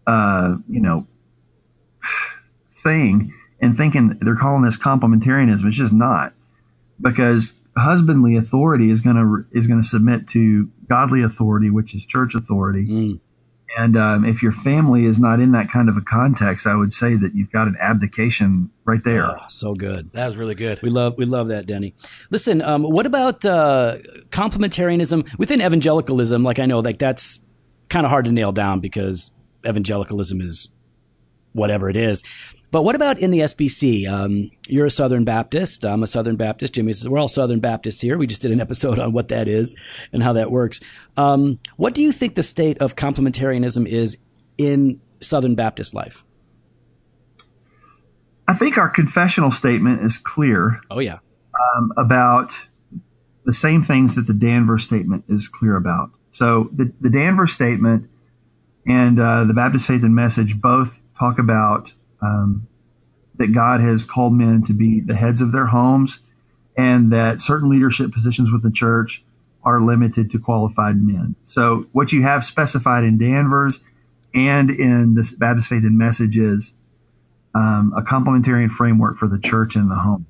uh, 0.07 0.57
you 0.71 0.81
know, 0.81 1.07
thing 2.73 3.33
and 3.61 3.77
thinking 3.77 4.19
they're 4.23 4.37
calling 4.37 4.63
this 4.63 4.79
complementarianism, 4.79 5.67
it's 5.67 5.77
just 5.77 5.93
not, 5.93 6.33
because 7.01 7.53
husbandly 7.79 8.37
authority 8.37 8.91
is 8.91 9.01
gonna 9.01 9.45
is 9.53 9.67
gonna 9.67 9.83
submit 9.83 10.29
to 10.29 10.71
godly 10.89 11.23
authority, 11.23 11.71
which 11.71 11.95
is 11.95 12.05
church 12.07 12.35
authority. 12.35 12.87
Mm. 12.87 13.21
And 13.77 13.97
um, 13.99 14.25
if 14.25 14.43
your 14.43 14.53
family 14.53 15.05
is 15.05 15.21
not 15.21 15.41
in 15.41 15.53
that 15.53 15.71
kind 15.71 15.89
of 15.89 15.97
a 15.97 16.01
context, 16.01 16.67
I 16.67 16.75
would 16.75 16.93
say 16.93 17.17
that 17.17 17.35
you've 17.35 17.53
got 17.53 17.69
an 17.69 17.77
abdication 17.79 18.71
right 18.87 19.03
there. 19.05 19.27
Oh, 19.27 19.45
so 19.49 19.75
good. 19.75 20.11
That 20.15 20.27
was 20.27 20.37
really 20.37 20.55
good. 20.55 20.81
We 20.83 20.89
love 20.89 21.15
we 21.19 21.27
love 21.27 21.49
that, 21.49 21.67
Denny. 21.67 21.95
Listen, 22.31 22.63
um, 22.63 22.83
what 22.83 23.07
about 23.07 23.45
uh, 23.45 23.97
complementarianism 24.31 25.39
within 25.39 25.61
evangelicalism? 25.61 26.43
Like 26.43 26.59
I 26.59 26.67
know, 26.67 26.81
like 26.81 26.99
that's 26.99 27.41
kind 27.89 28.07
of 28.07 28.11
hard 28.11 28.25
to 28.25 28.33
nail 28.33 28.53
down 28.53 28.81
because 28.81 29.33
evangelicalism 29.67 30.41
is 30.41 30.73
whatever 31.53 31.91
it 31.91 31.97
is. 31.97 32.23
But 32.71 32.83
what 32.83 32.95
about 32.95 33.19
in 33.19 33.31
the 33.31 33.41
SBC? 33.41 34.07
Um, 34.09 34.51
you're 34.67 34.87
a 34.87 34.91
Southern 34.91 35.25
Baptist. 35.25 35.85
I'm 35.85 36.03
a 36.03 36.07
Southern 36.07 36.37
Baptist. 36.37 36.75
Jimmy 36.75 36.93
says 36.93 37.09
we're 37.09 37.19
all 37.19 37.29
Southern 37.29 37.61
Baptists 37.61 38.01
here. 38.01 38.19
We 38.19 38.27
just 38.27 38.43
did 38.43 38.51
an 38.51 38.61
episode 38.61 38.99
on 38.99 39.13
what 39.13 39.29
that 39.29 39.49
is 39.49 39.75
and 40.13 40.23
how 40.23 40.35
that 40.35 40.51
works. 40.51 40.81
Um, 41.17 41.59
what 41.77 41.95
do 41.95 42.03
you 42.03 42.13
think 42.13 42.35
the 42.35 42.43
state 42.43 42.79
of 42.79 42.97
complementarianism 42.97 43.87
is 43.87 44.19
in 44.59 45.01
Southern 45.21 45.55
Baptist 45.55 45.95
life? 45.95 46.25
I 48.47 48.55
think 48.55 48.79
our 48.79 48.89
confessional 48.89 49.51
statement 49.51 50.03
is 50.03 50.17
clear. 50.17 50.81
Oh 50.91 51.01
yeah, 51.01 51.19
um, 51.77 51.93
about 51.97 52.55
the 53.45 53.53
same 53.53 53.83
things 53.83 54.15
that 54.15 54.27
the 54.27 54.35
Danvers 54.35 54.85
statement 54.85 55.25
is 55.29 55.49
clear 55.49 55.77
about. 55.77 56.11
So 56.31 56.71
the, 56.73 56.93
the 57.01 57.11
Danvers 57.11 57.53
statement 57.53 58.09
and 58.87 59.21
uh, 59.21 59.45
the 59.45 59.55
Baptist 59.55 59.87
Faith 59.87 60.03
and 60.03 60.15
Message 60.15 60.61
both 60.61 61.03
talk 61.19 61.39
about 61.39 61.93
um, 62.21 62.67
that 63.37 63.49
God 63.49 63.81
has 63.81 64.05
called 64.05 64.33
men 64.33 64.63
to 64.65 64.73
be 64.73 65.01
the 65.01 65.15
heads 65.15 65.41
of 65.41 65.53
their 65.53 65.67
homes 65.67 66.21
and 66.77 67.13
that 67.13 67.41
certain 67.41 67.69
leadership 67.69 68.13
positions 68.13 68.51
with 68.51 68.63
the 68.63 68.71
church 68.71 69.23
are 69.65 69.81
limited 69.81 70.31
to 70.31 70.39
qualified 70.39 71.01
men. 71.01 71.35
So 71.45 71.87
what 71.93 72.13
you 72.13 72.23
have 72.23 72.45
specified 72.45 73.05
in 73.05 73.19
Danvers 73.19 73.81
and 74.35 74.71
in 74.71 75.15
this 75.15 75.33
Baptist 75.33 75.69
Faith 75.69 75.83
and 75.85 75.99
Message 75.99 76.37
is 76.37 76.75
um, 77.55 77.93
a 77.97 78.03
complementarian 78.03 78.71
framework 78.71 79.17
for 79.17 79.27
the 79.29 79.39
church 79.39 79.75
and 79.75 79.91
the 79.91 79.97
home. 79.97 80.27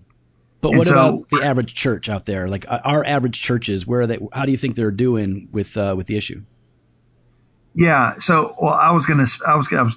But 0.61 0.70
And 0.70 0.79
what 0.79 0.87
so- 0.88 0.92
about 0.94 1.29
the 1.31 1.42
average 1.42 1.74
church 1.74 2.09
out 2.09 2.27
there? 2.27 2.48
Like 2.48 2.66
uh, 2.68 2.81
our 2.85 3.05
average 3.05 3.40
churches, 3.40 3.87
where 3.87 4.01
are 4.01 4.07
they? 4.07 4.18
How 4.33 4.44
do 4.44 4.51
you 4.51 4.57
think 4.57 4.74
they're 4.74 4.90
doing 4.90 5.48
with 5.53 5.77
uh, 5.77 5.94
with 5.96 6.07
the 6.09 6.16
issue? 6.16 6.42
Yeah. 7.74 8.14
So, 8.18 8.57
well, 8.61 8.72
I 8.74 8.90
was 8.90 9.07
gonna, 9.07 9.27
I 9.46 9.55
was, 9.55 9.72
I 9.72 9.83
was 9.83 9.96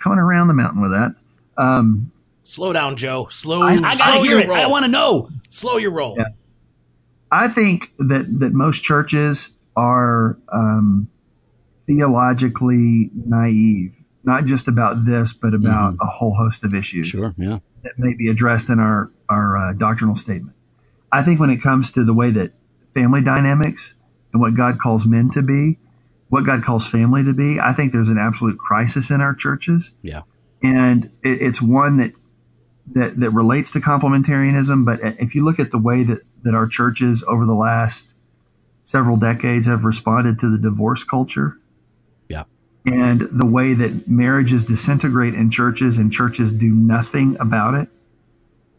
coming 0.00 0.18
around 0.18 0.46
the 0.48 0.54
mountain 0.54 0.80
with 0.80 0.92
that. 0.92 1.14
Um, 1.58 2.12
Slow 2.42 2.72
down, 2.72 2.96
Joe. 2.96 3.26
Slow. 3.30 3.62
I, 3.62 3.72
I 3.74 3.94
gotta 3.96 4.20
hear 4.20 4.32
your 4.32 4.40
it. 4.40 4.48
roll. 4.48 4.56
I 4.58 4.66
want 4.66 4.84
to 4.84 4.90
know. 4.90 5.28
slow 5.50 5.78
your 5.78 5.90
roll. 5.90 6.14
Yeah. 6.16 6.26
I 7.32 7.48
think 7.48 7.92
that 7.98 8.26
that 8.40 8.52
most 8.52 8.82
churches 8.84 9.50
are 9.76 10.38
um, 10.52 11.08
theologically 11.86 13.10
naive, 13.14 13.94
not 14.24 14.44
just 14.44 14.68
about 14.68 15.04
this, 15.04 15.32
but 15.32 15.54
about 15.54 15.94
a 16.00 16.06
whole 16.06 16.34
host 16.34 16.62
of 16.64 16.74
issues 16.74 17.08
Sure. 17.08 17.34
Yeah. 17.36 17.58
that 17.82 17.92
may 17.98 18.14
be 18.14 18.28
addressed 18.28 18.68
in 18.68 18.78
our 18.78 19.10
our 19.28 19.56
uh, 19.56 19.72
doctrinal 19.72 20.16
statement. 20.16 20.54
I 21.10 21.22
think 21.22 21.40
when 21.40 21.50
it 21.50 21.62
comes 21.62 21.90
to 21.92 22.04
the 22.04 22.14
way 22.14 22.30
that 22.32 22.52
family 22.94 23.22
dynamics 23.22 23.94
and 24.32 24.40
what 24.40 24.54
God 24.54 24.78
calls 24.78 25.04
men 25.06 25.30
to 25.30 25.42
be, 25.42 25.78
what 26.28 26.44
God 26.44 26.62
calls 26.62 26.86
family 26.86 27.24
to 27.24 27.32
be, 27.32 27.58
I 27.58 27.72
think 27.72 27.92
there's 27.92 28.08
an 28.08 28.18
absolute 28.18 28.58
crisis 28.58 29.10
in 29.10 29.20
our 29.20 29.34
churches. 29.34 29.92
Yeah. 30.02 30.22
And 30.62 31.04
it, 31.22 31.42
it's 31.42 31.60
one 31.62 31.98
that, 31.98 32.12
that 32.92 33.18
that 33.20 33.30
relates 33.30 33.70
to 33.72 33.80
complementarianism. 33.80 34.84
But 34.84 35.00
if 35.20 35.34
you 35.34 35.44
look 35.44 35.58
at 35.58 35.70
the 35.70 35.78
way 35.78 36.02
that 36.04 36.20
that 36.42 36.54
our 36.54 36.66
churches 36.66 37.24
over 37.26 37.44
the 37.44 37.54
last 37.54 38.14
several 38.84 39.16
decades 39.16 39.66
have 39.66 39.84
responded 39.84 40.38
to 40.38 40.48
the 40.50 40.58
divorce 40.58 41.02
culture, 41.02 41.58
Yeah. 42.28 42.44
and 42.84 43.22
the 43.32 43.46
way 43.46 43.74
that 43.74 44.06
marriages 44.08 44.64
disintegrate 44.64 45.34
in 45.34 45.50
churches 45.50 45.98
and 45.98 46.12
churches 46.12 46.52
do 46.52 46.68
nothing 46.72 47.36
about 47.40 47.74
it, 47.74 47.88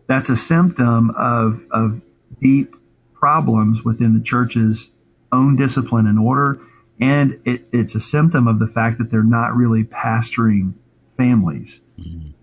that's 0.08 0.30
a 0.30 0.38
symptom 0.38 1.10
of 1.12 1.64
of 1.72 2.02
deep 2.40 2.76
problems 3.14 3.84
within 3.84 4.14
the 4.14 4.22
church's 4.22 4.92
own 5.32 5.56
discipline 5.58 6.08
and 6.08 6.18
order. 6.20 6.60
And 7.00 7.40
it, 7.46 7.68
it's 7.74 7.94
a 7.96 8.00
symptom 8.00 8.48
of 8.48 8.60
the 8.60 8.68
fact 8.68 8.98
that 9.00 9.12
they're 9.12 9.24
not 9.24 9.56
really 9.56 9.84
pastoring 9.84 10.74
families 11.18 11.82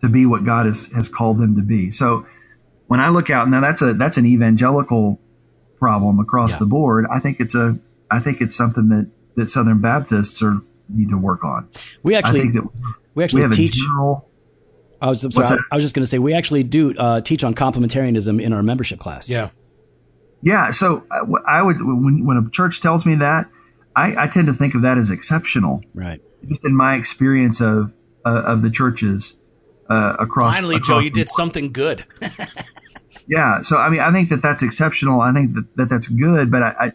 to 0.00 0.08
be 0.08 0.26
what 0.26 0.44
God 0.44 0.66
has, 0.66 0.86
has 0.94 1.08
called 1.08 1.38
them 1.38 1.54
to 1.56 1.62
be. 1.62 1.90
So 1.90 2.26
when 2.88 3.00
I 3.00 3.08
look 3.08 3.30
out 3.30 3.48
now, 3.48 3.60
that's 3.60 3.82
a 3.82 3.94
that's 3.94 4.16
an 4.18 4.26
evangelical 4.26 5.20
problem 5.78 6.18
across 6.20 6.52
Yeah. 6.52 6.58
the 6.58 6.66
board. 6.66 7.06
I 7.10 7.18
think 7.20 7.40
it's 7.40 7.54
a 7.54 7.78
I 8.10 8.20
think 8.20 8.40
it's 8.40 8.54
something 8.54 8.88
that 8.88 9.10
that 9.36 9.48
Southern 9.48 9.80
Baptists 9.80 10.42
are 10.42 10.60
need 10.88 11.10
to 11.10 11.16
work 11.18 11.44
on. 11.44 11.68
We 12.02 12.14
actually 12.14 12.40
I 12.40 12.42
think 12.42 12.54
that 12.54 12.64
we 13.14 13.24
actually 13.24 13.40
we 13.40 13.42
have 13.44 13.52
teach. 13.52 13.76
a 13.76 13.80
general. 13.80 14.28
I 15.00 15.08
was, 15.08 15.20
sorry, 15.20 15.48
that? 15.48 15.58
I 15.70 15.74
was 15.74 15.84
just 15.84 15.94
going 15.94 16.02
to 16.02 16.06
say 16.06 16.18
we 16.18 16.32
actually 16.32 16.62
do 16.62 16.94
uh, 16.96 17.20
teach 17.20 17.44
on 17.44 17.54
complementarianism 17.54 18.42
in 18.42 18.52
our 18.54 18.62
membership 18.62 18.98
class. 19.00 19.28
Yeah. 19.28 19.50
Yeah, 20.40 20.70
so 20.72 21.04
I, 21.10 21.58
I 21.58 21.62
would 21.62 21.76
when 21.80 22.24
when 22.26 22.36
a 22.36 22.50
church 22.50 22.80
tells 22.80 23.06
me 23.06 23.14
that, 23.16 23.48
I, 23.96 24.24
I 24.24 24.26
tend 24.28 24.46
to 24.48 24.52
think 24.54 24.74
of 24.74 24.82
that 24.82 24.98
as 24.98 25.10
exceptional. 25.10 25.82
Right. 25.94 26.20
Just 26.46 26.64
in 26.66 26.76
my 26.76 26.96
experience 26.96 27.60
of 27.62 27.94
uh, 28.24 28.42
of 28.46 28.62
the 28.62 28.70
churches 28.70 29.36
uh, 29.88 30.16
across. 30.18 30.54
Finally, 30.54 30.76
across 30.76 30.88
Joe, 30.88 30.98
you 31.00 31.10
did 31.10 31.28
something 31.28 31.72
good. 31.72 32.04
Yeah, 33.26 33.62
so 33.62 33.76
I 33.76 33.88
mean, 33.88 34.00
I 34.00 34.12
think 34.12 34.28
that 34.28 34.42
that's 34.42 34.62
exceptional. 34.62 35.20
I 35.20 35.32
think 35.32 35.54
that, 35.54 35.76
that 35.76 35.88
that's 35.88 36.08
good, 36.08 36.50
but 36.50 36.62
I, 36.62 36.74
I 36.78 36.92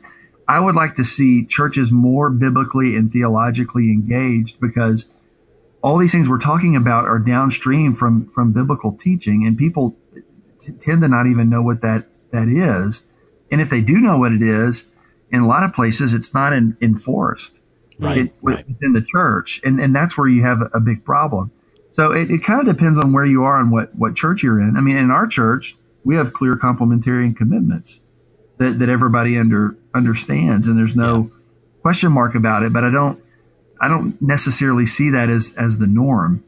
I 0.47 0.59
would 0.59 0.75
like 0.75 0.95
to 0.95 1.03
see 1.03 1.45
churches 1.45 1.91
more 1.91 2.29
biblically 2.29 2.95
and 2.95 3.11
theologically 3.11 3.91
engaged 3.91 4.59
because 4.59 5.07
all 5.81 5.97
these 5.97 6.11
things 6.11 6.29
we're 6.29 6.39
talking 6.39 6.75
about 6.75 7.05
are 7.05 7.19
downstream 7.19 7.95
from 7.95 8.29
from 8.29 8.51
biblical 8.51 8.91
teaching, 8.95 9.45
and 9.45 9.57
people 9.57 9.97
t- 10.63 10.71
tend 10.73 11.01
to 11.01 11.07
not 11.07 11.27
even 11.27 11.49
know 11.49 11.61
what 11.61 11.81
that 11.81 12.07
that 12.31 12.47
is. 12.47 13.03
And 13.51 13.61
if 13.61 13.71
they 13.71 13.81
do 13.81 13.99
know 13.99 14.17
what 14.17 14.31
it 14.31 14.43
is, 14.43 14.85
in 15.31 15.39
a 15.39 15.47
lot 15.47 15.63
of 15.63 15.73
places, 15.73 16.13
it's 16.13 16.33
not 16.33 16.53
in, 16.53 16.77
enforced 16.81 17.59
Right, 17.99 18.33
right. 18.41 18.65
within 18.67 18.93
the 18.93 19.01
church, 19.01 19.59
and 19.65 19.79
and 19.79 19.93
that's 19.93 20.17
where 20.17 20.27
you 20.27 20.41
have 20.43 20.61
a, 20.73 20.79
big 20.79 21.03
problem. 21.03 21.51
So 21.91 22.11
it, 22.11 22.31
it 22.31 22.43
kind 22.43 22.61
of 22.61 22.65
depends 22.65 22.97
on 22.97 23.11
where 23.11 23.25
you 23.25 23.43
are 23.43 23.59
and 23.59 23.71
what 23.71 23.93
what 23.95 24.15
church 24.15 24.41
you're 24.41 24.61
in. 24.61 24.77
I 24.77 24.81
mean, 24.81 24.95
in 24.95 25.11
our 25.11 25.27
church, 25.27 25.75
we 26.05 26.15
have 26.15 26.31
clear 26.31 26.55
complementarian 26.55 27.35
commitments 27.35 27.99
that, 28.57 28.79
that 28.79 28.87
everybody 28.87 29.37
under 29.37 29.75
understands, 29.93 30.67
and 30.67 30.77
there's 30.77 30.95
no 30.95 31.29
question 31.81 32.13
mark 32.13 32.35
about 32.35 32.63
it. 32.63 32.71
But 32.71 32.85
I 32.85 32.89
don't 32.89 33.21
I 33.81 33.89
don't 33.89 34.21
necessarily 34.21 34.85
see 34.85 35.09
that 35.09 35.29
as 35.29 35.53
as 35.57 35.77
the 35.77 35.87
norm. 35.87 36.45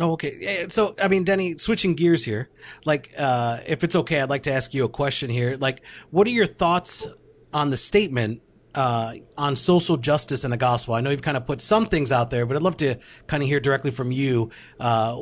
Oh, 0.00 0.12
okay. 0.12 0.66
So, 0.70 0.94
I 1.00 1.06
mean, 1.06 1.22
Denny, 1.22 1.56
switching 1.56 1.94
gears 1.94 2.24
here, 2.24 2.48
like, 2.84 3.12
uh, 3.16 3.58
if 3.64 3.84
it's 3.84 3.94
okay, 3.94 4.20
I'd 4.20 4.28
like 4.28 4.42
to 4.44 4.52
ask 4.52 4.74
you 4.74 4.84
a 4.84 4.88
question 4.88 5.30
here. 5.30 5.56
Like, 5.56 5.84
what 6.10 6.26
are 6.26 6.30
your 6.30 6.46
thoughts 6.46 7.06
on 7.52 7.70
the 7.70 7.76
statement 7.76 8.42
uh, 8.74 9.14
on 9.38 9.56
social 9.56 9.96
justice 9.96 10.44
and 10.44 10.52
the 10.52 10.56
gospel? 10.56 10.94
I 10.94 11.00
know 11.00 11.10
you've 11.10 11.22
kind 11.22 11.36
of 11.36 11.44
put 11.46 11.60
some 11.60 11.86
things 11.86 12.10
out 12.12 12.30
there, 12.30 12.46
but 12.46 12.56
I'd 12.56 12.62
love 12.62 12.76
to 12.78 12.96
kind 13.26 13.42
of 13.42 13.48
hear 13.48 13.60
directly 13.60 13.90
from 13.90 14.12
you. 14.12 14.50
Uh, 14.80 15.14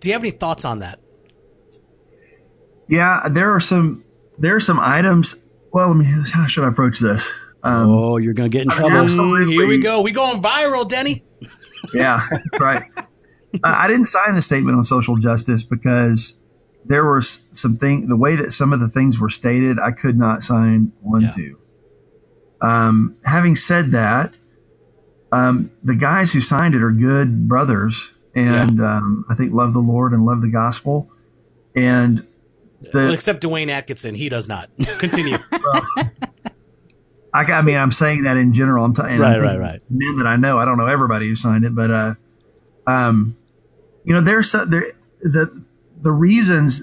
do 0.00 0.08
you 0.08 0.12
have 0.12 0.22
any 0.22 0.30
thoughts 0.30 0.64
on 0.64 0.80
that? 0.80 1.00
Yeah, 2.88 3.28
there 3.30 3.50
are 3.54 3.60
some 3.60 4.04
there 4.38 4.54
are 4.56 4.60
some 4.60 4.78
items. 4.80 5.36
Well, 5.72 5.88
let 5.88 5.96
me. 5.96 6.04
How 6.32 6.46
should 6.46 6.64
I 6.64 6.68
approach 6.68 6.98
this? 6.98 7.30
Um, 7.62 7.88
Oh, 7.90 8.16
you're 8.18 8.34
going 8.34 8.50
to 8.50 8.52
get 8.52 8.62
in 8.62 8.70
I 8.70 8.74
trouble. 8.74 8.96
absolutely. 8.98 9.54
Here 9.54 9.66
we 9.66 9.78
go. 9.78 10.02
We 10.02 10.12
going 10.12 10.42
viral, 10.42 10.88
Denny. 10.88 11.24
Yeah, 11.92 12.24
right. 12.60 12.84
I 13.64 13.84
I 13.84 13.88
didn't 13.88 14.06
sign 14.06 14.36
the 14.36 14.42
statement 14.42 14.76
on 14.76 14.84
social 14.84 15.16
justice 15.16 15.64
because 15.64 16.36
there 16.84 17.04
were 17.04 17.20
some 17.22 17.74
thing 17.76 18.06
the 18.08 18.16
way 18.16 18.36
that 18.36 18.52
some 18.52 18.72
of 18.72 18.78
the 18.78 18.88
things 18.88 19.18
were 19.18 19.28
stated, 19.28 19.80
I 19.80 19.90
could 19.90 20.16
not 20.16 20.44
sign 20.44 20.92
one 21.00 21.22
Yeah. 21.22 21.30
to. 21.30 21.58
Um, 22.62 23.16
having 23.24 23.56
said 23.56 23.90
that, 23.90 24.38
um, 25.32 25.70
the 25.82 25.94
guys 25.94 26.32
who 26.32 26.40
signed 26.40 26.74
it 26.74 26.82
are 26.82 26.92
good 26.92 27.48
brothers, 27.48 28.12
and 28.34 28.80
um, 28.80 29.24
I 29.28 29.34
think 29.34 29.52
love 29.52 29.74
the 29.74 29.80
Lord 29.80 30.12
and 30.12 30.24
love 30.24 30.40
the 30.40 30.48
gospel. 30.48 31.10
And 31.74 32.26
the, 32.80 32.90
Well, 32.94 33.12
except 33.12 33.42
Dwayne 33.42 33.68
Atkinson. 33.68 34.14
He 34.14 34.28
does 34.28 34.48
not. 34.48 34.70
Continue. 34.98 35.38
I, 37.34 37.44
I 37.44 37.62
mean, 37.62 37.76
I'm 37.76 37.92
saying 37.92 38.24
that 38.24 38.36
in 38.36 38.52
general. 38.52 38.84
I'm 38.84 38.94
talking 38.94 39.18
Right, 39.18 39.40
right, 39.40 39.58
right. 39.58 39.80
Men 39.88 40.18
that 40.18 40.26
I 40.26 40.36
know, 40.36 40.58
I 40.58 40.64
don't 40.64 40.76
know 40.76 40.86
everybody 40.86 41.28
who 41.28 41.34
signed 41.34 41.64
it, 41.64 41.74
but 41.74 41.90
uh, 41.90 42.14
um, 42.86 43.36
you 44.04 44.12
know, 44.12 44.20
there's 44.20 44.50
so, 44.50 44.64
there 44.64 44.92
the 45.22 45.64
the 46.00 46.12
reasons 46.12 46.82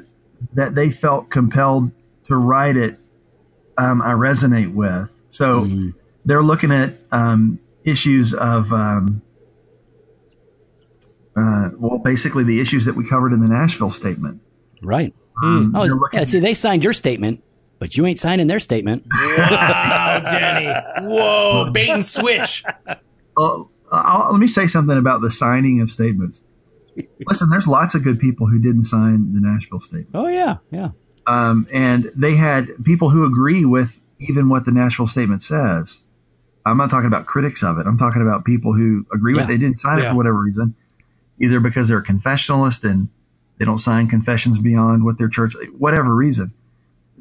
that 0.54 0.74
they 0.74 0.90
felt 0.90 1.30
compelled 1.30 1.92
to 2.26 2.36
write 2.36 2.78
it, 2.78 2.98
um, 3.78 4.02
I 4.02 4.12
resonate 4.14 4.74
with. 4.74 5.12
So 5.32 5.62
Mm-hmm. 5.62 5.90
they're 6.26 6.44
looking 6.44 6.72
at 6.72 6.96
um, 7.12 7.60
issues 7.84 8.34
of. 8.34 8.72
Um, 8.74 9.22
uh, 11.36 11.70
well, 11.78 12.00
basically, 12.00 12.44
the 12.44 12.60
issues 12.60 12.86
that 12.86 12.96
we 12.96 13.08
covered 13.08 13.32
in 13.34 13.40
the 13.40 13.48
Nashville 13.48 13.92
statement. 13.92 14.42
Right. 14.82 15.14
Um, 15.42 15.72
Oh, 15.76 15.88
they're 15.88 15.96
yeah, 16.12 16.24
see, 16.26 16.40
they 16.40 16.54
signed 16.54 16.84
your 16.84 16.92
statement, 16.94 17.42
but 17.78 17.96
you 17.96 18.06
ain't 18.06 18.20
signing 18.20 18.48
their 18.48 18.60
statement. 18.60 19.06
wow, 19.14 20.20
Denny. 20.30 20.74
Whoa, 21.08 21.72
bait 21.74 21.90
and 21.90 22.04
switch. 22.06 22.64
Uh, 23.38 23.64
I'll, 23.92 24.32
let 24.32 24.40
me 24.40 24.48
say 24.48 24.68
something 24.68 24.98
about 24.98 25.22
the 25.22 25.32
signing 25.32 25.80
of 25.82 25.90
statements. 25.92 26.44
Listen, 27.28 27.50
there's 27.50 27.68
lots 27.68 27.96
of 27.96 28.04
good 28.04 28.20
people 28.20 28.48
who 28.48 28.60
didn't 28.60 28.84
sign 28.84 29.34
the 29.34 29.40
Nashville 29.40 29.80
statement, 29.80 30.10
Oh, 30.14 30.28
yeah. 30.28 30.58
Yeah. 30.72 30.90
um, 31.28 31.66
and 31.72 32.12
they 32.16 32.36
had 32.36 32.68
people 32.84 33.12
who 33.12 33.24
agree 33.24 33.64
with 33.64 34.02
even 34.20 34.50
what 34.50 34.66
the 34.66 34.72
Nashville 34.72 35.08
statement 35.08 35.42
says. 35.42 36.02
I'm 36.66 36.78
not 36.78 36.90
talking 36.90 37.08
about 37.08 37.26
critics 37.26 37.64
of 37.64 37.78
it. 37.78 37.88
I'm 37.88 37.98
talking 37.98 38.22
about 38.22 38.46
people 38.46 38.74
who 38.74 39.06
agree 39.14 39.34
with 39.34 39.44
it. 39.44 39.48
They 39.54 39.58
didn't 39.58 39.80
sign 39.80 40.00
it 40.00 40.02
for 40.12 40.16
whatever 40.18 40.42
reason, 40.42 40.76
either 41.40 41.60
because 41.60 41.88
they're 41.88 42.00
a 42.00 42.04
confessionalist 42.04 42.90
and 42.90 43.10
they 43.58 43.66
don't 43.66 43.78
sign 43.78 44.08
confessions 44.08 44.58
beyond 44.58 45.04
what 45.06 45.18
their 45.18 45.30
church, 45.30 45.56
whatever 45.78 46.14
reason. 46.16 46.54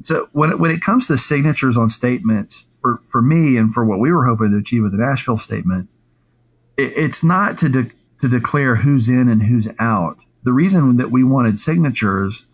So 0.03 0.29
when 0.31 0.51
it, 0.51 0.59
when 0.59 0.71
it 0.71 0.81
comes 0.81 1.07
to 1.07 1.17
signatures 1.17 1.77
on 1.77 1.89
statements, 1.89 2.67
for 2.81 3.01
for 3.09 3.21
me 3.21 3.57
and 3.57 3.73
for 3.73 3.83
what 3.83 3.99
we 3.99 4.11
were 4.11 4.25
hoping 4.25 4.51
to 4.51 4.57
achieve 4.57 4.83
with 4.83 4.93
the 4.93 4.97
Nashville 4.97 5.37
statement, 5.37 5.89
it, 6.77 6.93
it's 6.95 7.23
not 7.23 7.57
to 7.59 7.69
de- 7.69 7.91
to 8.19 8.29
declare 8.29 8.77
who's 8.77 9.09
in 9.09 9.27
and 9.27 9.43
who's 9.43 9.67
out. 9.79 10.25
The 10.43 10.53
reason 10.53 10.97
that 10.97 11.11
we 11.11 11.23
wanted 11.23 11.59
signatures, 11.59 12.45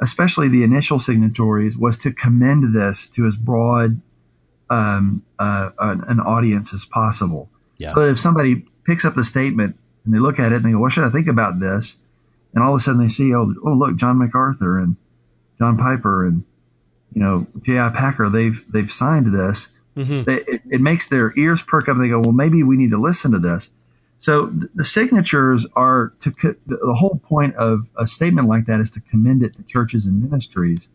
especially 0.00 0.48
the 0.48 0.62
initial 0.62 0.98
signatories, 0.98 1.76
was 1.76 1.96
to 1.98 2.12
commend 2.12 2.74
this 2.74 3.06
to 3.08 3.26
as 3.26 3.36
broad 3.36 4.00
um, 4.70 5.22
uh, 5.38 5.70
an, 5.78 6.20
audience 6.20 6.72
as 6.72 6.84
possible. 6.84 7.48
Yeah. 7.78 7.88
So 7.88 8.00
if 8.00 8.18
somebody 8.18 8.66
picks 8.86 9.04
up 9.04 9.14
the 9.14 9.24
statement 9.24 9.78
and 10.04 10.14
they 10.14 10.18
look 10.18 10.38
at 10.38 10.52
it 10.52 10.56
and 10.56 10.64
they 10.64 10.72
go, 10.72 10.78
"What 10.78 10.92
should 10.92 11.04
I 11.04 11.10
think 11.10 11.28
about 11.28 11.60
this?" 11.60 11.96
and 12.54 12.62
all 12.62 12.74
of 12.74 12.80
a 12.80 12.82
sudden 12.82 13.00
they 13.00 13.08
see, 13.08 13.34
"Oh, 13.34 13.52
oh, 13.64 13.72
look, 13.72 13.96
John 13.96 14.18
MacArthur 14.18 14.78
and 14.78 14.96
John 15.58 15.76
Piper 15.76 16.26
and 16.26 16.44
you 17.12 17.22
know 17.22 17.46
J.I. 17.62 17.90
Packer, 17.90 18.28
they've 18.30 18.64
they've 18.72 18.90
signed 18.90 19.34
this." 19.34 19.70
Mhm. 19.96 20.26
It, 20.26 20.62
it 20.68 20.80
makes 20.80 21.06
their 21.06 21.32
ears 21.36 21.62
perk 21.62 21.88
up. 21.88 21.96
and 21.96 22.04
They 22.04 22.08
go, 22.08 22.20
"Well, 22.20 22.32
maybe 22.32 22.62
we 22.62 22.76
need 22.76 22.90
to 22.90 23.00
listen 23.00 23.32
to 23.32 23.38
this." 23.38 23.70
So 24.24 24.46
the 24.74 24.84
signatures 24.84 25.66
are 25.76 26.14
to 26.20 26.30
the 26.64 26.94
whole 26.94 27.20
point 27.22 27.56
of 27.56 27.90
a 27.94 28.06
statement 28.06 28.48
like 28.48 28.64
that 28.64 28.80
is 28.80 28.88
to 28.92 29.00
commend 29.02 29.42
it 29.42 29.54
to 29.56 29.62
churches 29.64 30.06
and 30.06 30.22
ministries, 30.22 30.88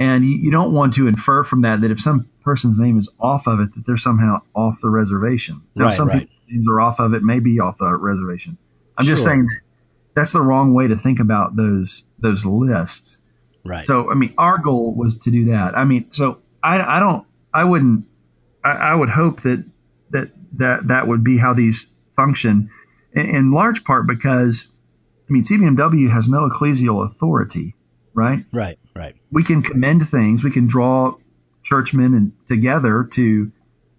and 0.00 0.24
you, 0.24 0.50
don't 0.50 0.72
want 0.72 0.92
to 0.94 1.06
infer 1.06 1.44
from 1.44 1.60
that 1.60 1.80
that 1.82 1.92
if 1.92 2.00
some 2.00 2.28
person's 2.42 2.76
name 2.76 2.98
is 2.98 3.08
off 3.20 3.46
of 3.46 3.60
it, 3.60 3.72
that 3.76 3.86
they're 3.86 3.96
somehow 3.96 4.40
off 4.52 4.80
the 4.80 4.90
reservation. 4.90 5.62
Now, 5.76 5.84
Right, 5.84 5.94
some 5.94 6.08
right. 6.08 6.18
people's 6.22 6.40
names 6.50 6.66
are 6.68 6.80
off 6.80 6.98
of 6.98 7.14
it, 7.14 7.22
may 7.22 7.38
be 7.38 7.60
off 7.60 7.78
the 7.78 7.94
reservation. 7.94 8.58
I'm 8.98 9.06
just 9.06 9.22
saying 9.22 9.46
that 9.46 9.60
that's 10.16 10.32
the 10.32 10.42
wrong 10.42 10.74
way 10.74 10.88
to 10.88 10.96
think 10.96 11.20
about 11.20 11.54
those 11.54 12.02
those 12.18 12.44
lists. 12.44 13.20
Right. 13.64 13.86
So 13.86 14.10
I 14.10 14.14
mean, 14.14 14.34
our 14.38 14.58
goal 14.58 14.92
was 14.92 15.14
to 15.18 15.30
do 15.30 15.44
that. 15.44 15.78
I 15.78 15.84
mean, 15.84 16.10
so 16.10 16.40
I, 16.64 16.96
I 16.96 16.98
don't, 16.98 17.24
I 17.54 17.62
wouldn't, 17.62 18.06
I, 18.64 18.72
I 18.72 18.94
would 18.96 19.10
hope 19.10 19.42
that 19.42 19.64
that 20.10 20.32
that 20.54 20.88
that 20.88 21.06
would 21.06 21.22
be 21.22 21.38
how 21.38 21.54
these 21.54 21.90
function, 22.16 22.70
in, 23.12 23.28
in 23.28 23.52
large 23.52 23.84
part 23.84 24.06
because, 24.06 24.66
I 25.28 25.32
mean, 25.32 25.44
CBMW 25.44 26.10
has 26.10 26.28
no 26.28 26.48
ecclesial 26.48 27.08
authority, 27.08 27.74
right? 28.14 28.44
right. 28.52 28.78
Right. 28.94 29.14
We 29.30 29.44
can 29.44 29.62
commend 29.62 30.08
things, 30.08 30.42
we 30.42 30.50
can 30.50 30.66
draw 30.66 31.14
churchmen 31.62 32.14
and 32.14 32.32
together 32.46 33.04
to 33.12 33.52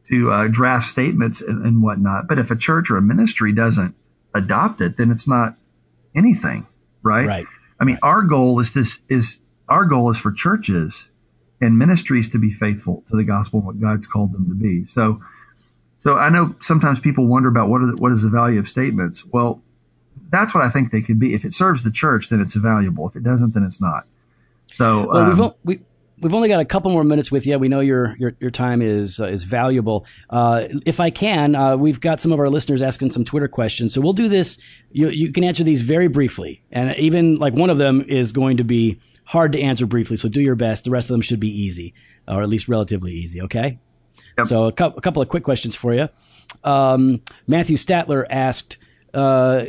to 0.05 0.31
uh, 0.31 0.47
draft 0.47 0.87
statements 0.87 1.41
and, 1.41 1.65
and 1.65 1.83
whatnot. 1.83 2.27
But 2.29 2.39
if 2.39 2.49
a 2.49 2.55
church 2.55 2.89
or 2.89 2.95
a 2.95 3.01
ministry 3.01 3.51
doesn't 3.51 3.93
adopt 4.33 4.79
it, 4.79 4.95
then 4.95 5.11
it's 5.11 5.27
not 5.27 5.55
anything, 6.15 6.65
right? 7.03 7.27
Right. 7.27 7.47
I 7.79 7.83
mean, 7.83 7.99
our 8.01 8.23
goal 8.23 8.59
is 8.59 8.73
this 8.73 9.01
is 9.09 9.41
our 9.67 9.85
goal 9.85 10.09
is 10.09 10.17
for 10.17 10.31
churches 10.31 11.09
and 11.59 11.77
ministries 11.77 12.29
to 12.29 12.39
be 12.39 12.51
faithful 12.51 13.03
to 13.07 13.17
the 13.17 13.23
gospel 13.23 13.59
and 13.59 13.67
what 13.67 13.81
God's 13.81 14.07
called 14.07 14.31
them 14.31 14.47
to 14.47 14.55
be. 14.55 14.85
So, 14.85 15.21
so 15.97 16.17
I 16.17 16.29
know 16.29 16.55
sometimes 16.61 16.99
people 16.99 17.25
wonder 17.27 17.49
about 17.49 17.69
what 17.69 17.81
are 17.81 17.87
the, 17.87 17.95
what 17.95 18.11
is 18.11 18.21
the 18.23 18.29
value 18.29 18.59
of 18.59 18.67
statements. 18.67 19.25
Well, 19.25 19.61
that's 20.29 20.53
what 20.53 20.63
I 20.63 20.69
think 20.69 20.91
they 20.91 21.01
could 21.01 21.19
be. 21.19 21.33
If 21.33 21.45
it 21.45 21.53
serves 21.53 21.83
the 21.83 21.91
church, 21.91 22.29
then 22.29 22.41
it's 22.41 22.55
valuable. 22.55 23.07
If 23.07 23.15
it 23.15 23.23
doesn't, 23.23 23.53
then 23.53 23.63
it's 23.63 23.79
not. 23.81 24.05
So, 24.67 25.07
Well, 25.09 25.25
we've, 25.25 25.39
um, 25.39 25.45
o- 25.47 25.55
we, 25.63 25.79
we've 26.19 26.33
only 26.33 26.49
got 26.49 26.59
a 26.59 26.65
couple 26.65 26.91
more 26.91 27.03
minutes 27.03 27.31
with 27.31 27.47
you. 27.47 27.57
We 27.57 27.69
know 27.69 27.79
your 27.79 28.15
your, 28.17 28.35
your 28.39 28.51
time 28.51 28.81
is 28.81 29.19
uh, 29.19 29.27
is 29.27 29.43
valuable. 29.43 30.05
Uh, 30.29 30.67
if 30.85 30.99
I 30.99 31.09
can, 31.09 31.55
uh, 31.55 31.77
we've 31.77 32.01
got 32.01 32.19
some 32.19 32.31
of 32.31 32.39
our 32.39 32.49
listeners 32.49 32.81
asking 32.81 33.11
some 33.11 33.23
Twitter 33.23 33.47
questions, 33.47 33.93
so 33.93 34.01
we'll 34.01 34.13
do 34.13 34.27
this. 34.27 34.57
You 34.91 35.09
you 35.09 35.31
can 35.31 35.43
answer 35.43 35.63
these 35.63 35.81
very 35.81 36.07
briefly, 36.07 36.63
and 36.71 36.95
even 36.97 37.37
like 37.37 37.53
one 37.53 37.69
of 37.69 37.77
them 37.77 38.01
is 38.01 38.33
going 38.33 38.57
to 38.57 38.63
be 38.63 38.99
hard 39.25 39.51
to 39.53 39.61
answer 39.61 39.85
briefly. 39.85 40.17
So 40.17 40.29
do 40.29 40.41
your 40.41 40.55
best. 40.55 40.83
The 40.83 40.91
rest 40.91 41.09
of 41.09 41.13
them 41.13 41.21
should 41.21 41.39
be 41.39 41.49
easy, 41.49 41.93
or 42.27 42.41
at 42.41 42.49
least 42.49 42.67
relatively 42.67 43.13
easy. 43.13 43.41
Okay. 43.43 43.79
Yep. 44.37 44.47
So 44.47 44.65
a, 44.65 44.71
cou- 44.71 44.93
a 44.95 45.01
couple 45.01 45.21
of 45.21 45.29
quick 45.29 45.43
questions 45.43 45.75
for 45.75 45.93
you. 45.93 46.09
Um, 46.63 47.21
Matthew 47.47 47.77
Statler 47.77 48.25
asked, 48.29 48.77
uh, 49.13 49.65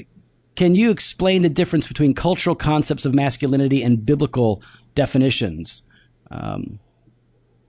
"Can 0.57 0.75
you 0.75 0.91
explain 0.91 1.43
the 1.43 1.49
difference 1.49 1.87
between 1.87 2.15
cultural 2.15 2.57
concepts 2.57 3.05
of 3.05 3.15
masculinity 3.15 3.83
and 3.83 4.05
biblical 4.05 4.63
definitions?" 4.95 5.83
Um, 6.31 6.79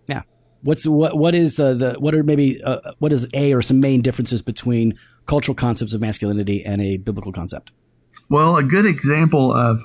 yeah. 0.07 0.23
What's 0.61 0.85
what? 0.85 1.17
What 1.17 1.35
is 1.35 1.59
uh, 1.59 1.73
the 1.73 1.93
what 1.93 2.13
are 2.15 2.23
maybe 2.23 2.61
uh, 2.63 2.93
what 2.99 3.11
is 3.11 3.27
a 3.33 3.53
or 3.53 3.61
some 3.61 3.79
main 3.79 4.01
differences 4.01 4.41
between 4.41 4.97
cultural 5.25 5.55
concepts 5.55 5.93
of 5.93 6.01
masculinity 6.01 6.63
and 6.65 6.81
a 6.81 6.97
biblical 6.97 7.31
concept? 7.31 7.71
Well, 8.29 8.57
a 8.57 8.63
good 8.63 8.85
example 8.85 9.51
of 9.51 9.83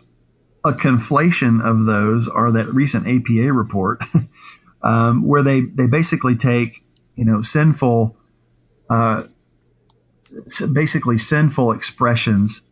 a 0.64 0.72
conflation 0.72 1.62
of 1.62 1.84
those 1.86 2.26
are 2.26 2.50
that 2.52 2.72
recent 2.72 3.06
APA 3.06 3.52
report, 3.52 4.02
um, 4.82 5.26
where 5.26 5.42
they 5.42 5.60
they 5.60 5.86
basically 5.86 6.36
take 6.36 6.83
you 7.16 7.24
know 7.24 7.42
sinful, 7.42 8.16
uh, 8.90 9.24
basically 10.72 11.18
sinful 11.18 11.72
expressions, 11.72 12.62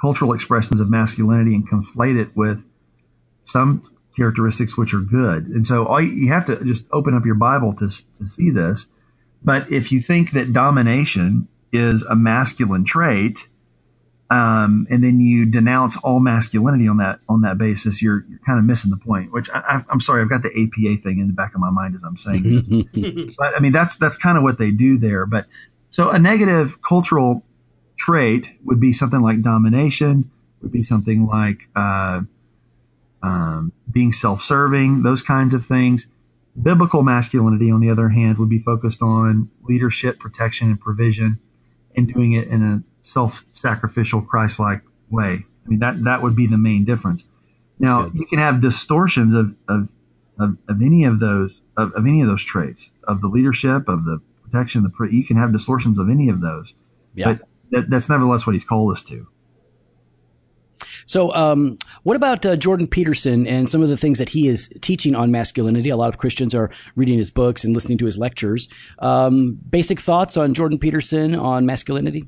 cultural 0.00 0.32
expressions 0.32 0.80
of 0.80 0.90
masculinity, 0.90 1.54
and 1.54 1.68
conflate 1.68 2.20
it 2.20 2.36
with 2.36 2.64
some 3.44 3.82
characteristics 4.16 4.76
which 4.76 4.92
are 4.92 5.00
good. 5.00 5.46
And 5.46 5.66
so 5.66 5.86
all 5.86 6.00
you, 6.00 6.10
you 6.10 6.28
have 6.28 6.44
to 6.46 6.62
just 6.64 6.86
open 6.92 7.14
up 7.14 7.24
your 7.24 7.36
Bible 7.36 7.74
to 7.74 7.88
to 7.88 8.26
see 8.26 8.50
this. 8.50 8.86
But 9.42 9.70
if 9.70 9.92
you 9.92 10.00
think 10.00 10.32
that 10.32 10.52
domination 10.52 11.48
is 11.72 12.02
a 12.02 12.16
masculine 12.16 12.84
trait, 12.84 13.48
um, 14.30 14.86
and 14.90 15.02
then 15.02 15.20
you 15.20 15.46
denounce 15.46 15.96
all 15.98 16.20
masculinity 16.20 16.86
on 16.86 16.98
that 16.98 17.20
on 17.28 17.40
that 17.42 17.56
basis, 17.56 18.02
you're, 18.02 18.26
you're 18.28 18.40
kind 18.44 18.58
of 18.58 18.64
missing 18.64 18.90
the 18.90 18.98
point. 18.98 19.32
Which 19.32 19.48
I, 19.50 19.58
I, 19.60 19.84
I'm 19.90 20.00
sorry, 20.00 20.22
I've 20.22 20.28
got 20.28 20.42
the 20.42 20.50
APA 20.50 21.02
thing 21.02 21.18
in 21.18 21.28
the 21.28 21.32
back 21.32 21.54
of 21.54 21.60
my 21.60 21.70
mind 21.70 21.94
as 21.94 22.02
I'm 22.02 22.16
saying 22.18 22.42
this. 22.42 23.34
but 23.38 23.54
I 23.54 23.60
mean 23.60 23.72
that's 23.72 23.96
that's 23.96 24.18
kind 24.18 24.36
of 24.36 24.44
what 24.44 24.58
they 24.58 24.70
do 24.70 24.98
there. 24.98 25.24
But 25.24 25.46
so 25.90 26.10
a 26.10 26.18
negative 26.18 26.82
cultural 26.82 27.42
trait 27.98 28.52
would 28.64 28.78
be 28.78 28.92
something 28.92 29.22
like 29.22 29.40
domination, 29.40 30.30
would 30.60 30.72
be 30.72 30.82
something 30.82 31.26
like 31.26 31.68
uh, 31.74 32.22
um, 33.22 33.72
being 33.90 34.12
self-serving, 34.12 35.02
those 35.02 35.22
kinds 35.22 35.54
of 35.54 35.64
things. 35.64 36.06
Biblical 36.60 37.02
masculinity, 37.02 37.70
on 37.70 37.80
the 37.80 37.88
other 37.88 38.10
hand, 38.10 38.38
would 38.38 38.48
be 38.48 38.58
focused 38.58 39.00
on 39.00 39.50
leadership, 39.62 40.18
protection, 40.18 40.68
and 40.68 40.80
provision, 40.80 41.38
and 41.96 42.12
doing 42.12 42.32
it 42.32 42.48
in 42.48 42.62
a 42.62 42.82
self-sacrificial, 43.08 44.22
Christ-like 44.22 44.82
way. 45.10 45.44
I 45.64 45.68
mean 45.68 45.78
that 45.80 46.04
that 46.04 46.22
would 46.22 46.36
be 46.36 46.46
the 46.46 46.58
main 46.58 46.84
difference. 46.84 47.24
Now 47.78 48.10
you 48.14 48.26
can 48.26 48.38
have 48.38 48.60
distortions 48.60 49.34
of 49.34 49.54
of, 49.68 49.88
of, 50.38 50.56
of 50.68 50.82
any 50.82 51.04
of 51.04 51.20
those 51.20 51.60
of, 51.76 51.92
of 51.92 52.06
any 52.06 52.20
of 52.20 52.28
those 52.28 52.44
traits 52.44 52.90
of 53.04 53.20
the 53.20 53.28
leadership 53.28 53.88
of 53.88 54.04
the 54.04 54.20
protection. 54.44 54.82
The 54.82 54.90
pro- 54.90 55.08
you 55.08 55.24
can 55.24 55.36
have 55.36 55.52
distortions 55.52 55.98
of 55.98 56.08
any 56.10 56.28
of 56.28 56.40
those, 56.40 56.74
Yeah. 57.14 57.34
but 57.34 57.48
that, 57.70 57.90
that's 57.90 58.08
nevertheless 58.08 58.46
what 58.46 58.54
he's 58.54 58.64
called 58.64 58.92
us 58.92 59.02
to. 59.04 59.26
So, 61.06 61.34
um, 61.34 61.78
what 62.02 62.16
about 62.16 62.44
uh, 62.44 62.56
Jordan 62.56 62.86
Peterson 62.86 63.46
and 63.46 63.68
some 63.68 63.82
of 63.82 63.88
the 63.88 63.96
things 63.96 64.18
that 64.18 64.30
he 64.30 64.46
is 64.46 64.70
teaching 64.82 65.14
on 65.16 65.30
masculinity? 65.30 65.88
A 65.88 65.96
lot 65.96 66.08
of 66.08 66.18
Christians 66.18 66.54
are 66.54 66.70
reading 66.96 67.16
his 67.16 67.30
books 67.30 67.64
and 67.64 67.74
listening 67.74 67.96
to 67.98 68.04
his 68.04 68.18
lectures. 68.18 68.68
Um, 68.98 69.58
basic 69.70 70.00
thoughts 70.00 70.36
on 70.36 70.52
Jordan 70.52 70.78
Peterson 70.78 71.34
on 71.34 71.64
masculinity? 71.64 72.24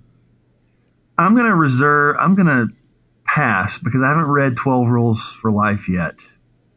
I'm 1.20 1.34
going 1.34 1.46
to 1.46 1.54
reserve. 1.54 2.16
I'm 2.18 2.34
going 2.34 2.48
to 2.48 2.68
pass 3.24 3.78
because 3.78 4.02
I 4.02 4.08
haven't 4.08 4.26
read 4.26 4.56
Twelve 4.56 4.88
Rules 4.88 5.22
for 5.40 5.52
Life 5.52 5.88
yet. 5.88 6.20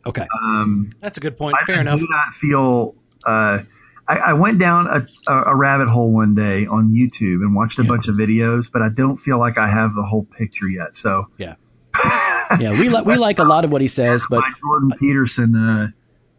Okay. 0.05 0.27
Um, 0.43 0.91
That's 0.99 1.17
a 1.17 1.21
good 1.21 1.37
point. 1.37 1.55
I 1.59 1.65
Fair 1.65 1.81
enough. 1.81 1.99
do 1.99 2.07
not 2.09 2.33
feel. 2.33 2.95
Uh, 3.25 3.63
I, 4.07 4.17
I 4.17 4.33
went 4.33 4.59
down 4.59 4.87
a, 4.87 5.31
a, 5.31 5.55
rabbit 5.55 5.87
hole 5.87 6.11
one 6.11 6.35
day 6.35 6.65
on 6.65 6.91
YouTube 6.91 7.41
and 7.41 7.55
watched 7.55 7.79
a 7.79 7.85
bunch 7.85 8.09
of 8.09 8.15
videos, 8.15 8.69
but 8.69 8.81
I 8.81 8.89
don't 8.89 9.15
feel 9.15 9.39
like 9.39 9.57
I 9.57 9.69
have 9.69 9.95
the 9.95 10.03
whole 10.03 10.25
picture 10.25 10.67
yet. 10.67 10.97
So 10.97 11.27
Yeah. 11.37 11.55
yeah, 12.59 12.71
we 12.71 12.89
like 12.89 13.05
we 13.05 13.15
like 13.15 13.39
a 13.39 13.43
lot 13.43 13.63
of 13.63 13.71
what 13.71 13.79
he 13.79 13.87
says, 13.87 14.25
but 14.29 14.39
my 14.39 14.51
Jordan 14.59 14.91
Peterson 14.99 15.55
uh, 15.55 15.87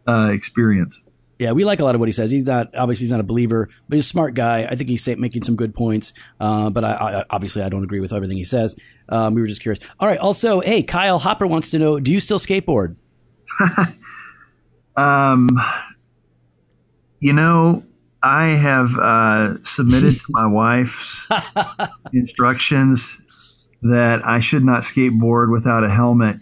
uh, 0.05 0.29
experience. 0.31 1.01
Yeah, 1.39 1.51
we 1.51 1.65
like 1.65 1.79
a 1.79 1.83
lot 1.83 1.95
of 1.95 1.99
what 1.99 2.07
he 2.07 2.13
says. 2.13 2.31
He's 2.31 2.45
not 2.45 2.75
obviously 2.75 3.05
he's 3.05 3.11
not 3.11 3.19
a 3.19 3.23
believer, 3.23 3.69
but 3.89 3.95
he's 3.95 4.05
a 4.05 4.09
smart 4.09 4.33
guy. 4.33 4.65
I 4.65 4.75
think 4.75 4.89
he's 4.89 5.07
making 5.17 5.43
some 5.43 5.55
good 5.55 5.73
points. 5.73 6.13
Uh, 6.39 6.69
but 6.69 6.83
I, 6.83 6.93
I 6.93 7.25
obviously 7.29 7.61
I 7.61 7.69
don't 7.69 7.83
agree 7.83 7.99
with 7.99 8.13
everything 8.13 8.37
he 8.37 8.43
says. 8.43 8.75
Um, 9.09 9.33
we 9.33 9.41
were 9.41 9.47
just 9.47 9.61
curious. 9.61 9.83
All 9.99 10.07
right. 10.07 10.19
Also, 10.19 10.61
hey, 10.61 10.83
Kyle 10.83 11.19
Hopper 11.19 11.47
wants 11.47 11.71
to 11.71 11.79
know: 11.79 11.99
Do 11.99 12.11
you 12.13 12.19
still 12.19 12.39
skateboard? 12.39 12.95
Um, 14.97 15.49
you 17.19 17.33
know, 17.33 17.83
I 18.23 18.47
have 18.47 18.97
uh, 18.97 19.63
submitted 19.63 20.19
to 20.19 20.25
my 20.29 20.47
wife's 20.47 21.27
instructions 22.13 23.21
that 23.81 24.25
I 24.25 24.39
should 24.39 24.63
not 24.63 24.81
skateboard 24.81 25.51
without 25.51 25.83
a 25.83 25.89
helmet. 25.89 26.37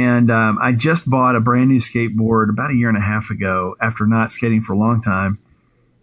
And 0.00 0.30
um, 0.30 0.58
I 0.60 0.72
just 0.72 1.08
bought 1.08 1.36
a 1.36 1.40
brand 1.40 1.68
new 1.68 1.80
skateboard 1.80 2.48
about 2.48 2.70
a 2.70 2.74
year 2.74 2.88
and 2.88 2.96
a 2.96 3.02
half 3.02 3.30
ago 3.30 3.76
after 3.80 4.06
not 4.06 4.32
skating 4.32 4.62
for 4.62 4.72
a 4.72 4.78
long 4.78 5.00
time. 5.02 5.38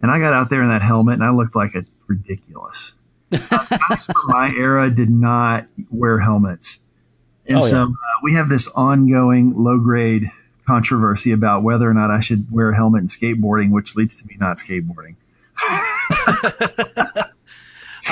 And 0.02 0.10
I 0.10 0.18
got 0.20 0.32
out 0.32 0.50
there 0.50 0.62
in 0.62 0.68
that 0.68 0.82
helmet 0.82 1.14
and 1.14 1.24
I 1.24 1.30
looked 1.30 1.56
like 1.56 1.74
a 1.74 1.84
ridiculous. 2.06 2.94
Uh, 3.30 3.66
guys 3.90 4.06
from 4.06 4.14
my 4.28 4.50
era 4.56 4.88
did 4.88 5.10
not 5.10 5.66
wear 5.90 6.18
helmets. 6.18 6.80
And 7.46 7.58
Oh, 7.58 7.60
so 7.60 7.76
yeah. 7.76 7.82
uh, 7.84 8.20
we 8.22 8.32
have 8.34 8.48
this 8.48 8.68
ongoing 8.68 9.52
low 9.54 9.78
grade 9.78 10.30
controversy 10.66 11.32
about 11.32 11.62
whether 11.62 11.88
or 11.90 11.92
not 11.94 12.10
I 12.10 12.20
should 12.20 12.50
wear 12.50 12.70
a 12.70 12.74
helmet 12.76 13.02
in 13.02 13.08
skateboarding, 13.08 13.70
which 13.70 13.96
leads 13.96 14.14
to 14.16 14.26
me 14.26 14.36
not 14.40 14.56
skateboarding. 14.56 15.16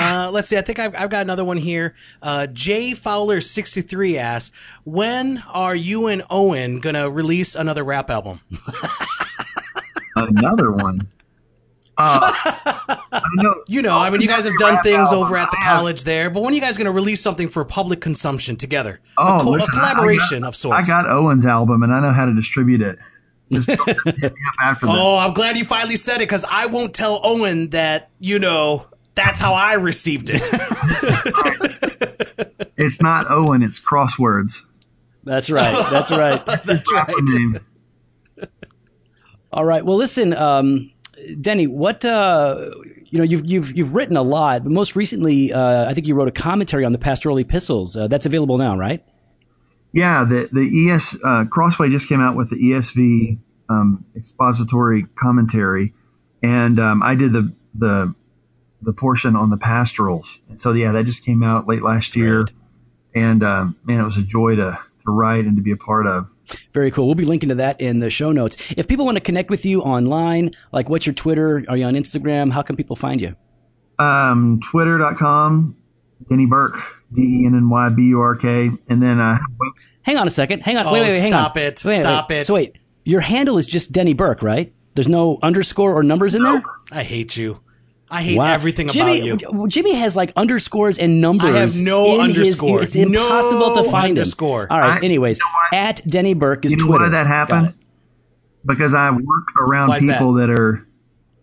Uh, 0.09 0.29
let's 0.31 0.47
see. 0.47 0.57
I 0.57 0.61
think 0.61 0.79
I've, 0.79 0.95
I've 0.95 1.09
got 1.09 1.21
another 1.21 1.43
one 1.43 1.57
here. 1.57 1.95
Uh, 2.21 2.47
Jay 2.47 2.93
Fowler 2.93 3.41
sixty 3.41 3.81
three 3.81 4.17
asks, 4.17 4.55
"When 4.85 5.43
are 5.53 5.75
you 5.75 6.07
and 6.07 6.23
Owen 6.29 6.79
gonna 6.79 7.09
release 7.09 7.55
another 7.55 7.83
rap 7.83 8.09
album?" 8.09 8.39
Another 10.15 10.71
one. 10.71 11.01
Uh, 11.99 12.31
I 13.11 13.21
know. 13.35 13.55
You 13.67 13.81
know, 13.81 13.97
I 13.97 14.09
mean, 14.09 14.21
you 14.21 14.27
guys 14.27 14.45
have 14.45 14.57
done 14.57 14.81
things 14.81 15.09
album. 15.11 15.19
over 15.25 15.35
at 15.37 15.51
the 15.51 15.57
college 15.63 16.03
there, 16.03 16.29
but 16.29 16.41
when 16.41 16.53
are 16.53 16.55
you 16.55 16.61
guys 16.61 16.77
gonna 16.77 16.91
release 16.91 17.21
something 17.21 17.49
for 17.49 17.65
public 17.65 17.99
consumption 18.01 18.55
together? 18.55 18.99
Oh, 19.17 19.37
a, 19.37 19.41
co- 19.43 19.49
listen, 19.51 19.69
a 19.69 19.71
collaboration 19.73 20.41
got- 20.41 20.47
of 20.49 20.55
sorts. 20.55 20.89
I 20.89 20.91
got 21.03 21.09
Owen's 21.09 21.45
album 21.45 21.83
and 21.83 21.93
I 21.93 21.99
know 21.99 22.11
how 22.11 22.25
to 22.25 22.33
distribute 22.33 22.81
it. 22.81 22.97
Just 23.51 23.67
don't 23.85 23.85
hit 23.87 24.05
me 24.15 24.27
up 24.29 24.33
after. 24.61 24.85
Oh, 24.89 25.17
I'm 25.17 25.33
glad 25.33 25.57
you 25.57 25.65
finally 25.65 25.95
said 25.97 26.17
it 26.17 26.19
because 26.29 26.45
I 26.49 26.67
won't 26.67 26.93
tell 26.95 27.19
Owen 27.23 27.69
that, 27.71 28.09
you 28.19 28.39
know, 28.39 28.85
that's 29.17 29.41
how 29.41 29.53
I 29.53 29.73
received 29.73 30.29
it. 30.31 30.47
It's 32.77 33.01
not 33.01 33.25
Owen, 33.29 33.63
it's 33.63 33.79
crosswords. 33.79 34.63
That's 35.23 35.49
right. 35.49 35.73
That's 35.91 36.11
right. 36.11 36.45
that's 36.65 36.93
right. 36.93 37.61
All 39.51 39.65
right. 39.65 39.83
Well, 39.83 39.97
listen, 39.97 40.33
um, 40.35 40.91
Denny, 41.41 41.65
what 41.65 42.05
uh, 42.05 42.69
you 43.09 43.17
know, 43.17 43.23
you've 43.23 43.45
you've 43.45 43.75
you've 43.75 43.95
written 43.95 44.15
a 44.15 44.21
lot, 44.21 44.63
but 44.63 44.71
most 44.71 44.95
recently, 44.95 45.51
uh, 45.51 45.89
I 45.89 45.93
think 45.95 46.07
you 46.07 46.13
wrote 46.13 46.27
a 46.27 46.31
commentary 46.31 46.85
on 46.85 46.91
the 46.91 46.99
pastoral 46.99 47.37
epistles. 47.39 47.97
Uh, 47.97 48.07
that's 48.07 48.27
available 48.27 48.59
now, 48.59 48.77
right? 48.77 49.03
Yeah, 49.91 50.23
the 50.23 50.47
the 50.51 50.91
ES 50.91 51.17
uh, 51.23 51.45
Crossway 51.45 51.89
just 51.89 52.07
came 52.07 52.21
out 52.21 52.35
with 52.35 52.51
the 52.51 52.57
ESV 52.57 53.39
um, 53.69 54.05
expository 54.15 55.07
commentary, 55.19 55.93
and 56.43 56.79
um, 56.79 57.01
I 57.01 57.15
did 57.15 57.33
the 57.33 57.53
the 57.73 58.13
the 58.81 58.93
portion 58.93 59.35
on 59.35 59.49
the 59.49 59.57
pastorals. 59.57 60.39
And 60.49 60.59
so 60.61 60.71
yeah, 60.73 60.91
that 60.91 61.05
just 61.05 61.25
came 61.25 61.43
out 61.43 61.67
late 61.67 61.81
last 61.81 62.15
year, 62.15 62.43
Great. 62.43 62.55
and 63.15 63.43
um, 63.43 63.75
man, 63.83 63.99
it 63.99 64.03
was 64.03 64.17
a 64.17 64.23
joy 64.23 64.55
to 64.55 64.79
to 65.05 65.11
write 65.11 65.45
and 65.45 65.55
to 65.55 65.61
be 65.61 65.71
a 65.71 65.77
part 65.77 66.05
of. 66.07 66.27
Very 66.73 66.91
cool. 66.91 67.05
We'll 67.07 67.15
be 67.15 67.25
linking 67.25 67.49
to 67.49 67.55
that 67.55 67.79
in 67.81 67.97
the 67.97 68.09
show 68.09 68.31
notes. 68.31 68.73
If 68.77 68.87
people 68.87 69.05
want 69.05 69.15
to 69.17 69.21
connect 69.21 69.49
with 69.49 69.65
you 69.65 69.81
online, 69.81 70.51
like 70.71 70.89
what's 70.89 71.05
your 71.05 71.13
Twitter? 71.13 71.63
Are 71.67 71.75
you 71.75 71.85
on 71.85 71.93
Instagram? 71.93 72.51
How 72.51 72.61
can 72.61 72.75
people 72.75 72.95
find 72.95 73.19
you? 73.19 73.35
Um, 73.99 74.59
Twitter.com, 74.71 75.75
Denny 76.29 76.45
Burk, 76.45 76.75
D 77.13 77.21
E 77.21 77.45
N 77.45 77.55
N 77.55 77.69
Y 77.69 77.89
B 77.89 78.03
U 78.09 78.21
R 78.21 78.35
K, 78.35 78.69
and 78.87 79.01
then 79.01 79.19
uh, 79.19 79.37
Hang 80.03 80.17
on 80.17 80.27
a 80.27 80.29
second. 80.31 80.61
Hang 80.61 80.77
on. 80.77 80.85
Oh, 80.87 80.93
wait, 80.93 81.01
wait, 81.01 81.09
wait. 81.09 81.19
Hang 81.21 81.29
stop 81.31 81.57
on. 81.57 81.61
it. 81.63 81.81
Wait, 81.83 81.91
wait, 81.91 82.01
Stop 82.01 82.29
wait. 82.29 82.37
it. 82.39 82.45
So 82.45 82.53
wait, 82.53 82.77
your 83.03 83.21
handle 83.21 83.57
is 83.57 83.67
just 83.67 83.91
Denny 83.91 84.13
Burk, 84.13 84.41
right? 84.41 84.73
There's 84.95 85.09
no 85.09 85.37
underscore 85.43 85.93
or 85.93 86.01
numbers 86.03 86.33
in 86.33 86.43
there. 86.43 86.63
I 86.91 87.03
hate 87.03 87.35
you. 87.37 87.61
I 88.09 88.21
hate 88.21 88.37
Wow. 88.37 88.45
everything 88.45 88.87
Jimmy, 88.87 89.29
about 89.29 89.41
you. 89.41 89.67
Jimmy 89.67 89.93
has 89.95 90.15
like 90.15 90.31
underscores 90.35 90.97
and 90.97 91.19
numbers. 91.19 91.53
I 91.55 91.59
have 91.59 91.75
no 91.81 92.21
in 92.21 92.29
his- 92.29 92.37
underscore. 92.37 92.81
it's 92.83 92.95
impossible 92.95 93.75
No 93.75 93.83
to 93.83 93.89
find 93.91 94.09
underscore. 94.17 94.63
him. 94.63 94.67
All 94.71 94.79
right. 94.79 95.01
I- 95.01 95.05
anyways, 95.05 95.39
you 95.39 95.45
know 95.73 95.77
at 95.77 96.01
Denny 96.09 96.33
Burk 96.33 96.63
is 96.65 96.71
you 96.71 96.77
know 96.77 96.85
Twitter. 96.85 97.03
why 97.05 97.09
that 97.09 97.27
happened? 97.27 97.73
Because 98.65 98.93
I 98.93 99.11
work 99.11 99.47
around 99.59 99.89
Why 99.89 99.97
is 99.97 100.07
that? 100.07 100.19
people 100.19 100.33
that? 100.35 100.49
are 100.49 100.85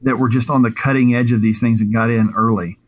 that 0.03 0.19
were 0.19 0.29
just 0.29 0.51
on 0.51 0.61
the 0.63 0.71
cutting 0.71 1.15
edge 1.15 1.33
of 1.33 1.41
these 1.41 1.61
things 1.61 1.81
and 1.81 1.93
got 1.93 2.11
in 2.11 2.33
early. 2.37 2.79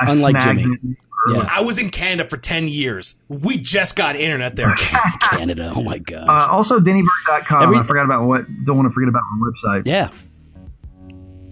I 0.00 0.10
Unlike 0.10 0.40
Jimmy. 0.40 0.64
early. 0.64 0.96
Yeah. 1.36 1.46
I 1.48 1.62
was 1.62 1.78
in 1.78 1.90
Canada 1.90 2.28
for 2.28 2.36
10 2.36 2.66
years. 2.66 3.14
We 3.28 3.56
just 3.56 3.94
got 3.94 4.16
internet 4.16 4.56
there. 4.56 4.74
Canada. 5.20 5.72
Oh 5.76 5.82
my 5.84 5.98
gosh. 5.98 6.26
Uh, 6.28 6.48
also, 6.50 6.80
DennyBurk.com. 6.80 7.62
Every- 7.62 7.78
I 7.78 7.82
forgot 7.84 8.04
about 8.06 8.24
what. 8.26 8.46
Don't 8.64 8.76
want 8.76 8.88
to 8.88 8.92
forget 8.92 9.08
about 9.08 9.22
my 9.36 9.48
website. 9.48 9.82
yeah. 9.86 10.08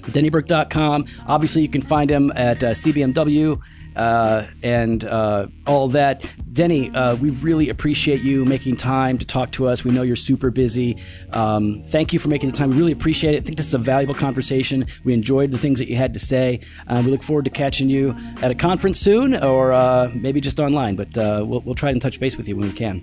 DennyBurk.com. 0.02 1.06
Obviously, 1.26 1.62
you 1.62 1.68
can 1.68 1.82
find 1.82 2.10
him 2.10 2.32
at 2.34 2.62
uh, 2.62 2.70
CBMW 2.70 3.60
uh, 3.96 4.46
and 4.62 5.04
uh, 5.04 5.46
all 5.66 5.88
that. 5.88 6.24
Denny, 6.52 6.90
uh, 6.90 7.16
we 7.16 7.30
really 7.30 7.68
appreciate 7.68 8.22
you 8.22 8.44
making 8.44 8.76
time 8.76 9.18
to 9.18 9.26
talk 9.26 9.50
to 9.52 9.66
us. 9.66 9.84
We 9.84 9.90
know 9.90 10.02
you're 10.02 10.16
super 10.16 10.50
busy. 10.50 10.96
Um, 11.32 11.82
thank 11.84 12.12
you 12.12 12.18
for 12.18 12.28
making 12.28 12.50
the 12.50 12.56
time. 12.56 12.70
We 12.70 12.76
really 12.76 12.92
appreciate 12.92 13.34
it. 13.34 13.38
I 13.38 13.40
think 13.40 13.56
this 13.56 13.66
is 13.66 13.74
a 13.74 13.78
valuable 13.78 14.14
conversation. 14.14 14.86
We 15.04 15.12
enjoyed 15.12 15.50
the 15.50 15.58
things 15.58 15.78
that 15.78 15.88
you 15.88 15.96
had 15.96 16.12
to 16.14 16.20
say. 16.20 16.60
Uh, 16.86 17.02
we 17.04 17.10
look 17.10 17.22
forward 17.22 17.44
to 17.46 17.50
catching 17.50 17.90
you 17.90 18.16
at 18.42 18.50
a 18.50 18.54
conference 18.54 18.98
soon 18.98 19.34
or 19.34 19.72
uh, 19.72 20.10
maybe 20.14 20.40
just 20.40 20.60
online, 20.60 20.96
but 20.96 21.08
we'll, 21.16 21.60
we'll 21.60 21.74
try 21.74 21.90
and 21.90 22.00
touch 22.00 22.20
base 22.20 22.36
with 22.36 22.48
you 22.48 22.56
when 22.56 22.68
we 22.68 22.74
can. 22.74 23.02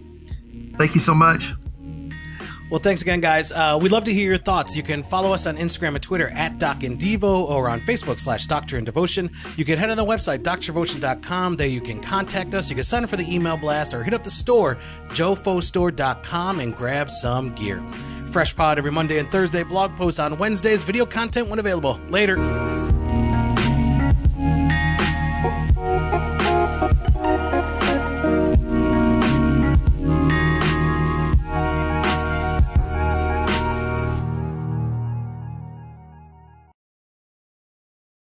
Thank 0.78 0.94
you 0.94 1.02
so 1.02 1.14
much. 1.14 1.52
Well, 2.70 2.82
thanks 2.82 3.02
again, 3.02 3.22
guys. 3.22 3.52
Uh, 3.52 3.80
we'd 3.82 3.94
love 3.94 4.04
to 4.06 4.14
hear 4.14 4.26
your 4.26 4.38
thoughts. 4.38 4.76
You 4.76 4.84
can 4.84 5.02
follow 5.02 5.32
us 5.32 5.48
on 5.48 5.56
Instagram 5.56 5.96
and 5.96 6.02
Twitter 6.02 6.30
at 6.30 6.60
Doc 6.60 6.84
and 6.84 7.00
Devo 7.00 7.48
or 7.48 7.70
on 7.70 7.80
Facebook 7.82 8.20
slash 8.20 8.46
Doctor 8.46 8.76
and 8.76 8.86
Devotion. 8.86 9.30
You 9.56 9.64
can 9.64 9.78
head 9.78 9.90
on 9.90 9.96
the 9.96 10.06
website, 10.06 10.40
drdevotion.com. 10.40 11.56
There 11.56 11.68
you 11.68 11.80
can 11.80 12.02
contact 12.02 12.54
us. 12.54 12.70
You 12.70 12.76
can 12.76 12.84
sign 12.84 13.04
up 13.04 13.10
for 13.10 13.16
the 13.16 13.34
email 13.34 13.58
blast 13.58 13.94
or 13.94 14.04
hit 14.04 14.14
up 14.14 14.24
the 14.24 14.32
store, 14.32 14.78
jofostore.com, 15.10 16.60
and 16.60 16.76
grab 16.76 17.10
some 17.10 17.56
gear. 17.56 17.82
Fresh 18.28 18.56
pod 18.58 18.78
every 18.78 18.92
Monday 18.92 19.20
and 19.20 19.32
Thursday, 19.32 19.64
blog 19.64 19.96
posts 19.96 20.20
on 20.20 20.38
Wednesdays, 20.38 20.84
video 20.84 21.06
content 21.06 21.48
when 21.50 21.60
available. 21.60 21.98
Later. 22.10 22.36